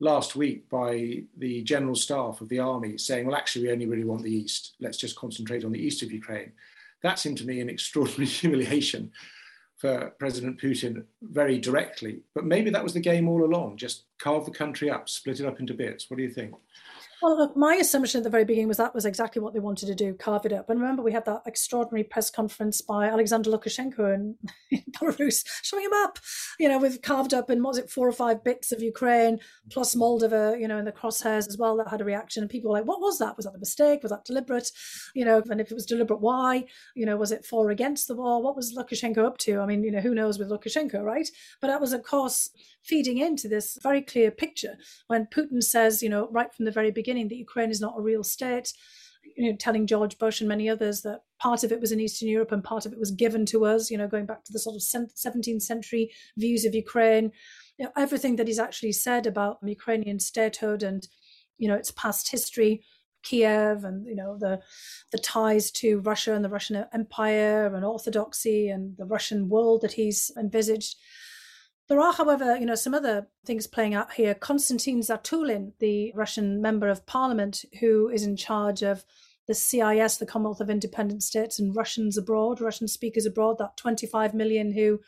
last 0.00 0.36
week 0.36 0.68
by 0.68 1.22
the 1.36 1.62
general 1.62 1.94
staff 1.94 2.40
of 2.40 2.48
the 2.48 2.58
army 2.58 2.98
saying, 2.98 3.26
Well, 3.26 3.36
actually, 3.36 3.66
we 3.66 3.72
only 3.72 3.86
really 3.86 4.04
want 4.04 4.22
the 4.22 4.34
East. 4.34 4.74
Let's 4.80 4.98
just 4.98 5.16
concentrate 5.16 5.64
on 5.64 5.72
the 5.72 5.80
east 5.80 6.02
of 6.02 6.12
Ukraine. 6.12 6.52
That 7.02 7.18
seemed 7.18 7.38
to 7.38 7.46
me 7.46 7.60
an 7.60 7.70
extraordinary 7.70 8.26
humiliation 8.26 9.12
for 9.76 10.12
President 10.18 10.60
Putin 10.60 11.04
very 11.22 11.58
directly. 11.58 12.20
But 12.34 12.44
maybe 12.44 12.68
that 12.70 12.82
was 12.82 12.92
the 12.92 13.00
game 13.00 13.28
all 13.28 13.44
along 13.44 13.78
just 13.78 14.04
carve 14.18 14.44
the 14.44 14.50
country 14.50 14.90
up, 14.90 15.08
split 15.08 15.40
it 15.40 15.46
up 15.46 15.58
into 15.58 15.72
bits. 15.72 16.10
What 16.10 16.18
do 16.18 16.22
you 16.22 16.30
think? 16.30 16.54
Well, 17.22 17.52
my 17.54 17.74
assumption 17.74 18.20
at 18.20 18.24
the 18.24 18.30
very 18.30 18.44
beginning 18.44 18.68
was 18.68 18.78
that 18.78 18.94
was 18.94 19.04
exactly 19.04 19.42
what 19.42 19.52
they 19.52 19.60
wanted 19.60 19.86
to 19.86 19.94
do, 19.94 20.14
carve 20.14 20.46
it 20.46 20.52
up. 20.52 20.70
And 20.70 20.80
remember, 20.80 21.02
we 21.02 21.12
had 21.12 21.26
that 21.26 21.42
extraordinary 21.46 22.02
press 22.02 22.30
conference 22.30 22.80
by 22.80 23.08
Alexander 23.08 23.50
Lukashenko 23.50 24.14
in, 24.14 24.36
in 24.70 24.82
Belarus, 24.92 25.44
showing 25.62 25.84
him 25.84 25.92
up, 25.92 26.18
you 26.58 26.68
know, 26.68 26.78
with 26.78 27.02
carved 27.02 27.34
up 27.34 27.50
in, 27.50 27.62
was 27.62 27.78
it 27.78 27.90
four 27.90 28.08
or 28.08 28.12
five 28.12 28.42
bits 28.42 28.72
of 28.72 28.82
Ukraine, 28.82 29.38
plus 29.70 29.94
Moldova, 29.94 30.58
you 30.58 30.66
know, 30.66 30.78
in 30.78 30.86
the 30.86 30.92
crosshairs 30.92 31.46
as 31.46 31.58
well, 31.58 31.76
that 31.76 31.88
had 31.88 32.00
a 32.00 32.04
reaction. 32.04 32.42
And 32.42 32.50
people 32.50 32.70
were 32.70 32.78
like, 32.78 32.88
what 32.88 33.00
was 33.00 33.18
that? 33.18 33.36
Was 33.36 33.44
that 33.44 33.54
a 33.54 33.58
mistake? 33.58 34.02
Was 34.02 34.12
that 34.12 34.24
deliberate? 34.24 34.70
You 35.14 35.26
know, 35.26 35.42
and 35.50 35.60
if 35.60 35.70
it 35.70 35.74
was 35.74 35.86
deliberate, 35.86 36.20
why? 36.20 36.64
You 36.94 37.04
know, 37.04 37.16
was 37.16 37.32
it 37.32 37.44
for 37.44 37.60
or 37.60 37.70
against 37.70 38.08
the 38.08 38.16
war? 38.16 38.42
What 38.42 38.56
was 38.56 38.74
Lukashenko 38.74 39.18
up 39.18 39.36
to? 39.38 39.60
I 39.60 39.66
mean, 39.66 39.84
you 39.84 39.90
know, 39.90 40.00
who 40.00 40.14
knows 40.14 40.38
with 40.38 40.50
Lukashenko, 40.50 41.02
right? 41.02 41.28
But 41.60 41.66
that 41.66 41.80
was, 41.80 41.92
of 41.92 42.02
course, 42.02 42.50
feeding 42.82 43.18
into 43.18 43.48
this 43.48 43.78
very 43.82 44.00
clear 44.00 44.30
picture 44.30 44.76
when 45.08 45.26
Putin 45.26 45.62
says, 45.62 46.02
you 46.02 46.08
know, 46.08 46.28
right 46.30 46.54
from 46.54 46.64
the 46.64 46.70
very 46.70 46.90
beginning 46.90 47.09
that 47.28 47.36
Ukraine 47.36 47.70
is 47.70 47.80
not 47.80 47.98
a 47.98 48.02
real 48.02 48.24
state, 48.24 48.72
you 49.36 49.50
know, 49.50 49.56
telling 49.56 49.86
George 49.86 50.18
Bush 50.18 50.40
and 50.40 50.48
many 50.48 50.68
others 50.68 51.02
that 51.02 51.20
part 51.38 51.64
of 51.64 51.72
it 51.72 51.80
was 51.80 51.92
in 51.92 52.00
Eastern 52.00 52.28
Europe 52.28 52.52
and 52.52 52.64
part 52.64 52.86
of 52.86 52.92
it 52.92 52.98
was 52.98 53.10
given 53.10 53.46
to 53.46 53.64
us, 53.64 53.90
you 53.90 53.98
know, 53.98 54.08
going 54.08 54.26
back 54.26 54.44
to 54.44 54.52
the 54.52 54.58
sort 54.58 54.76
of 54.76 54.82
17th 54.82 55.62
century 55.62 56.10
views 56.36 56.64
of 56.64 56.74
Ukraine. 56.74 57.32
You 57.78 57.86
know, 57.86 57.92
everything 57.96 58.36
that 58.36 58.46
he's 58.46 58.58
actually 58.58 58.92
said 58.92 59.26
about 59.26 59.58
Ukrainian 59.62 60.20
statehood 60.20 60.82
and, 60.82 61.06
you 61.58 61.68
know, 61.68 61.74
its 61.74 61.90
past 61.90 62.30
history, 62.30 62.82
Kiev 63.22 63.84
and, 63.84 64.06
you 64.06 64.14
know, 64.14 64.36
the 64.38 64.60
the 65.12 65.18
ties 65.18 65.70
to 65.72 66.00
Russia 66.00 66.34
and 66.34 66.44
the 66.44 66.48
Russian 66.48 66.84
Empire 66.92 67.74
and 67.74 67.84
Orthodoxy 67.84 68.68
and 68.68 68.96
the 68.96 69.04
Russian 69.06 69.48
world 69.48 69.82
that 69.82 69.92
he's 69.92 70.30
envisaged 70.38 70.96
there 71.90 72.00
are, 72.00 72.12
however, 72.12 72.56
you 72.56 72.66
know, 72.66 72.76
some 72.76 72.94
other 72.94 73.26
things 73.44 73.66
playing 73.66 73.94
out 73.94 74.12
here. 74.12 74.32
Konstantin 74.32 75.00
Zatulin, 75.00 75.72
the 75.80 76.12
Russian 76.14 76.62
member 76.62 76.88
of 76.88 77.04
parliament 77.04 77.64
who 77.80 78.08
is 78.08 78.22
in 78.22 78.36
charge 78.36 78.82
of 78.82 79.04
the 79.48 79.54
CIS, 79.54 80.18
the 80.18 80.24
Commonwealth 80.24 80.60
of 80.60 80.70
Independent 80.70 81.24
States, 81.24 81.58
and 81.58 81.74
Russians 81.74 82.16
abroad, 82.16 82.60
Russian 82.60 82.86
speakers 82.86 83.26
abroad, 83.26 83.58
that 83.58 83.76
25 83.76 84.34
million 84.34 84.72
who 84.72 85.00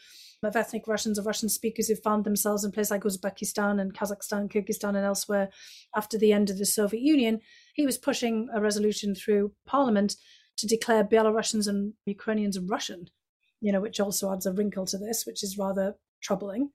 of 0.42 0.56
ethnic 0.56 0.88
Russians 0.88 1.20
or 1.20 1.22
Russian 1.22 1.48
speakers 1.48 1.86
who 1.86 1.94
found 1.94 2.24
themselves 2.24 2.64
in 2.64 2.72
places 2.72 2.90
like 2.90 3.04
Uzbekistan 3.04 3.80
and 3.80 3.94
Kazakhstan, 3.94 4.50
Kyrgyzstan, 4.50 4.96
and 4.96 5.06
elsewhere 5.06 5.50
after 5.94 6.18
the 6.18 6.32
end 6.32 6.50
of 6.50 6.58
the 6.58 6.66
Soviet 6.66 7.00
Union. 7.00 7.40
He 7.74 7.86
was 7.86 7.96
pushing 7.96 8.48
a 8.52 8.60
resolution 8.60 9.14
through 9.14 9.52
parliament 9.66 10.16
to 10.56 10.66
declare 10.66 11.04
Belarusians 11.04 11.68
and 11.68 11.92
Ukrainians 12.06 12.58
Russian, 12.58 13.06
you 13.60 13.70
know, 13.70 13.80
which 13.80 14.00
also 14.00 14.32
adds 14.32 14.46
a 14.46 14.52
wrinkle 14.52 14.86
to 14.86 14.98
this, 14.98 15.24
which 15.24 15.44
is 15.44 15.56
rather 15.56 15.94
troubling, 16.22 16.70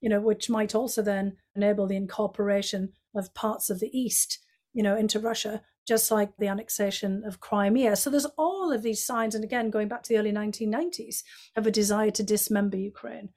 you 0.00 0.08
know, 0.08 0.20
which 0.20 0.48
might 0.48 0.74
also 0.74 1.02
then 1.02 1.36
enable 1.54 1.86
the 1.86 1.96
incorporation 1.96 2.92
of 3.14 3.34
parts 3.34 3.70
of 3.70 3.80
the 3.80 3.90
East, 3.96 4.38
you 4.72 4.82
know, 4.82 4.96
into 4.96 5.20
Russia, 5.20 5.62
just 5.86 6.10
like 6.10 6.30
the 6.38 6.46
annexation 6.46 7.22
of 7.26 7.40
Crimea. 7.40 7.96
So 7.96 8.08
there's 8.08 8.26
all 8.38 8.72
of 8.72 8.82
these 8.82 9.04
signs, 9.04 9.34
and 9.34 9.44
again, 9.44 9.70
going 9.70 9.88
back 9.88 10.02
to 10.04 10.08
the 10.08 10.18
early 10.18 10.32
1990s, 10.32 11.22
of 11.56 11.66
a 11.66 11.70
desire 11.70 12.10
to 12.12 12.22
dismember 12.22 12.76
Ukraine. 12.76 13.30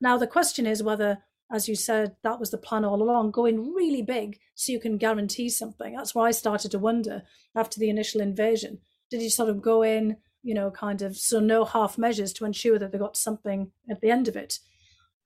Now, 0.00 0.16
the 0.16 0.26
question 0.26 0.66
is 0.66 0.82
whether, 0.82 1.18
as 1.52 1.68
you 1.68 1.74
said, 1.74 2.16
that 2.22 2.40
was 2.40 2.50
the 2.50 2.58
plan 2.58 2.84
all 2.84 3.02
along, 3.02 3.32
going 3.32 3.74
really 3.74 4.02
big 4.02 4.38
so 4.54 4.72
you 4.72 4.80
can 4.80 4.98
guarantee 4.98 5.48
something. 5.48 5.94
That's 5.94 6.14
why 6.14 6.28
I 6.28 6.32
started 6.32 6.70
to 6.70 6.78
wonder 6.78 7.22
after 7.54 7.78
the 7.78 7.90
initial 7.90 8.20
invasion. 8.20 8.78
Did 9.10 9.20
you 9.20 9.30
sort 9.30 9.50
of 9.50 9.60
go 9.60 9.82
in, 9.82 10.16
you 10.42 10.54
know, 10.54 10.70
kind 10.70 11.02
of 11.02 11.16
so 11.16 11.40
no 11.40 11.64
half 11.64 11.98
measures 11.98 12.32
to 12.34 12.44
ensure 12.44 12.78
that 12.78 12.92
they 12.92 12.98
got 12.98 13.16
something 13.16 13.72
at 13.90 14.00
the 14.00 14.10
end 14.10 14.28
of 14.28 14.36
it? 14.36 14.60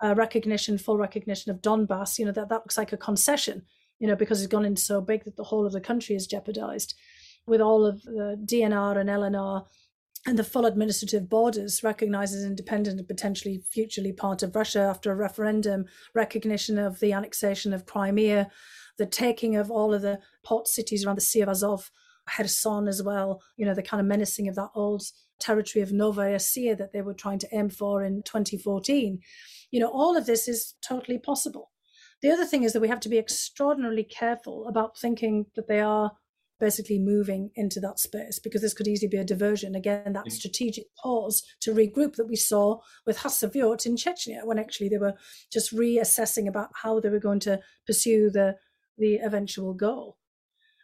Uh, 0.02 0.14
recognition, 0.16 0.78
full 0.78 0.98
recognition 0.98 1.50
of 1.50 1.62
Donbass, 1.62 2.18
you 2.18 2.26
know, 2.26 2.32
that, 2.32 2.48
that 2.48 2.60
looks 2.60 2.78
like 2.78 2.92
a 2.92 2.96
concession, 2.96 3.62
you 3.98 4.06
know, 4.06 4.16
because 4.16 4.42
it's 4.42 4.50
gone 4.50 4.64
in 4.64 4.76
so 4.76 5.00
big 5.00 5.24
that 5.24 5.36
the 5.36 5.44
whole 5.44 5.66
of 5.66 5.72
the 5.72 5.80
country 5.80 6.14
is 6.14 6.26
jeopardized. 6.26 6.94
With 7.46 7.60
all 7.60 7.84
of 7.84 8.02
the 8.02 8.40
DNR 8.44 8.98
and 8.98 9.10
LNR 9.10 9.66
and 10.26 10.38
the 10.38 10.44
full 10.44 10.64
administrative 10.64 11.28
borders 11.28 11.82
recognized 11.82 12.34
as 12.34 12.44
independent 12.44 12.98
and 12.98 13.06
potentially 13.06 13.62
futurely 13.70 14.12
part 14.12 14.42
of 14.42 14.56
Russia 14.56 14.80
after 14.80 15.12
a 15.12 15.16
referendum, 15.16 15.84
recognition 16.14 16.78
of 16.78 16.98
the 17.00 17.12
annexation 17.12 17.74
of 17.74 17.84
Crimea, 17.84 18.50
the 18.96 19.06
taking 19.06 19.56
of 19.56 19.70
all 19.70 19.92
of 19.92 20.02
the 20.02 20.18
port 20.42 20.68
cities 20.68 21.04
around 21.04 21.16
the 21.16 21.22
Sea 21.22 21.42
of 21.42 21.48
Azov, 21.48 21.90
Kherson 22.26 22.88
as 22.88 23.02
well, 23.02 23.42
you 23.56 23.66
know, 23.66 23.74
the 23.74 23.82
kind 23.82 24.00
of 24.00 24.06
menacing 24.06 24.48
of 24.48 24.54
that 24.54 24.70
old 24.74 25.02
territory 25.40 25.82
of 25.82 25.90
Novorossiya 25.90 26.76
that 26.78 26.92
they 26.92 27.02
were 27.02 27.14
trying 27.14 27.38
to 27.40 27.48
aim 27.52 27.68
for 27.70 28.02
in 28.02 28.22
2014 28.22 29.20
you 29.74 29.80
know, 29.80 29.90
all 29.90 30.16
of 30.16 30.26
this 30.26 30.46
is 30.46 30.74
totally 30.86 31.18
possible. 31.18 31.72
The 32.22 32.30
other 32.30 32.44
thing 32.44 32.62
is 32.62 32.72
that 32.72 32.80
we 32.80 32.86
have 32.86 33.00
to 33.00 33.08
be 33.08 33.18
extraordinarily 33.18 34.04
careful 34.04 34.68
about 34.68 34.96
thinking 34.96 35.46
that 35.56 35.66
they 35.66 35.80
are 35.80 36.12
basically 36.60 37.00
moving 37.00 37.50
into 37.56 37.80
that 37.80 37.98
space 37.98 38.38
because 38.38 38.62
this 38.62 38.72
could 38.72 38.86
easily 38.86 39.08
be 39.08 39.16
a 39.16 39.24
diversion. 39.24 39.74
Again, 39.74 40.12
that 40.12 40.30
strategic 40.30 40.84
pause 41.02 41.42
to 41.62 41.74
regroup 41.74 42.14
that 42.14 42.28
we 42.28 42.36
saw 42.36 42.78
with 43.04 43.18
Khasavyurt 43.18 43.84
in 43.84 43.96
Chechnya 43.96 44.44
when 44.44 44.60
actually 44.60 44.90
they 44.90 44.98
were 44.98 45.14
just 45.52 45.74
reassessing 45.74 46.46
about 46.46 46.68
how 46.84 47.00
they 47.00 47.08
were 47.08 47.18
going 47.18 47.40
to 47.40 47.58
pursue 47.84 48.30
the 48.30 48.54
the 48.96 49.16
eventual 49.16 49.74
goal. 49.74 50.18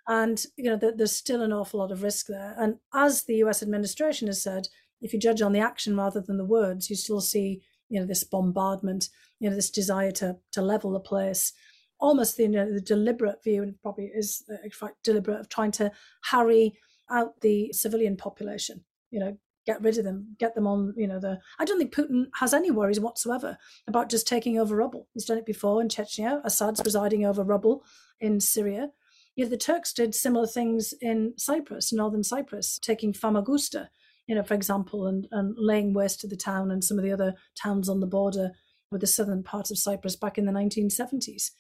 And 0.09 0.43
you 0.57 0.65
know, 0.65 0.77
there's 0.77 1.17
still 1.17 1.43
an 1.43 1.53
awful 1.53 1.81
lot 1.81 1.93
of 1.93 2.03
risk 2.03 2.27
there. 2.27 2.55
And 2.59 2.77
as 2.95 3.25
the 3.25 3.37
US 3.37 3.63
administration 3.63 4.29
has 4.29 4.43
said, 4.43 4.69
if 5.01 5.13
you 5.13 5.19
judge 5.19 5.43
on 5.43 5.53
the 5.53 5.61
action 5.61 5.97
rather 5.97 6.21
than 6.21 6.37
the 6.37 6.45
words, 6.45 6.91
you 6.91 6.97
still 6.97 7.21
see 7.21 7.63
you 7.91 7.99
know 8.01 8.07
this 8.07 8.25
bombardment 8.25 9.09
you 9.41 9.51
know 9.51 9.57
this 9.57 9.71
desire 9.71 10.13
to 10.13 10.37
to 10.53 10.63
level 10.63 10.93
the 10.93 11.01
place. 11.01 11.53
Almost 11.99 12.39
the, 12.39 12.45
you 12.45 12.49
know, 12.49 12.73
the 12.73 12.81
deliberate 12.81 13.45
view 13.45 13.63
and 13.63 13.75
probably 13.83 14.07
is 14.07 14.43
uh, 14.51 14.57
in 14.65 14.71
fact 14.71 15.05
deliberate 15.05 15.41
of 15.41 15.49
trying 15.51 15.73
to 15.73 15.93
harry 16.25 16.73
out 17.11 17.39
the 17.43 17.71
civilian 17.75 18.17
population 18.17 18.85
you 19.11 19.21
know 19.21 19.37
get 19.67 19.83
rid 19.83 19.99
of 19.99 20.05
them 20.05 20.35
get 20.39 20.55
them 20.55 20.67
on 20.67 20.95
you 20.97 21.07
know 21.07 21.21
the 21.21 21.39
i 21.59 21.65
don't 21.65 21.79
think 21.79 21.93
putin 21.95 22.25
has 22.37 22.55
any 22.55 22.71
worries 22.71 23.01
whatsoever 23.01 23.59
about 23.87 24.09
just 24.09 24.27
taking 24.27 24.59
over 24.59 24.77
rubble. 24.77 25.09
He's 25.13 25.27
done 25.27 25.37
it 25.37 25.45
before 25.45 25.83
in 25.83 25.89
chechnya. 25.89 26.41
Assad's 26.43 26.81
presiding 26.81 27.27
over 27.27 27.43
rubble 27.43 27.85
in 28.19 28.41
syria 28.41 28.91
you 29.41 29.47
know 29.47 29.51
the 29.51 29.57
turks 29.57 29.93
did 29.93 30.15
similar 30.15 30.47
things 30.47 30.93
in 31.01 31.33
cyprus 31.37 31.93
northern 31.93 32.23
cyprus 32.23 32.79
taking 32.79 33.13
famagusta 33.13 33.89
you 34.31 34.37
know, 34.37 34.45
for 34.45 34.55
example, 34.55 35.09
and, 35.09 35.27
and 35.33 35.57
laying 35.59 35.93
waste 35.93 36.21
to 36.21 36.29
the 36.29 36.37
town 36.37 36.71
and 36.71 36.85
some 36.85 36.99
of 36.99 37.05
the 37.05 37.11
other 37.11 37.35
towns 37.61 37.89
on 37.89 37.99
the 37.99 38.07
border 38.07 38.53
with 38.93 39.01
the 39.01 39.07
southern 39.09 39.43
part 39.43 39.73
of 39.73 39.79
Cyprus 39.79 40.15
back 40.15 40.39
in 40.39 40.45
the 40.45 40.53
1970s. 40.53 41.51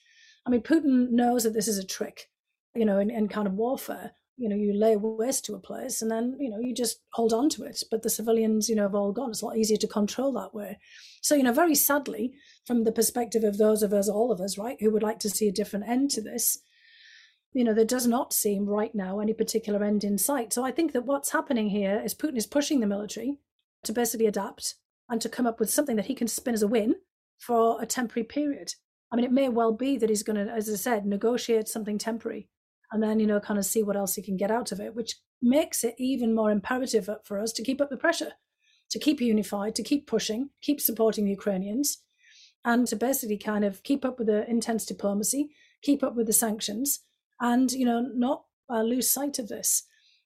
I 0.46 0.50
mean, 0.50 0.62
Putin 0.62 1.10
knows 1.10 1.42
that 1.42 1.52
this 1.52 1.66
is 1.66 1.78
a 1.78 1.84
trick, 1.84 2.30
you 2.76 2.84
know, 2.84 3.00
in, 3.00 3.10
in 3.10 3.26
kind 3.26 3.48
of 3.48 3.54
warfare. 3.54 4.12
You 4.36 4.48
know, 4.48 4.54
you 4.54 4.72
lay 4.72 4.94
waste 4.96 5.44
to 5.46 5.56
a 5.56 5.58
place 5.58 6.00
and 6.00 6.12
then, 6.12 6.36
you 6.38 6.48
know, 6.48 6.60
you 6.60 6.72
just 6.72 7.00
hold 7.12 7.32
on 7.32 7.48
to 7.50 7.64
it. 7.64 7.82
But 7.90 8.04
the 8.04 8.08
civilians, 8.08 8.68
you 8.68 8.76
know, 8.76 8.82
have 8.82 8.94
all 8.94 9.10
gone. 9.10 9.30
It's 9.30 9.42
a 9.42 9.46
lot 9.46 9.56
easier 9.56 9.76
to 9.78 9.88
control 9.88 10.32
that 10.34 10.54
way. 10.54 10.78
So, 11.22 11.34
you 11.34 11.42
know, 11.42 11.52
very 11.52 11.74
sadly, 11.74 12.34
from 12.66 12.84
the 12.84 12.92
perspective 12.92 13.42
of 13.42 13.58
those 13.58 13.82
of 13.82 13.92
us, 13.92 14.08
all 14.08 14.30
of 14.30 14.40
us, 14.40 14.56
right, 14.56 14.76
who 14.78 14.92
would 14.92 15.02
like 15.02 15.18
to 15.18 15.28
see 15.28 15.48
a 15.48 15.52
different 15.52 15.88
end 15.88 16.12
to 16.12 16.22
this, 16.22 16.60
you 17.52 17.64
know, 17.64 17.74
there 17.74 17.84
does 17.84 18.06
not 18.06 18.32
seem 18.32 18.66
right 18.66 18.94
now 18.94 19.18
any 19.18 19.32
particular 19.32 19.82
end 19.84 20.04
in 20.04 20.18
sight. 20.18 20.52
So 20.52 20.64
I 20.64 20.70
think 20.70 20.92
that 20.92 21.04
what's 21.04 21.32
happening 21.32 21.70
here 21.70 22.00
is 22.04 22.14
Putin 22.14 22.36
is 22.36 22.46
pushing 22.46 22.80
the 22.80 22.86
military 22.86 23.38
to 23.84 23.92
basically 23.92 24.26
adapt 24.26 24.74
and 25.08 25.20
to 25.20 25.28
come 25.28 25.46
up 25.46 25.58
with 25.58 25.70
something 25.70 25.96
that 25.96 26.06
he 26.06 26.14
can 26.14 26.28
spin 26.28 26.54
as 26.54 26.62
a 26.62 26.68
win 26.68 26.94
for 27.38 27.80
a 27.82 27.86
temporary 27.86 28.24
period. 28.24 28.74
I 29.12 29.16
mean, 29.16 29.24
it 29.24 29.32
may 29.32 29.48
well 29.48 29.72
be 29.72 29.96
that 29.96 30.08
he's 30.08 30.22
going 30.22 30.44
to, 30.44 30.52
as 30.52 30.70
I 30.70 30.76
said, 30.76 31.04
negotiate 31.04 31.66
something 31.66 31.98
temporary 31.98 32.48
and 32.92 33.02
then, 33.02 33.18
you 33.18 33.26
know, 33.26 33.40
kind 33.40 33.58
of 33.58 33.64
see 33.64 33.82
what 33.82 33.96
else 33.96 34.14
he 34.14 34.22
can 34.22 34.36
get 34.36 34.50
out 34.50 34.70
of 34.70 34.80
it, 34.80 34.94
which 34.94 35.16
makes 35.42 35.82
it 35.82 35.94
even 35.98 36.34
more 36.34 36.50
imperative 36.50 37.08
for 37.24 37.40
us 37.40 37.52
to 37.52 37.64
keep 37.64 37.80
up 37.80 37.90
the 37.90 37.96
pressure, 37.96 38.32
to 38.90 38.98
keep 38.98 39.20
unified, 39.20 39.74
to 39.74 39.82
keep 39.82 40.06
pushing, 40.06 40.50
keep 40.62 40.80
supporting 40.80 41.24
the 41.24 41.30
Ukrainians, 41.30 42.02
and 42.64 42.86
to 42.86 42.96
basically 42.96 43.38
kind 43.38 43.64
of 43.64 43.82
keep 43.82 44.04
up 44.04 44.18
with 44.18 44.28
the 44.28 44.48
intense 44.48 44.84
diplomacy, 44.84 45.50
keep 45.82 46.02
up 46.02 46.14
with 46.14 46.26
the 46.26 46.32
sanctions, 46.32 47.00
and 47.40 47.72
you 47.72 47.84
know 47.84 48.00
not 48.14 48.44
uh, 48.68 48.82
lose 48.82 49.08
sight 49.10 49.38
of 49.38 49.48
this. 49.48 49.84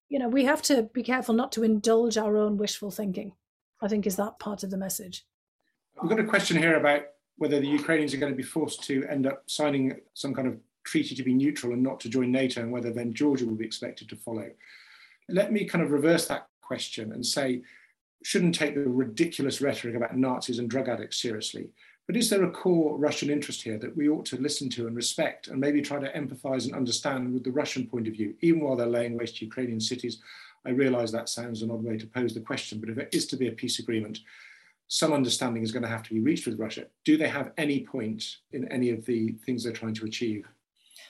You 0.09 0.18
know 0.18 0.29
we 0.29 0.44
have 0.44 0.62
to 0.62 0.85
be 0.92 1.03
careful 1.03 1.35
not 1.35 1.53
to 1.53 1.64
indulge 1.64 2.18
our 2.18 2.37
own 2.37 2.57
wishful 2.57 2.90
thinking 2.90 3.33
i 3.85 3.88
think 3.88 4.07
is 4.07 4.16
that 4.16 4.38
part 4.38 4.62
of 4.62 4.70
the 4.70 4.77
message. 4.77 5.24
We've 6.00 6.11
got 6.11 6.20
a 6.20 6.24
question 6.24 6.57
here 6.57 6.77
about 6.77 7.03
whether 7.37 7.61
the 7.61 7.66
ukrainians 7.66 8.14
are 8.14 8.18
going 8.18 8.33
to 8.33 8.37
be 8.37 8.42
forced 8.42 8.83
to 8.85 9.05
end 9.09 9.27
up 9.27 9.42
signing 9.46 10.00
some 10.14 10.35
kind 10.35 10.48
of 10.48 10.59
treaty 10.85 11.14
to 11.14 11.22
be 11.22 11.35
neutral 11.35 11.72
and 11.72 11.83
not 11.83 12.00
to 12.00 12.09
join 12.09 12.31
nato 12.31 12.61
and 12.61 12.72
whether 12.72 12.92
then 12.92 13.12
georgia 13.12 13.46
will 13.46 13.55
be 13.55 13.64
expected 13.64 14.09
to 14.09 14.16
follow. 14.16 14.48
Let 15.29 15.53
me 15.53 15.64
kind 15.64 15.85
of 15.85 15.90
reverse 15.90 16.27
that 16.29 16.48
question 16.61 17.12
and 17.12 17.24
say 17.24 17.62
shouldn't 18.22 18.55
take 18.55 18.74
the 18.74 18.88
ridiculous 18.88 19.61
rhetoric 19.61 19.96
about 19.96 20.16
nazis 20.16 20.59
and 20.59 20.70
drug 20.70 20.88
addicts 20.88 21.20
seriously 21.20 21.70
but 22.06 22.16
is 22.16 22.28
there 22.28 22.44
a 22.44 22.50
core 22.50 22.98
Russian 22.98 23.30
interest 23.30 23.62
here 23.62 23.78
that 23.78 23.96
we 23.96 24.08
ought 24.08 24.26
to 24.26 24.40
listen 24.40 24.68
to 24.70 24.86
and 24.86 24.94
respect 24.94 25.48
and 25.48 25.58
maybe 25.58 25.80
try 25.80 25.98
to 25.98 26.12
empathize 26.12 26.66
and 26.66 26.74
understand 26.74 27.32
with 27.32 27.44
the 27.44 27.50
Russian 27.50 27.86
point 27.86 28.06
of 28.06 28.14
view, 28.14 28.34
even 28.40 28.60
while 28.60 28.76
they're 28.76 28.86
laying 28.86 29.16
waste 29.16 29.38
to 29.38 29.44
Ukrainian 29.44 29.80
cities? 29.80 30.20
I 30.66 30.70
realize 30.70 31.12
that 31.12 31.28
sounds 31.28 31.62
an 31.62 31.70
odd 31.70 31.82
way 31.82 31.96
to 31.96 32.06
pose 32.06 32.34
the 32.34 32.40
question, 32.40 32.78
but 32.80 32.90
if 32.90 32.96
there 32.96 33.08
is 33.12 33.26
to 33.28 33.36
be 33.36 33.48
a 33.48 33.52
peace 33.52 33.78
agreement, 33.78 34.20
some 34.88 35.12
understanding 35.12 35.62
is 35.62 35.72
going 35.72 35.82
to 35.82 35.88
have 35.88 36.02
to 36.04 36.14
be 36.14 36.20
reached 36.20 36.46
with 36.46 36.58
Russia. 36.58 36.86
Do 37.04 37.16
they 37.16 37.29
have 37.29 37.52
any 37.56 37.81
point 37.81 38.37
in 38.52 38.70
any 38.70 38.90
of 38.90 39.04
the 39.06 39.33
things 39.44 39.64
they're 39.64 39.72
trying 39.72 39.94
to 39.94 40.04
achieve? 40.04 40.46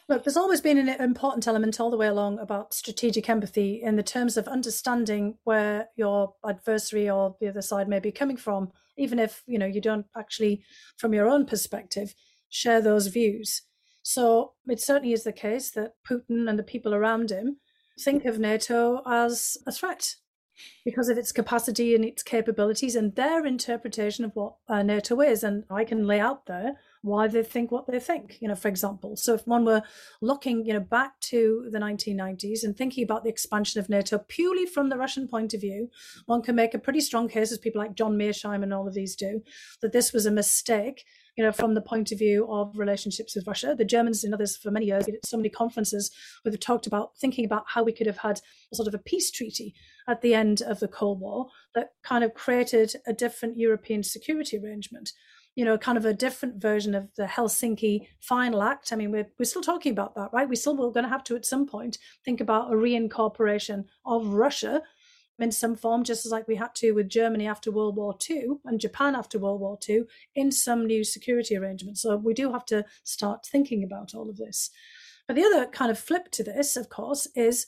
Look, 0.09 0.23
there's 0.23 0.37
always 0.37 0.61
been 0.61 0.79
an 0.79 0.89
important 0.89 1.47
element 1.49 1.81
all 1.81 1.91
the 1.91 1.97
way 1.97 2.09
along 2.09 2.39
about 2.39 2.75
strategic 2.75 3.29
empathy 3.29 3.83
in 3.83 3.97
the 3.97 4.03
terms 4.03 4.37
of 4.37 4.47
understanding 4.47 5.39
where 5.45 5.89
your 5.97 6.35
adversary 6.47 7.09
or 7.09 7.37
the 7.41 7.49
other 7.49 7.63
side 7.63 7.89
may 7.89 8.01
be 8.01 8.13
coming 8.13 8.37
from, 8.37 8.71
even 8.97 9.19
if 9.19 9.43
you 9.47 9.59
know 9.59 9.67
you 9.67 9.81
don't 9.81 10.07
actually, 10.17 10.63
from 10.97 11.15
your 11.15 11.29
own 11.29 11.47
perspective, 11.47 12.15
share 12.49 12.81
those 12.81 13.09
views. 13.09 13.63
So 14.03 14.53
it 14.69 14.81
certainly 14.81 15.13
is 15.13 15.25
the 15.25 15.33
case 15.33 15.71
that 15.73 15.95
Putin 16.09 16.49
and 16.49 16.59
the 16.59 16.63
people 16.63 16.95
around 16.95 17.31
him 17.31 17.57
think 17.99 18.25
of 18.25 18.39
NATO 18.39 19.03
as 19.07 19.57
a 19.67 19.73
threat 19.73 20.17
because 20.85 21.09
of 21.09 21.19
its 21.19 21.33
capacity 21.33 21.95
and 21.95 22.05
its 22.05 22.23
capabilities 22.23 22.97
and 22.97 23.15
their 23.15 23.45
interpretation 23.45 24.25
of 24.25 24.33
what 24.35 24.57
uh, 24.69 24.83
NATO 24.83 25.21
is. 25.21 25.43
And 25.43 25.65
I 25.71 25.85
can 25.85 26.07
lay 26.07 26.21
out 26.21 26.47
there 26.47 26.75
why 27.05 27.29
they 27.29 27.43
think 27.43 27.71
what 27.71 27.87
they 27.87 28.01
think, 28.01 28.39
you 28.41 28.49
know, 28.49 28.55
for 28.55 28.69
example. 28.69 29.15
So 29.15 29.35
if 29.35 29.47
one 29.47 29.67
were 29.67 29.83
looking, 30.23 30.65
you 30.65 30.73
know, 30.73 30.81
back 30.81 31.21
to 31.29 31.69
the 31.71 31.79
1990s 31.79 32.65
and 32.65 32.75
thinking 32.75 33.05
about 33.05 33.25
the 33.25 33.29
expansion 33.29 33.79
of 33.79 33.91
NATO 33.91 34.19
purely 34.27 34.65
from 34.65 34.89
the 34.89 34.97
Russian 34.97 35.29
point 35.29 35.53
of 35.53 35.61
view, 35.61 35.91
one 36.25 36.41
can 36.41 36.57
make 36.57 36.73
a 36.73 36.79
pretty 36.79 37.03
strong 37.03 37.29
case, 37.29 37.53
as 37.53 37.59
people 37.59 37.83
like 37.83 37.95
John 37.95 38.17
Mearsheimer 38.17 38.63
and 38.63 38.73
all 38.73 38.89
of 38.89 38.95
these 38.95 39.15
do, 39.15 39.43
that 39.83 39.93
this 39.93 40.15
was 40.15 40.25
a 40.25 40.31
mistake 40.31 41.05
you 41.37 41.43
know, 41.43 41.53
from 41.53 41.75
the 41.75 41.81
point 41.81 42.13
of 42.13 42.19
view 42.19 42.47
of 42.49 42.79
relationships 42.79 43.35
with 43.35 43.47
Russia. 43.47 43.75
The 43.77 43.85
Germans 43.85 44.23
and 44.23 44.33
others 44.33 44.57
for 44.57 44.71
many 44.71 44.87
years, 44.87 45.09
at 45.09 45.27
so 45.27 45.37
many 45.37 45.49
conferences 45.49 46.11
where 46.43 46.53
they've 46.53 46.61
talked 46.61 46.87
about 46.87 47.17
thinking 47.19 47.45
about 47.45 47.65
how 47.69 47.83
we 47.83 47.93
could 47.93 48.07
have 48.07 48.19
had 48.19 48.41
sort 48.73 48.87
of 48.87 48.95
a 48.95 48.99
peace 48.99 49.31
treaty 49.31 49.75
at 50.09 50.21
the 50.21 50.35
end 50.35 50.63
of 50.63 50.81
the 50.81 50.89
Cold 50.89 51.21
War 51.21 51.49
that 51.75 51.91
kind 52.05 52.23
of 52.23 52.35
created 52.35 52.95
a 53.07 53.13
different 53.13 53.59
European 53.59 54.03
security 54.03 54.59
arrangement 54.59 55.13
you 55.55 55.65
know, 55.65 55.79
kind 55.79 55.97
of 55.97 56.05
a 56.05 56.13
different 56.13 56.61
version 56.61 56.95
of 56.95 57.15
the 57.17 57.25
Helsinki 57.25 58.09
Final 58.21 58.63
Act. 58.63 58.93
I 58.93 58.97
mean, 58.97 59.13
we're, 59.13 59.29
we're 59.39 59.45
still 59.45 59.63
talking 59.63 59.93
about 59.93 60.15
that, 60.17 60.31
right? 60.33 60.49
We 60.49 60.57
still 60.57 60.77
we're 60.77 60.91
going 60.91 61.05
to 61.05 61.11
have 61.11 61.25
to 61.25 61.37
at 61.37 61.47
some 61.47 61.67
point 61.67 61.99
think 62.25 62.41
about 62.41 62.73
a 62.73 62.77
reincorporation 62.77 63.85
of 64.05 64.27
Russia 64.27 64.83
in 65.39 65.51
some 65.51 65.77
form, 65.77 66.05
just 66.05 66.25
as 66.25 66.33
like 66.33 66.47
we 66.47 66.57
had 66.57 66.75
to 66.77 66.93
with 66.93 67.09
Germany 67.09 67.47
after 67.47 67.71
World 67.71 67.97
War 67.97 68.17
II 68.29 68.57
and 68.65 68.81
Japan 68.81 69.15
after 69.15 69.39
World 69.39 69.61
War 69.61 69.79
II, 69.89 70.05
in 70.35 70.53
some 70.53 70.87
new 70.87 71.03
security 71.05 71.57
arrangements. 71.57 72.03
So 72.03 72.17
we 72.17 72.35
do 72.35 72.53
have 72.53 72.65
to 72.67 72.85
start 73.03 73.45
thinking 73.45 73.83
about 73.83 74.15
all 74.15 74.29
of 74.29 74.37
this. 74.37 74.71
But 75.27 75.37
the 75.37 75.45
other 75.45 75.67
kind 75.67 75.91
of 75.91 75.99
flip 75.99 76.31
to 76.33 76.45
this, 76.45 76.77
of 76.77 76.89
course, 76.89 77.27
is 77.35 77.67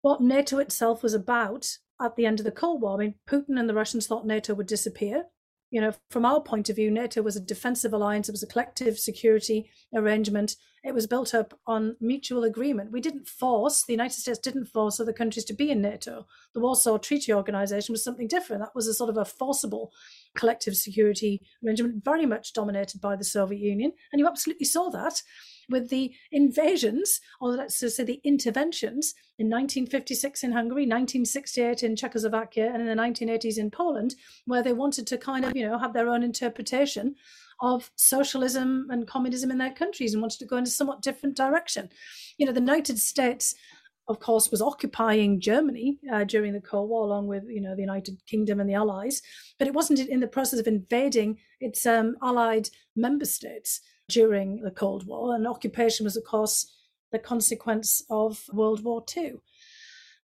what 0.00 0.20
NATO 0.20 0.58
itself 0.58 1.02
was 1.02 1.14
about 1.14 1.78
at 2.00 2.16
the 2.16 2.26
end 2.26 2.40
of 2.40 2.44
the 2.44 2.50
Cold 2.50 2.82
War. 2.82 2.94
I 2.94 2.98
mean, 2.98 3.14
Putin 3.28 3.58
and 3.58 3.68
the 3.68 3.74
Russians 3.74 4.06
thought 4.06 4.26
NATO 4.26 4.54
would 4.54 4.66
disappear 4.66 5.24
you 5.72 5.80
know, 5.80 5.92
from 6.10 6.26
our 6.26 6.40
point 6.40 6.68
of 6.68 6.76
view, 6.76 6.90
NATO 6.90 7.22
was 7.22 7.34
a 7.34 7.40
defensive 7.40 7.94
alliance. 7.94 8.28
It 8.28 8.32
was 8.32 8.42
a 8.42 8.46
collective 8.46 8.98
security 8.98 9.70
arrangement. 9.94 10.54
It 10.84 10.92
was 10.92 11.06
built 11.06 11.32
up 11.32 11.58
on 11.66 11.96
mutual 11.98 12.44
agreement. 12.44 12.92
We 12.92 13.00
didn't 13.00 13.26
force, 13.26 13.82
the 13.82 13.94
United 13.94 14.20
States 14.20 14.38
didn't 14.38 14.66
force 14.66 15.00
other 15.00 15.14
countries 15.14 15.46
to 15.46 15.54
be 15.54 15.70
in 15.70 15.80
NATO. 15.80 16.26
The 16.52 16.60
Warsaw 16.60 16.98
Treaty 16.98 17.32
Organization 17.32 17.94
was 17.94 18.04
something 18.04 18.28
different. 18.28 18.60
That 18.60 18.74
was 18.74 18.86
a 18.86 18.92
sort 18.92 19.08
of 19.08 19.16
a 19.16 19.24
forcible 19.24 19.92
collective 20.36 20.76
security 20.76 21.40
arrangement, 21.64 22.04
very 22.04 22.26
much 22.26 22.52
dominated 22.52 23.00
by 23.00 23.16
the 23.16 23.24
Soviet 23.24 23.60
Union. 23.60 23.92
And 24.12 24.20
you 24.20 24.26
absolutely 24.26 24.66
saw 24.66 24.90
that 24.90 25.22
with 25.68 25.90
the 25.90 26.12
invasions, 26.30 27.20
or 27.40 27.52
let's 27.52 27.76
say 27.76 28.04
the 28.04 28.20
interventions 28.24 29.14
in 29.38 29.48
1956 29.48 30.44
in 30.44 30.52
Hungary, 30.52 30.82
1968 30.82 31.82
in 31.82 31.96
Czechoslovakia, 31.96 32.70
and 32.72 32.82
in 32.82 32.86
the 32.86 33.02
1980s 33.02 33.58
in 33.58 33.70
Poland, 33.70 34.14
where 34.46 34.62
they 34.62 34.72
wanted 34.72 35.06
to 35.06 35.18
kind 35.18 35.44
of, 35.44 35.56
you 35.56 35.66
know, 35.66 35.78
have 35.78 35.92
their 35.92 36.08
own 36.08 36.22
interpretation 36.22 37.14
of 37.60 37.90
socialism 37.96 38.88
and 38.90 39.06
communism 39.06 39.50
in 39.50 39.58
their 39.58 39.72
countries 39.72 40.12
and 40.12 40.22
wanted 40.22 40.38
to 40.38 40.46
go 40.46 40.56
in 40.56 40.64
a 40.64 40.66
somewhat 40.66 41.02
different 41.02 41.36
direction. 41.36 41.88
You 42.36 42.46
know, 42.46 42.52
the 42.52 42.60
United 42.60 42.98
States 42.98 43.54
of 44.08 44.18
course, 44.18 44.50
was 44.50 44.60
occupying 44.60 45.40
Germany 45.40 45.98
uh, 46.12 46.24
during 46.24 46.52
the 46.52 46.60
Cold 46.60 46.90
War, 46.90 47.04
along 47.04 47.28
with 47.28 47.44
you 47.48 47.60
know 47.60 47.74
the 47.74 47.82
United 47.82 48.20
Kingdom 48.26 48.60
and 48.60 48.68
the 48.68 48.74
Allies. 48.74 49.22
But 49.58 49.68
it 49.68 49.74
wasn't 49.74 50.00
in 50.00 50.20
the 50.20 50.26
process 50.26 50.58
of 50.58 50.66
invading 50.66 51.38
its 51.60 51.86
um, 51.86 52.16
allied 52.20 52.68
member 52.96 53.24
states 53.24 53.80
during 54.08 54.62
the 54.62 54.70
Cold 54.70 55.06
War, 55.06 55.34
and 55.34 55.46
occupation 55.46 56.04
was, 56.04 56.16
of 56.16 56.24
course, 56.24 56.72
the 57.10 57.18
consequence 57.18 58.02
of 58.10 58.44
World 58.52 58.82
War 58.82 59.04
II. 59.16 59.34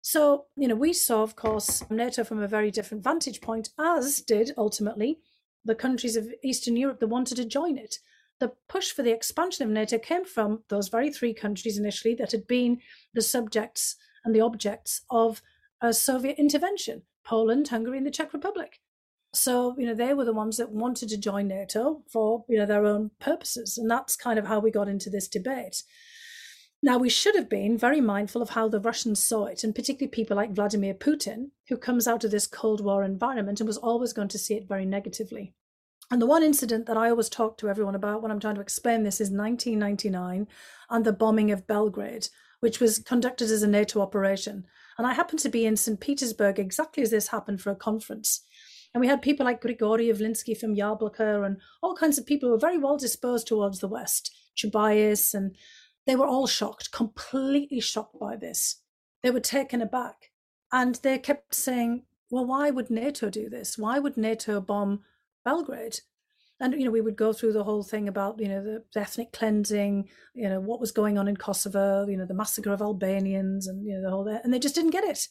So, 0.01 0.47
you 0.57 0.69
know, 0.69 0.75
we 0.75 0.93
saw, 0.93 1.23
of 1.23 1.37
course, 1.37 1.83
NATO 1.91 2.25
from 2.25 2.43
a 2.43 2.49
very 2.49 2.71
different 2.71 3.05
vantage 3.05 3.41
point, 3.41 3.71
as 3.79 4.21
did 4.21 4.53
ultimately 4.57 5.19
the 5.65 5.75
countries 5.75 6.17
of 6.17 6.33
Eastern 6.43 6.77
Europe 6.77 7.01
that 7.01 7.09
wanted 7.09 7.37
to 7.37 7.45
join 7.45 7.77
it. 7.77 7.99
The 8.41 8.53
push 8.69 8.93
for 8.93 9.03
the 9.03 9.13
expansion 9.13 9.65
of 9.65 9.71
NATO 9.71 9.99
came 9.99 10.25
from 10.25 10.63
those 10.69 10.89
very 10.89 11.13
three 11.13 11.35
countries 11.35 11.77
initially 11.77 12.15
that 12.15 12.33
had 12.33 12.47
been 12.47 12.81
the 13.13 13.23
subjects 13.23 13.97
and 14.25 14.35
the 14.35 14.41
objects 14.41 15.03
of 15.11 15.43
a 15.81 15.93
Soviet 15.93 16.39
intervention 16.39 17.03
Poland, 17.25 17.69
Hungary, 17.69 17.99
and 17.99 18.07
the 18.07 18.11
Czech 18.11 18.33
Republic. 18.33 18.81
So, 19.39 19.75
you 19.79 19.87
know, 19.87 19.95
they 19.95 20.15
were 20.15 20.25
the 20.25 20.33
ones 20.33 20.57
that 20.57 20.71
wanted 20.71 21.09
to 21.11 21.17
join 21.17 21.49
NATO 21.49 22.03
for, 22.11 22.45
you 22.49 22.59
know, 22.59 22.67
their 22.67 22.85
own 22.85 23.11
purposes. 23.21 23.79
And 23.79 23.91
that's 23.91 24.17
kind 24.17 24.39
of 24.39 24.47
how 24.47 24.59
we 24.59 24.71
got 24.71 24.89
into 24.89 25.11
this 25.11 25.29
debate. 25.29 25.83
Now, 26.83 26.99
we 26.99 27.09
should 27.09 27.35
have 27.35 27.49
been 27.49 27.77
very 27.77 28.01
mindful 28.01 28.41
of 28.41 28.51
how 28.51 28.69
the 28.69 28.81
Russians 28.81 29.23
saw 29.23 29.47
it, 29.47 29.65
and 29.65 29.75
particularly 29.75 30.11
people 30.11 30.37
like 30.37 30.53
Vladimir 30.53 30.95
Putin, 30.95 31.51
who 31.69 31.77
comes 31.77 32.07
out 32.07 32.23
of 32.23 32.31
this 32.31 32.47
Cold 32.47 32.85
War 32.85 33.03
environment 33.03 33.61
and 33.61 33.67
was 33.67 33.79
always 33.79 34.13
going 34.13 34.29
to 34.29 34.39
see 34.39 34.55
it 34.55 34.69
very 34.69 34.87
negatively. 34.87 35.55
And 36.11 36.23
the 36.23 36.27
one 36.27 36.43
incident 36.43 36.87
that 36.87 36.97
I 36.97 37.11
always 37.11 37.29
talk 37.29 37.59
to 37.59 37.69
everyone 37.69 37.95
about 37.95 38.23
when 38.23 38.31
I'm 38.31 38.41
trying 38.41 38.55
to 38.55 38.61
explain 38.61 39.03
this 39.03 39.21
is 39.21 39.31
1999 39.31 40.47
and 40.89 41.05
the 41.05 41.13
bombing 41.13 41.51
of 41.51 41.67
Belgrade, 41.67 42.29
which 42.61 42.81
was 42.81 42.99
conducted 43.01 43.51
as 43.51 43.63
a 43.63 43.69
NATO 43.69 44.01
operation. 44.01 44.65
And 44.97 45.07
I 45.07 45.13
happened 45.13 45.41
to 45.41 45.49
be 45.49 45.67
in 45.67 45.77
St. 45.77 46.01
Petersburg 46.01 46.59
exactly 46.59 47.03
as 47.03 47.11
this 47.11 47.29
happened 47.29 47.61
for 47.61 47.71
a 47.71 47.77
conference. 47.77 48.43
And 48.95 49.01
we 49.01 49.07
had 49.07 49.23
people 49.23 49.45
like 49.45 49.61
Grigory 49.61 50.07
Yavlinsky 50.07 50.59
from 50.59 50.75
Yabloko 50.75 51.45
and 51.45 51.59
all 51.83 51.95
kinds 51.95 52.19
of 52.19 52.27
people 52.27 52.49
who 52.49 52.53
were 52.53 52.59
very 52.59 52.79
well 52.79 52.97
disposed 52.97 53.47
towards 53.47 53.81
the 53.81 53.89
West, 53.89 54.35
Chubais, 54.57 55.35
and 55.35 55.57
they 56.07 56.17
were 56.17 56.27
all 56.27 56.47
shocked, 56.47 56.91
completely 56.91 57.81
shocked 57.81 58.19
by 58.19 58.37
this. 58.37 58.83
They 59.23 59.31
were 59.31 59.41
taken 59.41 59.83
aback. 59.83 60.31
And 60.73 60.95
they 60.97 61.19
kept 61.19 61.55
saying, 61.55 62.05
well, 62.31 62.47
why 62.47 62.71
would 62.71 62.91
NATO 62.91 63.31
do 63.31 63.49
this? 63.49 63.79
Why 63.79 63.99
would 63.99 64.17
NATO 64.17 64.61
bomb 64.61 65.01
Belgrade? 65.45 66.01
And 66.61 66.75
you 66.75 66.85
know, 66.85 66.91
we 66.91 67.01
would 67.01 67.17
go 67.17 67.33
through 67.33 67.53
the 67.53 67.65
whole 67.65 67.85
thing 67.85 68.09
about 68.09 68.41
you 68.41 68.49
know 68.49 68.63
the, 68.63 68.85
the, 68.93 69.01
ethnic 69.01 69.33
cleansing, 69.33 70.09
you 70.35 70.49
know 70.49 70.59
what 70.59 70.81
was 70.81 70.91
going 70.91 71.17
on 71.17 71.29
in 71.29 71.37
Kosovo, 71.37 72.05
you 72.09 72.17
know 72.17 72.27
the 72.27 72.35
massacre 72.35 72.73
of 72.73 72.83
Albanians, 72.83 73.69
and 73.69 73.87
you 73.87 73.95
know 73.95 74.03
the 74.03 74.11
whole 74.11 74.27
and 74.27 74.53
they 74.53 74.59
just 74.59 74.75
didn't 74.75 74.91
get 74.91 75.05
it 75.05 75.29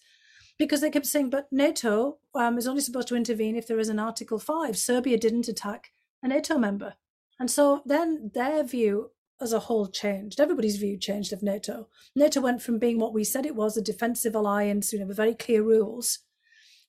because 0.58 0.82
they 0.82 0.89
kept 0.89 1.05
saying, 1.05 1.30
but 1.30 1.47
NATO 1.51 2.18
um, 2.34 2.58
is 2.58 2.68
only 2.68 2.82
supposed 2.82 3.08
to 3.10 3.16
intervene 3.16 3.55
if 3.55 3.68
there 3.68 3.80
is 3.80 3.89
an 3.89 3.99
Article 3.99 4.39
5. 4.39 4.78
Serbia 4.78 5.18
didn't 5.18 5.47
attack 5.47 5.91
a 6.24 6.28
NATO 6.28 6.58
member. 6.58 6.95
And 7.39 7.51
so 7.51 7.82
then 7.86 8.32
their 8.34 8.64
view 8.64 9.12
as 9.39 9.53
a 9.53 9.60
whole 9.60 9.88
changed. 9.88 10.39
Everybody's 10.39 10.78
view 10.78 10.97
changed 10.97 11.32
of 11.32 11.43
NATO. 11.43 11.88
NATO 12.16 12.41
went 12.41 12.62
from 12.62 12.80
being 12.80 12.99
what 12.99 13.14
we 13.14 13.24
said 13.24 13.45
it 13.45 13.55
was, 13.55 13.78
a 13.78 13.82
defensive 13.82 14.34
alliance, 14.34 14.91
you 14.91 14.99
know, 14.99 15.05
with 15.05 15.18
very 15.18 15.36
clear 15.36 15.62
rules, 15.62 16.20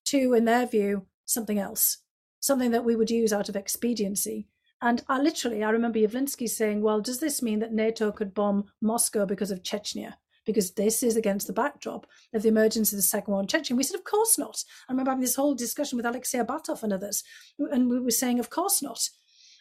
to, 0.06 0.32
in 0.32 0.46
their 0.46 0.66
view, 0.66 1.06
something 1.26 1.58
else, 1.58 1.98
something 2.40 2.70
that 2.70 2.84
we 2.84 2.96
would 2.96 3.10
use 3.10 3.32
out 3.32 3.50
of 3.50 3.56
expediency. 3.56 4.48
And 4.80 5.02
I 5.08 5.20
literally, 5.20 5.62
I 5.62 5.70
remember 5.70 5.98
Yavlinsky 5.98 6.48
saying, 6.48 6.82
well, 6.82 7.00
does 7.00 7.18
this 7.18 7.42
mean 7.42 7.58
that 7.58 7.72
NATO 7.72 8.12
could 8.12 8.32
bomb 8.32 8.70
Moscow 8.80 9.26
because 9.26 9.50
of 9.50 9.62
Chechnya? 9.62 10.14
Because 10.48 10.72
this 10.72 11.02
is 11.02 11.14
against 11.14 11.46
the 11.46 11.52
backdrop 11.52 12.06
of 12.32 12.42
the 12.42 12.48
emergence 12.48 12.90
of 12.90 12.96
the 12.96 13.02
Second 13.02 13.32
War 13.32 13.42
in 13.42 13.46
Chechnya. 13.46 13.76
We 13.76 13.82
said, 13.82 13.98
of 13.98 14.04
course 14.04 14.38
not. 14.38 14.64
I 14.88 14.92
remember 14.92 15.10
having 15.10 15.20
this 15.20 15.36
whole 15.36 15.54
discussion 15.54 15.98
with 15.98 16.06
Alexei 16.06 16.38
Arbatov 16.38 16.82
and 16.82 16.92
others, 16.92 17.22
and 17.58 17.90
we 17.90 18.00
were 18.00 18.10
saying, 18.10 18.40
of 18.40 18.48
course 18.48 18.80
not. 18.82 19.10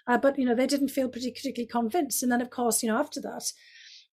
Uh, 0.07 0.17
but, 0.17 0.39
you 0.39 0.45
know, 0.45 0.55
they 0.55 0.65
didn't 0.65 0.87
feel 0.87 1.09
particularly 1.09 1.65
convinced. 1.65 2.23
And 2.23 2.31
then, 2.31 2.39
of 2.39 2.49
course, 2.49 2.81
you 2.81 2.89
know, 2.89 2.97
after 2.97 3.19
that, 3.19 3.51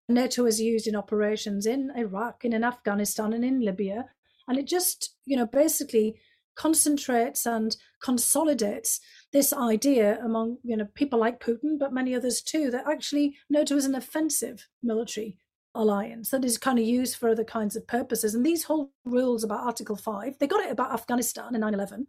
NATO 0.09 0.43
was 0.43 0.61
used 0.61 0.89
in 0.89 0.97
operations 0.97 1.64
in 1.64 1.93
Iraq 1.97 2.45
and 2.45 2.53
in 2.53 2.64
Afghanistan 2.64 3.33
and 3.33 3.45
in 3.45 3.61
Libya. 3.61 4.07
And 4.49 4.59
it 4.59 4.66
just, 4.66 5.14
you 5.25 5.37
know, 5.37 5.47
basically 5.47 6.16
concentrates 6.57 7.47
and 7.47 7.77
consolidates 8.03 9.01
this 9.33 9.53
idea 9.53 10.18
among 10.25 10.59
you 10.62 10.77
know 10.77 10.87
people 10.95 11.18
like 11.18 11.41
Putin, 11.41 11.79
but 11.79 11.93
many 11.93 12.14
others 12.14 12.43
too, 12.43 12.70
that 12.70 12.87
actually 12.89 13.37
NATO 13.51 13.77
is 13.77 13.85
an 13.85 13.95
offensive 13.95 14.68
military 14.83 15.39
alliance 15.75 16.31
that 16.31 16.45
is 16.45 16.59
kind 16.59 16.79
of 16.79 16.85
used 16.85 17.16
for 17.16 17.29
other 17.29 17.45
kinds 17.45 17.77
of 17.77 17.87
purposes. 17.87 18.35
And 18.35 18.45
these 18.45 18.64
whole 18.64 18.93
rules 19.05 19.43
about 19.45 19.66
Article 19.66 19.97
5, 19.97 20.39
they 20.39 20.47
got 20.47 20.64
it 20.64 20.70
about 20.70 20.93
Afghanistan 20.93 21.55
in 21.55 21.61
9 21.61 21.75
11 21.75 22.07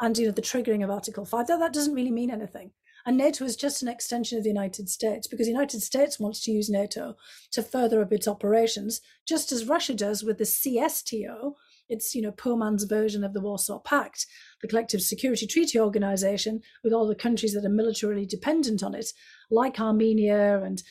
and 0.00 0.16
you 0.16 0.26
know 0.26 0.32
the 0.32 0.42
triggering 0.42 0.82
of 0.82 0.90
Article 0.90 1.24
5. 1.24 1.46
That, 1.46 1.60
that 1.60 1.72
doesn't 1.72 1.94
really 1.94 2.10
mean 2.10 2.30
anything. 2.30 2.72
And 3.06 3.16
NATO 3.16 3.44
is 3.44 3.56
just 3.56 3.82
an 3.82 3.88
extension 3.88 4.36
of 4.36 4.44
the 4.44 4.50
United 4.50 4.88
States 4.88 5.26
because 5.26 5.46
the 5.46 5.52
United 5.52 5.80
States 5.80 6.20
wants 6.20 6.40
to 6.40 6.50
use 6.50 6.68
NATO 6.68 7.16
to 7.52 7.62
further 7.62 8.02
up 8.02 8.12
its 8.12 8.28
operations, 8.28 9.00
just 9.26 9.52
as 9.52 9.66
Russia 9.66 9.94
does 9.94 10.22
with 10.22 10.38
the 10.38 10.44
CSTO. 10.44 11.54
It's 11.88 12.14
you 12.14 12.22
know 12.22 12.32
poor 12.32 12.56
man's 12.56 12.84
version 12.84 13.24
of 13.24 13.32
the 13.32 13.40
Warsaw 13.40 13.80
Pact, 13.80 14.26
the 14.62 14.68
Collective 14.68 15.02
Security 15.02 15.46
Treaty 15.46 15.78
Organization, 15.78 16.60
with 16.84 16.92
all 16.92 17.06
the 17.06 17.14
countries 17.14 17.54
that 17.54 17.64
are 17.64 17.70
militarily 17.70 18.26
dependent 18.26 18.82
on 18.82 18.94
it, 18.94 19.12
like 19.50 19.80
Armenia 19.80 20.62
and 20.62 20.82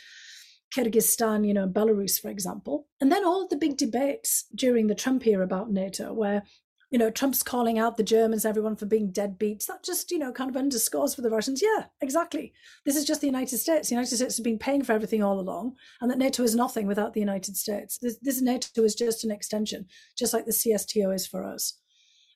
Kyrgyzstan, 0.76 1.48
you 1.48 1.54
know, 1.54 1.68
Belarus, 1.68 2.20
for 2.20 2.30
example. 2.30 2.88
And 3.02 3.12
then 3.12 3.26
all 3.26 3.48
the 3.48 3.58
big 3.58 3.78
debates 3.78 4.46
during 4.54 4.88
the 4.88 4.96
Trump 4.96 5.26
era 5.26 5.44
about 5.44 5.72
NATO, 5.72 6.14
where 6.14 6.44
you 6.92 6.98
know, 6.98 7.12
Trump's 7.12 7.44
calling 7.44 7.78
out 7.78 7.98
the 7.98 8.04
Germans, 8.04 8.46
everyone 8.46 8.76
for 8.76 8.88
being 8.88 9.12
deadbeats. 9.12 9.68
That 9.68 9.84
just, 9.84 10.10
you 10.10 10.18
know, 10.18 10.32
kind 10.32 10.50
of 10.50 10.58
underscores 10.58 11.14
for 11.14 11.22
the 11.22 11.30
Russians, 11.30 11.62
yeah, 11.62 11.86
exactly. 12.02 12.52
This 12.84 12.96
is 12.96 13.06
just 13.06 13.22
the 13.22 13.28
United 13.28 13.60
States. 13.60 13.90
The 13.90 13.96
United 13.96 14.16
States 14.16 14.38
has 14.38 14.44
been 14.44 14.58
paying 14.58 14.84
for 14.84 14.94
everything 14.94 15.22
all 15.22 15.40
along, 15.40 15.76
and 16.02 16.10
that 16.10 16.18
NATO 16.18 16.44
is 16.44 16.56
nothing 16.56 16.88
without 16.88 17.14
the 17.14 17.20
United 17.20 17.56
States. 17.56 18.00
This, 18.00 18.18
this 18.22 18.42
NATO 18.42 18.84
is 18.84 18.96
just 18.96 19.24
an 19.24 19.30
extension, 19.30 19.86
just 20.18 20.34
like 20.34 20.46
the 20.46 20.52
CSTO 20.52 21.14
is 21.14 21.28
for 21.28 21.44
us. 21.44 21.78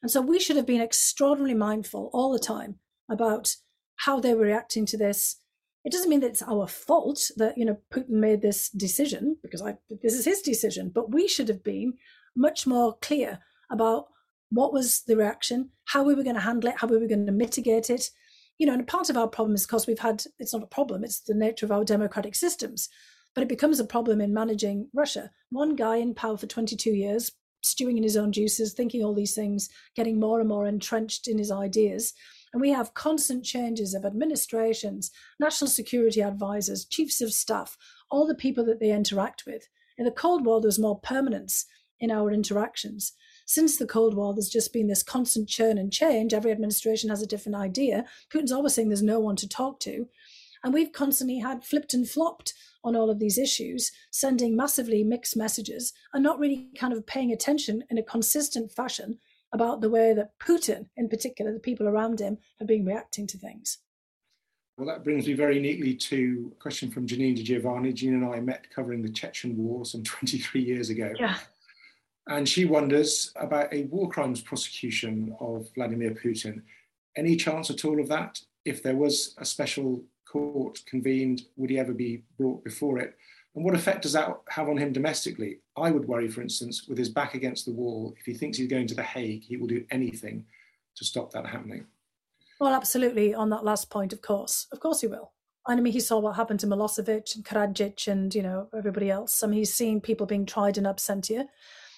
And 0.04 0.12
so 0.12 0.22
we 0.22 0.40
should 0.40 0.58
have 0.58 0.68
been 0.68 0.82
extraordinarily 0.82 1.56
mindful 1.56 2.12
all 2.14 2.32
the 2.32 2.40
time 2.40 2.76
about 3.10 3.56
how 3.96 4.20
they 4.20 4.36
were 4.36 4.46
reacting 4.46 4.86
to 4.88 4.98
this. 4.98 5.38
It 5.86 5.92
doesn't 5.92 6.10
mean 6.10 6.22
that 6.22 6.32
it's 6.32 6.44
our 6.44 6.68
fault 6.68 7.30
that, 7.38 7.58
you 7.58 7.66
know, 7.66 7.78
Putin 7.92 8.12
made 8.12 8.42
this 8.42 8.70
decision, 8.70 9.38
because 9.44 9.62
I, 9.62 9.76
this 10.02 10.14
is 10.14 10.26
his 10.26 10.42
decision, 10.42 10.92
but 10.94 11.12
we 11.12 11.28
should 11.28 11.50
have 11.50 11.64
been 11.64 11.96
much 12.36 12.66
more 12.66 12.98
clear 13.02 13.40
about 13.70 14.08
what 14.50 14.72
was 14.72 15.02
the 15.08 15.18
reaction, 15.18 15.70
how 15.86 16.04
we 16.04 16.14
were 16.14 16.24
going 16.24 16.36
to 16.36 16.42
handle 16.42 16.70
it, 16.70 16.78
how 16.78 16.88
we 16.88 16.98
were 16.98 17.08
going 17.08 17.26
to 17.26 17.32
mitigate 17.32 17.90
it. 17.90 18.10
You 18.58 18.68
know, 18.68 18.74
and 18.74 18.88
part 18.88 19.10
of 19.10 19.18
our 19.18 19.28
problem 19.28 19.56
is 19.56 19.66
because 19.66 19.88
we've 19.88 20.00
had, 20.00 20.24
it's 20.40 20.54
not 20.54 20.64
a 20.64 20.68
problem, 20.68 21.04
it's 21.04 21.20
the 21.20 21.34
nature 21.34 21.66
of 21.66 21.72
our 21.72 21.84
democratic 21.84 22.36
systems, 22.36 22.88
but 23.34 23.42
it 23.42 23.50
becomes 23.50 23.80
a 23.80 23.86
problem 23.86 24.22
in 24.22 24.34
managing 24.34 24.90
Russia. 24.94 25.32
One 25.50 25.76
guy 25.76 25.98
in 25.98 26.14
power 26.14 26.38
for 26.38 26.46
22 26.46 26.92
years, 26.92 27.32
stewing 27.62 27.98
in 27.98 28.04
his 28.04 28.16
own 28.16 28.32
juices, 28.32 28.74
thinking 28.74 29.04
all 29.04 29.14
these 29.14 29.34
things, 29.34 29.70
getting 29.96 30.20
more 30.20 30.40
and 30.40 30.48
more 30.48 30.68
entrenched 30.68 31.28
in 31.28 31.38
his 31.38 31.52
ideas. 31.52 32.14
And 32.54 32.62
we 32.62 32.70
have 32.70 32.94
constant 32.94 33.44
changes 33.44 33.94
of 33.94 34.06
administrations, 34.06 35.12
national 35.40 35.70
security 35.70 36.22
advisors, 36.22 36.86
chiefs 36.86 37.20
of 37.20 37.34
staff, 37.34 37.78
all 38.12 38.28
the 38.28 38.36
people 38.36 38.64
that 38.66 38.80
they 38.80 38.92
interact 38.92 39.44
with. 39.46 39.68
In 39.98 40.06
the 40.06 40.12
Cold 40.12 40.46
War, 40.46 40.62
there's 40.62 40.80
more 40.80 41.00
permanence 41.00 41.66
in 42.00 42.12
our 42.12 42.32
interactions 42.32 43.14
since 43.46 43.78
the 43.78 43.86
Cold 43.86 44.16
War, 44.16 44.34
there's 44.34 44.50
just 44.50 44.72
been 44.72 44.88
this 44.88 45.04
constant 45.04 45.50
churn 45.50 45.78
and 45.78 45.92
change. 45.92 46.34
Every 46.34 46.52
administration 46.52 47.10
has 47.10 47.22
a 47.22 47.28
different 47.28 47.58
idea. 47.58 48.06
Putin's 48.34 48.52
always 48.52 48.74
saying 48.74 48.88
there's 48.88 49.02
no 49.02 49.20
one 49.20 49.36
to 49.38 49.48
talk 49.48 49.80
to. 49.82 50.08
And 50.64 50.74
we've 50.74 50.94
constantly 50.94 51.40
had 51.40 51.66
flipped 51.66 51.94
and 51.94 52.10
flopped 52.10 52.54
on 52.86 52.96
all 52.96 53.10
of 53.10 53.20
these 53.20 53.38
issues, 53.38 53.92
sending 54.12 54.56
massively 54.56 55.04
mixed 55.04 55.36
messages 55.36 55.92
and 56.14 56.24
not 56.24 56.40
really 56.40 56.70
kind 56.78 56.94
of 56.94 57.06
paying 57.06 57.34
attention 57.34 57.84
in 57.90 57.98
a 57.98 58.04
consistent 58.04 58.72
fashion 58.72 59.20
about 59.54 59.82
the 59.82 59.90
way 59.90 60.14
that 60.14 60.38
Putin, 60.40 60.88
in 60.98 61.08
particular, 61.08 61.54
the 61.54 61.60
people 61.60 61.88
around 61.88 62.20
him, 62.20 62.40
have 62.60 62.68
been 62.68 62.86
reacting 62.86 63.28
to 63.28 63.38
things. 63.38 63.78
Well, 64.78 64.88
that 64.88 65.04
brings 65.04 65.28
me 65.28 65.34
very 65.34 65.60
neatly 65.60 65.94
to 65.96 66.52
a 66.52 66.60
question 66.60 66.90
from 66.90 67.06
Janine 67.06 67.36
di 67.36 67.44
Giovanni. 67.44 67.94
Jean 67.94 68.16
and 68.16 68.26
I 68.26 68.40
met 68.40 68.70
covering 68.74 69.04
the 69.04 69.12
Chechen 69.12 69.56
War 69.56 69.86
some 69.86 70.04
23 70.04 70.62
years 70.62 70.90
ago. 70.90 71.14
Yeah. 71.20 71.38
And 72.28 72.50
she 72.50 72.66
wonders 72.66 73.32
about 73.36 73.72
a 73.74 73.84
war 73.84 74.10
crimes 74.10 74.42
prosecution 74.42 75.36
of 75.40 75.70
Vladimir 75.76 76.12
Putin. 76.12 76.62
Any 77.16 77.36
chance 77.36 77.70
at 77.70 77.86
all 77.86 78.00
of 78.00 78.08
that? 78.08 78.40
If 78.66 78.82
there 78.82 78.96
was 78.96 79.36
a 79.38 79.46
special 79.46 80.04
court 80.26 80.80
convened, 80.88 81.44
would 81.58 81.70
he 81.70 81.78
ever 81.78 81.94
be 81.94 82.24
brought 82.40 82.64
before 82.64 82.98
it? 82.98 83.16
And 83.56 83.64
what 83.64 83.76
effect 83.76 84.02
does 84.02 84.14
that 84.14 84.36
have 84.50 84.68
on 84.68 84.78
him 84.78 84.94
domestically? 84.94 85.60
I 85.78 85.92
would 85.92 86.08
worry, 86.08 86.28
for 86.28 86.42
instance, 86.42 86.88
with 86.88 86.98
his 86.98 87.10
back 87.10 87.36
against 87.36 87.66
the 87.66 87.72
wall, 87.72 88.16
if 88.20 88.26
he 88.26 88.34
thinks 88.34 88.58
he's 88.58 88.68
going 88.68 88.88
to 88.88 88.96
The 88.96 89.04
Hague, 89.04 89.44
he 89.44 89.58
will 89.58 89.68
do 89.68 89.86
anything 89.92 90.46
to 90.96 91.06
stop 91.06 91.32
that 91.32 91.46
happening. 91.46 91.86
Well, 92.60 92.74
absolutely. 92.74 93.36
On 93.36 93.50
that 93.50 93.64
last 93.64 93.90
point, 93.90 94.14
of 94.14 94.22
course. 94.22 94.68
Of 94.72 94.80
course 94.80 95.02
he 95.02 95.08
will. 95.08 95.34
I 95.66 95.76
mean, 95.76 95.94
he 95.94 96.00
saw 96.00 96.20
what 96.20 96.36
happened 96.36 96.60
to 96.62 96.68
Milosevic 96.68 97.36
and 97.36 97.46
Karadzic 97.46 98.08
and, 98.08 98.34
you 98.34 98.42
know, 98.42 98.68
everybody 98.76 99.10
else. 99.10 99.44
I 99.44 99.48
mean, 99.48 99.60
he's 99.60 99.74
seen 99.74 100.02
people 100.02 100.26
being 100.26 100.46
tried 100.46 100.78
in 100.78 100.84
absentia. 100.84 101.46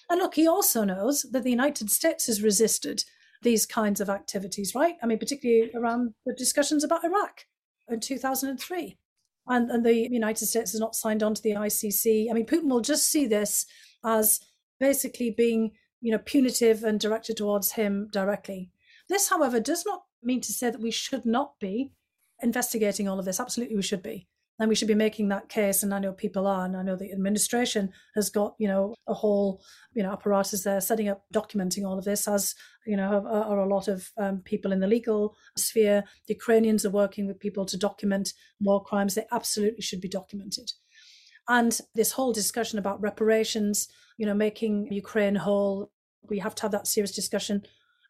And 0.10 0.20
look, 0.20 0.36
he 0.36 0.48
also 0.48 0.84
knows 0.84 1.24
that 1.32 1.44
the 1.44 1.50
United 1.50 1.90
States 1.90 2.28
has 2.28 2.44
resisted 2.44 3.04
these 3.42 3.66
kinds 3.66 4.02
of 4.02 4.10
activities, 4.10 4.76
right? 4.76 4.96
I 5.02 5.08
mean, 5.08 5.18
particularly 5.18 5.72
around 5.74 6.14
the 6.26 6.34
discussions 6.34 6.84
about 6.84 7.04
Iraq 7.04 7.46
in 7.88 8.00
2003. 8.00 8.98
And, 9.48 9.70
and 9.70 9.86
the 9.86 9.94
United 9.94 10.46
States 10.46 10.72
has 10.72 10.82
not 10.82 10.96
signed 10.96 11.22
on 11.22 11.36
to 11.36 11.42
the 11.42 11.52
ICC. 11.52 12.30
I 12.30 12.34
mean, 12.34 12.46
Putin 12.46 12.70
will 12.70 12.82
just 12.82 13.10
see 13.10 13.28
this 13.28 13.66
as 14.04 14.40
basically 14.80 15.30
being, 15.32 15.72
you 16.02 16.12
know, 16.12 16.18
punitive 16.18 16.84
and 16.84 17.00
directed 17.00 17.38
towards 17.38 17.74
him 17.74 18.10
directly. 18.12 18.72
This, 19.08 19.30
however, 19.30 19.60
does 19.60 19.86
not 19.86 20.04
mean 20.24 20.42
to 20.42 20.54
say 20.54 20.70
that 20.70 20.82
we 20.82 20.92
should 20.92 21.26
not 21.26 21.60
be 21.60 21.92
investigating 22.42 23.08
all 23.08 23.20
of 23.20 23.26
this. 23.26 23.40
Absolutely, 23.40 23.76
we 23.76 23.82
should 23.82 24.04
be 24.04 24.28
and 24.60 24.70
we 24.70 24.76
should 24.76 24.88
be 24.88 24.96
making 24.96 25.28
that 25.28 25.50
case 25.50 25.84
and 25.84 25.94
i 25.94 26.00
know 26.00 26.12
people 26.14 26.48
are 26.48 26.66
and 26.66 26.78
i 26.78 26.82
know 26.82 26.96
the 26.96 27.12
administration 27.12 27.92
has 28.16 28.30
got 28.30 28.56
you 28.58 28.68
know 28.68 28.96
a 29.08 29.14
whole 29.14 29.62
you 29.94 30.04
know 30.04 30.12
apparatus 30.12 30.64
there 30.64 30.82
setting 30.82 31.10
up 31.10 31.24
documenting 31.34 31.86
all 31.86 31.98
of 31.98 32.06
this 32.06 32.28
as 32.28 32.56
you 32.86 32.96
know 32.96 33.26
are, 33.26 33.44
are 33.44 33.60
a 33.60 33.68
lot 33.68 33.88
of 33.88 34.12
um, 34.18 34.40
people 34.40 34.72
in 34.72 34.80
the 34.80 34.88
legal 34.88 35.36
sphere. 35.58 36.04
The 36.28 36.34
ukrainians 36.34 36.86
are 36.86 36.92
working 36.92 37.28
with 37.28 37.40
people 37.40 37.66
to 37.66 37.78
document 37.78 38.34
war 38.60 38.84
crimes. 38.84 39.16
They 39.16 39.26
absolutely 39.32 39.82
should 39.82 40.02
be 40.02 40.08
documented. 40.08 40.72
And 41.48 41.80
this 41.94 42.12
whole 42.12 42.34
discussion 42.34 42.80
about 42.80 43.02
reparations 43.02 43.88
you 44.18 44.26
know 44.26 44.34
making 44.34 44.88
ukraine 44.92 45.36
whole 45.36 45.92
we 46.30 46.40
have 46.40 46.56
to 46.56 46.64
have 46.64 46.72
that 46.72 46.88
serious 46.88 47.14
discussion 47.14 47.64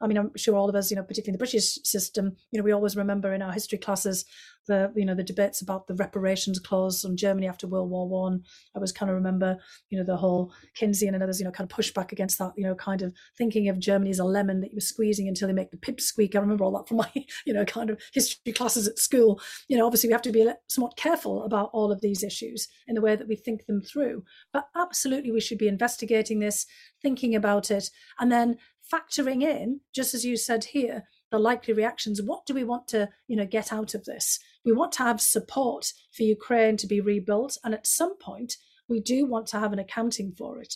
I 0.05 0.07
mean, 0.07 0.17
I'm 0.17 0.31
sure 0.37 0.55
all 0.55 0.69
of 0.69 0.75
us, 0.75 0.91
you 0.91 0.95
know, 0.95 1.03
particularly 1.03 1.33
in 1.33 1.39
the 1.39 1.45
British 1.45 1.79
system, 1.83 2.35
you 2.51 2.59
know, 2.59 2.63
we 2.63 2.71
always 2.71 2.95
remember 2.95 3.33
in 3.33 3.41
our 3.41 3.51
history 3.51 3.79
classes 3.79 4.23
the, 4.67 4.91
you 4.95 5.05
know, 5.05 5.15
the 5.15 5.23
debates 5.23 5.61
about 5.61 5.87
the 5.87 5.95
reparations 5.95 6.59
clause 6.59 7.05
on 7.05 7.17
Germany 7.17 7.47
after 7.47 7.67
World 7.67 7.89
War 7.89 8.07
One. 8.07 8.43
I. 8.75 8.79
I 8.79 8.79
was 8.85 8.91
kind 8.91 9.09
of 9.09 9.15
remember, 9.15 9.57
you 9.89 9.97
know, 9.97 10.03
the 10.03 10.17
whole 10.17 10.53
Keynes 10.75 11.01
and 11.01 11.23
others, 11.23 11.39
you 11.39 11.45
know, 11.45 11.51
kind 11.51 11.69
of 11.69 11.75
pushback 11.75 12.11
against 12.11 12.37
that, 12.37 12.51
you 12.55 12.63
know, 12.63 12.75
kind 12.75 13.01
of 13.01 13.13
thinking 13.37 13.67
of 13.67 13.79
Germany 13.79 14.11
as 14.11 14.19
a 14.19 14.23
lemon 14.23 14.61
that 14.61 14.71
you 14.71 14.77
were 14.77 14.81
squeezing 14.81 15.27
until 15.27 15.47
they 15.47 15.53
make 15.53 15.71
the 15.71 15.77
pip 15.77 15.99
squeak. 15.99 16.35
I 16.35 16.39
remember 16.39 16.63
all 16.63 16.77
that 16.77 16.87
from 16.87 16.97
my, 16.97 17.11
you 17.45 17.53
know, 17.53 17.65
kind 17.65 17.89
of 17.89 17.99
history 18.13 18.53
classes 18.53 18.87
at 18.87 18.99
school. 18.99 19.41
You 19.67 19.77
know, 19.77 19.85
obviously 19.85 20.09
we 20.09 20.13
have 20.13 20.21
to 20.23 20.31
be 20.31 20.47
somewhat 20.67 20.97
careful 20.97 21.43
about 21.43 21.71
all 21.73 21.91
of 21.91 22.01
these 22.01 22.23
issues 22.23 22.67
in 22.87 22.95
the 22.95 23.01
way 23.01 23.15
that 23.15 23.27
we 23.27 23.35
think 23.35 23.65
them 23.65 23.81
through. 23.81 24.23
But 24.53 24.67
absolutely, 24.75 25.31
we 25.31 25.41
should 25.41 25.57
be 25.57 25.67
investigating 25.67 26.39
this, 26.39 26.65
thinking 27.01 27.35
about 27.35 27.71
it, 27.71 27.89
and 28.19 28.31
then 28.31 28.57
factoring 28.91 29.41
in, 29.41 29.81
just 29.93 30.13
as 30.13 30.25
you 30.25 30.37
said 30.37 30.65
here, 30.65 31.03
the 31.31 31.39
likely 31.39 31.73
reactions. 31.73 32.21
What 32.21 32.45
do 32.45 32.53
we 32.53 32.63
want 32.63 32.87
to, 32.89 33.09
you 33.27 33.35
know, 33.35 33.45
get 33.45 33.73
out 33.73 33.93
of 33.93 34.05
this? 34.05 34.39
We 34.63 34.71
want 34.71 34.91
to 34.93 35.03
have 35.03 35.21
support 35.21 35.91
for 36.11 36.23
Ukraine 36.23 36.77
to 36.77 36.87
be 36.87 37.01
rebuilt, 37.01 37.57
and 37.63 37.73
at 37.73 37.87
some 37.87 38.17
point, 38.17 38.57
we 38.87 38.99
do 38.99 39.25
want 39.25 39.47
to 39.47 39.59
have 39.59 39.73
an 39.73 39.79
accounting 39.79 40.31
for 40.31 40.59
it. 40.59 40.75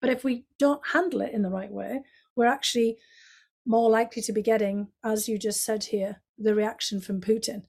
But 0.00 0.10
if 0.10 0.24
we 0.24 0.44
don't 0.58 0.86
handle 0.92 1.22
it 1.22 1.32
in 1.32 1.42
the 1.42 1.50
right 1.50 1.72
way, 1.72 2.02
we're 2.34 2.46
actually 2.46 2.98
more 3.64 3.90
likely 3.90 4.22
to 4.22 4.32
be 4.32 4.42
getting, 4.42 4.88
as 5.02 5.28
you 5.28 5.38
just 5.38 5.64
said 5.64 5.84
here, 5.84 6.22
the 6.38 6.54
reaction 6.54 7.00
from 7.00 7.20
Putin. 7.20 7.62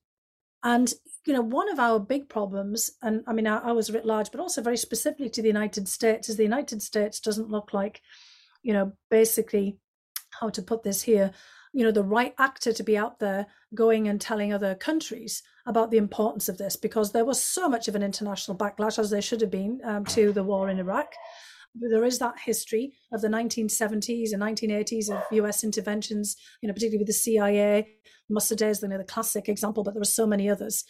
And 0.63 0.93
you 1.25 1.33
know, 1.33 1.41
one 1.41 1.69
of 1.69 1.79
our 1.79 1.99
big 1.99 2.29
problems, 2.29 2.91
and 3.01 3.23
I 3.27 3.33
mean, 3.33 3.47
I, 3.47 3.57
I 3.57 3.71
was 3.73 3.91
writ 3.91 4.05
large, 4.05 4.31
but 4.31 4.39
also 4.39 4.61
very 4.61 4.77
specifically 4.77 5.29
to 5.29 5.41
the 5.41 5.47
United 5.47 5.87
States, 5.87 6.29
is 6.29 6.37
the 6.37 6.43
United 6.43 6.81
States 6.81 7.19
doesn't 7.19 7.49
look 7.49 7.73
like 7.73 8.01
you 8.67 8.73
know, 8.73 8.91
basically 9.09 9.79
how 10.41 10.49
to 10.49 10.61
put 10.61 10.83
this 10.83 11.01
here, 11.01 11.31
you 11.73 11.85
know, 11.85 11.91
the 11.91 12.03
right 12.03 12.35
actor 12.37 12.73
to 12.73 12.83
be 12.83 12.97
out 12.97 13.17
there 13.19 13.47
going 13.73 14.09
and 14.09 14.19
telling 14.19 14.51
other 14.51 14.75
countries 14.75 15.41
about 15.65 15.89
the 15.89 15.97
importance 15.97 16.49
of 16.49 16.57
this 16.57 16.75
because 16.75 17.13
there 17.13 17.23
was 17.23 17.41
so 17.41 17.69
much 17.69 17.87
of 17.87 17.95
an 17.95 18.03
international 18.03 18.57
backlash, 18.57 18.99
as 18.99 19.09
there 19.09 19.21
should 19.21 19.39
have 19.39 19.49
been, 19.49 19.79
um, 19.85 20.03
to 20.03 20.33
the 20.33 20.43
war 20.43 20.69
in 20.69 20.79
Iraq. 20.79 21.13
There 21.75 22.03
is 22.03 22.19
that 22.19 22.39
history 22.43 22.91
of 23.13 23.21
the 23.21 23.29
1970s 23.29 24.33
and 24.33 24.43
1980s 24.43 25.09
of 25.09 25.23
US 25.31 25.63
interventions, 25.63 26.35
you 26.61 26.67
know, 26.67 26.73
particularly 26.73 26.99
with 26.99 27.07
the 27.07 27.13
CIA. 27.13 27.87
Mossadegh 28.29 28.71
is 28.71 28.81
you 28.81 28.89
know, 28.89 28.97
the 28.97 29.05
classic 29.05 29.47
example, 29.47 29.83
but 29.83 29.93
there 29.93 30.01
are 30.01 30.15
so 30.19 30.27
many 30.27 30.49
others. 30.49 30.83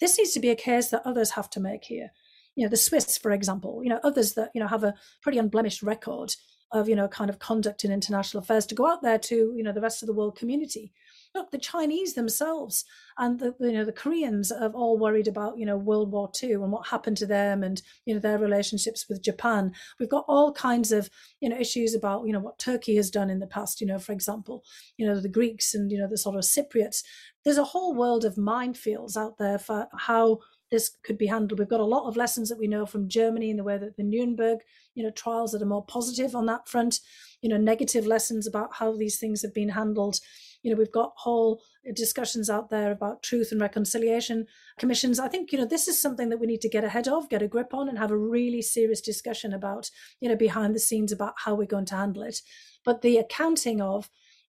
This 0.00 0.18
needs 0.18 0.32
to 0.32 0.40
be 0.40 0.50
a 0.50 0.56
case 0.56 0.90
that 0.90 1.06
others 1.06 1.30
have 1.30 1.48
to 1.50 1.60
make 1.60 1.84
here. 1.84 2.10
You 2.56 2.66
know, 2.66 2.70
the 2.70 2.76
Swiss, 2.76 3.16
for 3.16 3.30
example, 3.30 3.80
you 3.82 3.88
know, 3.88 4.00
others 4.04 4.34
that, 4.34 4.50
you 4.54 4.60
know, 4.60 4.68
have 4.68 4.84
a 4.84 4.94
pretty 5.22 5.38
unblemished 5.38 5.82
record 5.82 6.34
of 6.72 6.88
you 6.88 6.96
know 6.96 7.08
kind 7.08 7.30
of 7.30 7.38
conduct 7.38 7.84
in 7.84 7.92
international 7.92 8.42
affairs 8.42 8.66
to 8.66 8.74
go 8.74 8.90
out 8.90 9.02
there 9.02 9.18
to 9.18 9.52
you 9.56 9.62
know 9.62 9.72
the 9.72 9.80
rest 9.80 10.02
of 10.02 10.06
the 10.06 10.12
world 10.12 10.36
community 10.36 10.92
look 11.34 11.50
the 11.50 11.58
chinese 11.58 12.14
themselves 12.14 12.84
and 13.18 13.38
the 13.38 13.54
you 13.60 13.72
know 13.72 13.84
the 13.84 13.92
koreans 13.92 14.50
have 14.58 14.74
all 14.74 14.98
worried 14.98 15.28
about 15.28 15.58
you 15.58 15.66
know 15.66 15.76
world 15.76 16.10
war 16.10 16.30
ii 16.42 16.52
and 16.52 16.72
what 16.72 16.86
happened 16.88 17.16
to 17.16 17.26
them 17.26 17.62
and 17.62 17.82
you 18.06 18.14
know 18.14 18.20
their 18.20 18.38
relationships 18.38 19.06
with 19.08 19.22
japan 19.22 19.72
we've 20.00 20.08
got 20.08 20.24
all 20.28 20.52
kinds 20.52 20.92
of 20.92 21.10
you 21.40 21.48
know 21.48 21.58
issues 21.58 21.94
about 21.94 22.26
you 22.26 22.32
know 22.32 22.40
what 22.40 22.58
turkey 22.58 22.96
has 22.96 23.10
done 23.10 23.30
in 23.30 23.38
the 23.38 23.46
past 23.46 23.80
you 23.80 23.86
know 23.86 23.98
for 23.98 24.12
example 24.12 24.64
you 24.96 25.06
know 25.06 25.20
the 25.20 25.28
greeks 25.28 25.74
and 25.74 25.92
you 25.92 25.98
know 25.98 26.08
the 26.08 26.18
sort 26.18 26.36
of 26.36 26.42
cypriots 26.42 27.02
there's 27.44 27.58
a 27.58 27.64
whole 27.64 27.94
world 27.94 28.24
of 28.24 28.36
minefields 28.36 29.16
out 29.16 29.36
there 29.38 29.58
for 29.58 29.88
how 29.96 30.38
this 30.72 30.90
could 31.04 31.18
be 31.18 31.26
handled. 31.26 31.60
We've 31.60 31.68
got 31.68 31.80
a 31.80 31.84
lot 31.84 32.08
of 32.08 32.16
lessons 32.16 32.48
that 32.48 32.58
we 32.58 32.66
know 32.66 32.86
from 32.86 33.08
Germany 33.08 33.50
in 33.50 33.58
the 33.58 33.62
way 33.62 33.76
that 33.78 33.96
the 33.96 34.02
Nuremberg, 34.02 34.60
you 34.94 35.04
know, 35.04 35.10
trials 35.10 35.52
that 35.52 35.62
are 35.62 35.66
more 35.66 35.84
positive 35.84 36.34
on 36.34 36.46
that 36.46 36.66
front, 36.66 36.98
you 37.42 37.48
know, 37.48 37.58
negative 37.58 38.06
lessons 38.06 38.46
about 38.46 38.70
how 38.76 38.96
these 38.96 39.18
things 39.18 39.42
have 39.42 39.52
been 39.52 39.68
handled. 39.68 40.18
You 40.62 40.70
know, 40.70 40.78
we've 40.78 40.90
got 40.90 41.12
whole 41.16 41.60
discussions 41.94 42.48
out 42.48 42.70
there 42.70 42.90
about 42.90 43.22
truth 43.22 43.52
and 43.52 43.60
reconciliation 43.60 44.46
commissions. 44.78 45.18
I 45.20 45.28
think, 45.28 45.52
you 45.52 45.58
know, 45.58 45.66
this 45.66 45.88
is 45.88 46.00
something 46.00 46.30
that 46.30 46.38
we 46.40 46.46
need 46.46 46.62
to 46.62 46.68
get 46.68 46.84
ahead 46.84 47.06
of, 47.06 47.28
get 47.28 47.42
a 47.42 47.48
grip 47.48 47.74
on, 47.74 47.88
and 47.88 47.98
have 47.98 48.10
a 48.10 48.16
really 48.16 48.62
serious 48.62 49.02
discussion 49.02 49.52
about, 49.52 49.90
you 50.20 50.28
know, 50.28 50.36
behind 50.36 50.74
the 50.74 50.80
scenes 50.80 51.12
about 51.12 51.34
how 51.44 51.54
we're 51.54 51.66
going 51.66 51.86
to 51.86 51.96
handle 51.96 52.22
it. 52.22 52.40
But 52.84 53.02
the 53.02 53.18
accounting 53.18 53.82
of 53.82 54.08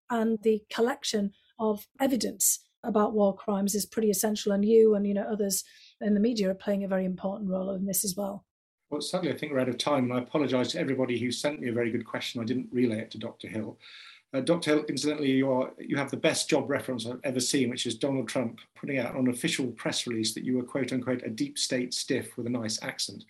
and 0.09 0.39
the 0.43 0.61
collection 0.71 1.33
of 1.59 1.87
evidence 1.99 2.59
about 2.83 3.13
war 3.13 3.35
crimes 3.35 3.75
is 3.75 3.85
pretty 3.85 4.09
essential. 4.09 4.51
And 4.51 4.65
you 4.65 4.93
and, 4.95 5.07
you 5.07 5.13
know, 5.13 5.27
others 5.31 5.63
in 6.03 6.13
the 6.13 6.19
media 6.19 6.49
are 6.49 6.55
playing 6.55 6.83
a 6.83 6.87
very 6.87 7.05
important 7.05 7.49
role 7.49 7.71
in 7.71 7.85
this 7.85 8.03
as 8.03 8.15
well. 8.15 8.45
Well, 8.89 9.01
sadly, 9.01 9.31
I 9.31 9.37
think 9.37 9.51
we're 9.51 9.59
out 9.59 9.69
of 9.69 9.77
time, 9.77 10.03
and 10.03 10.13
I 10.13 10.19
apologise 10.19 10.69
to 10.69 10.79
everybody 10.79 11.17
who 11.17 11.31
sent 11.31 11.59
me 11.59 11.69
a 11.69 11.73
very 11.73 11.91
good 11.91 12.05
question. 12.05 12.41
I 12.41 12.45
didn't 12.45 12.69
relay 12.71 12.99
it 12.99 13.11
to 13.11 13.17
Dr. 13.17 13.47
Hill. 13.47 13.79
Uh, 14.33 14.41
Dr. 14.41 14.71
Hill, 14.71 14.85
incidentally, 14.89 15.31
you, 15.31 15.51
are, 15.51 15.71
you 15.77 15.95
have 15.95 16.11
the 16.11 16.17
best 16.17 16.49
job 16.49 16.69
reference 16.69 17.05
I've 17.05 17.19
ever 17.23 17.39
seen, 17.39 17.69
which 17.69 17.85
is 17.85 17.95
Donald 17.95 18.27
Trump 18.27 18.59
putting 18.75 18.97
out 18.99 19.15
an 19.15 19.29
official 19.29 19.67
press 19.67 20.07
release 20.07 20.33
that 20.33 20.43
you 20.43 20.57
were, 20.57 20.63
quote 20.63 20.91
unquote, 20.91 21.23
a 21.23 21.29
deep 21.29 21.57
state 21.57 21.93
stiff 21.93 22.35
with 22.37 22.47
a 22.47 22.49
nice 22.49 22.81
accent. 22.81 23.25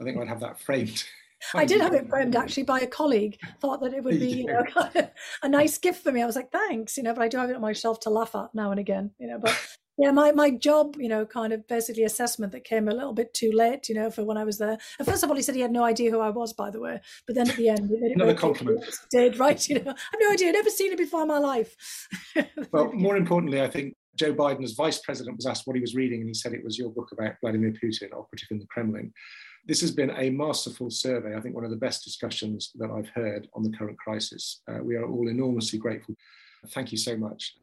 I 0.00 0.04
think 0.04 0.18
I'd 0.18 0.28
have 0.28 0.40
that 0.40 0.60
framed. 0.60 1.04
I 1.54 1.64
did 1.64 1.80
have 1.80 1.94
it 1.94 2.08
framed 2.08 2.34
actually 2.34 2.64
by 2.64 2.80
a 2.80 2.86
colleague. 2.86 3.38
Thought 3.60 3.80
that 3.82 3.94
it 3.94 4.02
would 4.02 4.18
be, 4.20 4.30
you 4.30 4.46
know, 4.46 4.64
a 5.42 5.48
nice 5.48 5.78
gift 5.78 6.02
for 6.02 6.10
me. 6.10 6.22
I 6.22 6.26
was 6.26 6.36
like, 6.36 6.50
thanks, 6.50 6.96
you 6.96 7.04
know. 7.04 7.14
But 7.14 7.22
I 7.22 7.28
do 7.28 7.38
have 7.38 7.50
it 7.50 7.56
on 7.56 7.62
my 7.62 7.72
shelf 7.72 8.00
to 8.00 8.10
laugh 8.10 8.34
at 8.34 8.54
now 8.54 8.72
and 8.72 8.80
again, 8.80 9.12
you 9.18 9.28
know. 9.28 9.38
But 9.38 9.56
yeah, 9.98 10.12
my, 10.12 10.30
my 10.30 10.50
job, 10.50 10.96
you 10.98 11.08
know, 11.08 11.26
kind 11.26 11.52
of 11.52 11.66
basically 11.66 12.04
assessment 12.04 12.52
that 12.52 12.64
came 12.64 12.88
a 12.88 12.94
little 12.94 13.12
bit 13.12 13.34
too 13.34 13.50
late, 13.52 13.88
you 13.88 13.96
know, 13.96 14.10
for 14.10 14.24
when 14.24 14.36
I 14.36 14.44
was 14.44 14.58
there. 14.58 14.78
And 14.98 15.08
first 15.08 15.24
of 15.24 15.30
all, 15.30 15.34
he 15.34 15.42
said 15.42 15.56
he 15.56 15.60
had 15.60 15.72
no 15.72 15.82
idea 15.84 16.10
who 16.10 16.20
I 16.20 16.30
was, 16.30 16.52
by 16.52 16.70
the 16.70 16.80
way. 16.80 17.00
But 17.26 17.34
then 17.34 17.50
at 17.50 17.56
the 17.56 17.68
end, 17.68 17.90
it 17.90 18.12
another 18.14 18.34
compliment. 18.34 18.84
Did 19.10 19.38
right, 19.38 19.68
you 19.68 19.80
know, 19.80 19.90
I've 19.90 20.20
no 20.20 20.30
idea, 20.30 20.52
never 20.52 20.70
seen 20.70 20.92
it 20.92 20.98
before 20.98 21.22
in 21.22 21.28
my 21.28 21.38
life. 21.38 21.74
well, 22.72 22.92
more 22.92 23.16
importantly, 23.16 23.60
I 23.60 23.68
think 23.68 23.96
Joe 24.14 24.32
Biden, 24.32 24.62
as 24.62 24.72
vice 24.72 25.00
president, 25.00 25.36
was 25.36 25.46
asked 25.46 25.66
what 25.66 25.74
he 25.74 25.80
was 25.80 25.96
reading, 25.96 26.20
and 26.20 26.28
he 26.28 26.34
said 26.34 26.52
it 26.52 26.64
was 26.64 26.78
your 26.78 26.90
book 26.90 27.10
about 27.12 27.34
Vladimir 27.40 27.72
Putin, 27.72 28.12
operative 28.12 28.48
in 28.52 28.58
the 28.58 28.66
Kremlin. 28.66 29.12
This 29.66 29.80
has 29.80 29.90
been 29.90 30.10
a 30.10 30.30
masterful 30.30 30.90
survey. 30.90 31.36
I 31.36 31.40
think 31.40 31.56
one 31.56 31.64
of 31.64 31.70
the 31.70 31.76
best 31.76 32.04
discussions 32.04 32.70
that 32.76 32.90
I've 32.90 33.08
heard 33.08 33.48
on 33.54 33.64
the 33.64 33.76
current 33.76 33.98
crisis. 33.98 34.62
Uh, 34.70 34.78
we 34.82 34.94
are 34.94 35.06
all 35.06 35.28
enormously 35.28 35.78
grateful. 35.78 36.14
Thank 36.68 36.92
you 36.92 36.98
so 36.98 37.16
much. 37.16 37.54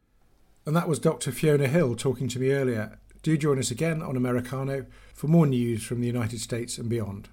And 0.66 0.76
that 0.76 0.88
was 0.88 0.98
Dr. 1.00 1.32
Fiona 1.32 1.68
Hill 1.68 1.96
talking 1.96 2.28
to 2.30 2.40
me 2.40 2.52
earlier. 2.52 2.98
Do 3.22 3.38
join 3.38 3.60
us 3.60 3.70
again 3.70 4.02
on 4.02 4.18
Americano 4.18 4.86
for 5.14 5.28
more 5.28 5.46
news 5.46 5.84
from 5.84 6.02
the 6.02 6.08
United 6.08 6.40
States 6.40 6.78
and 6.78 6.90
beyond. 6.90 7.30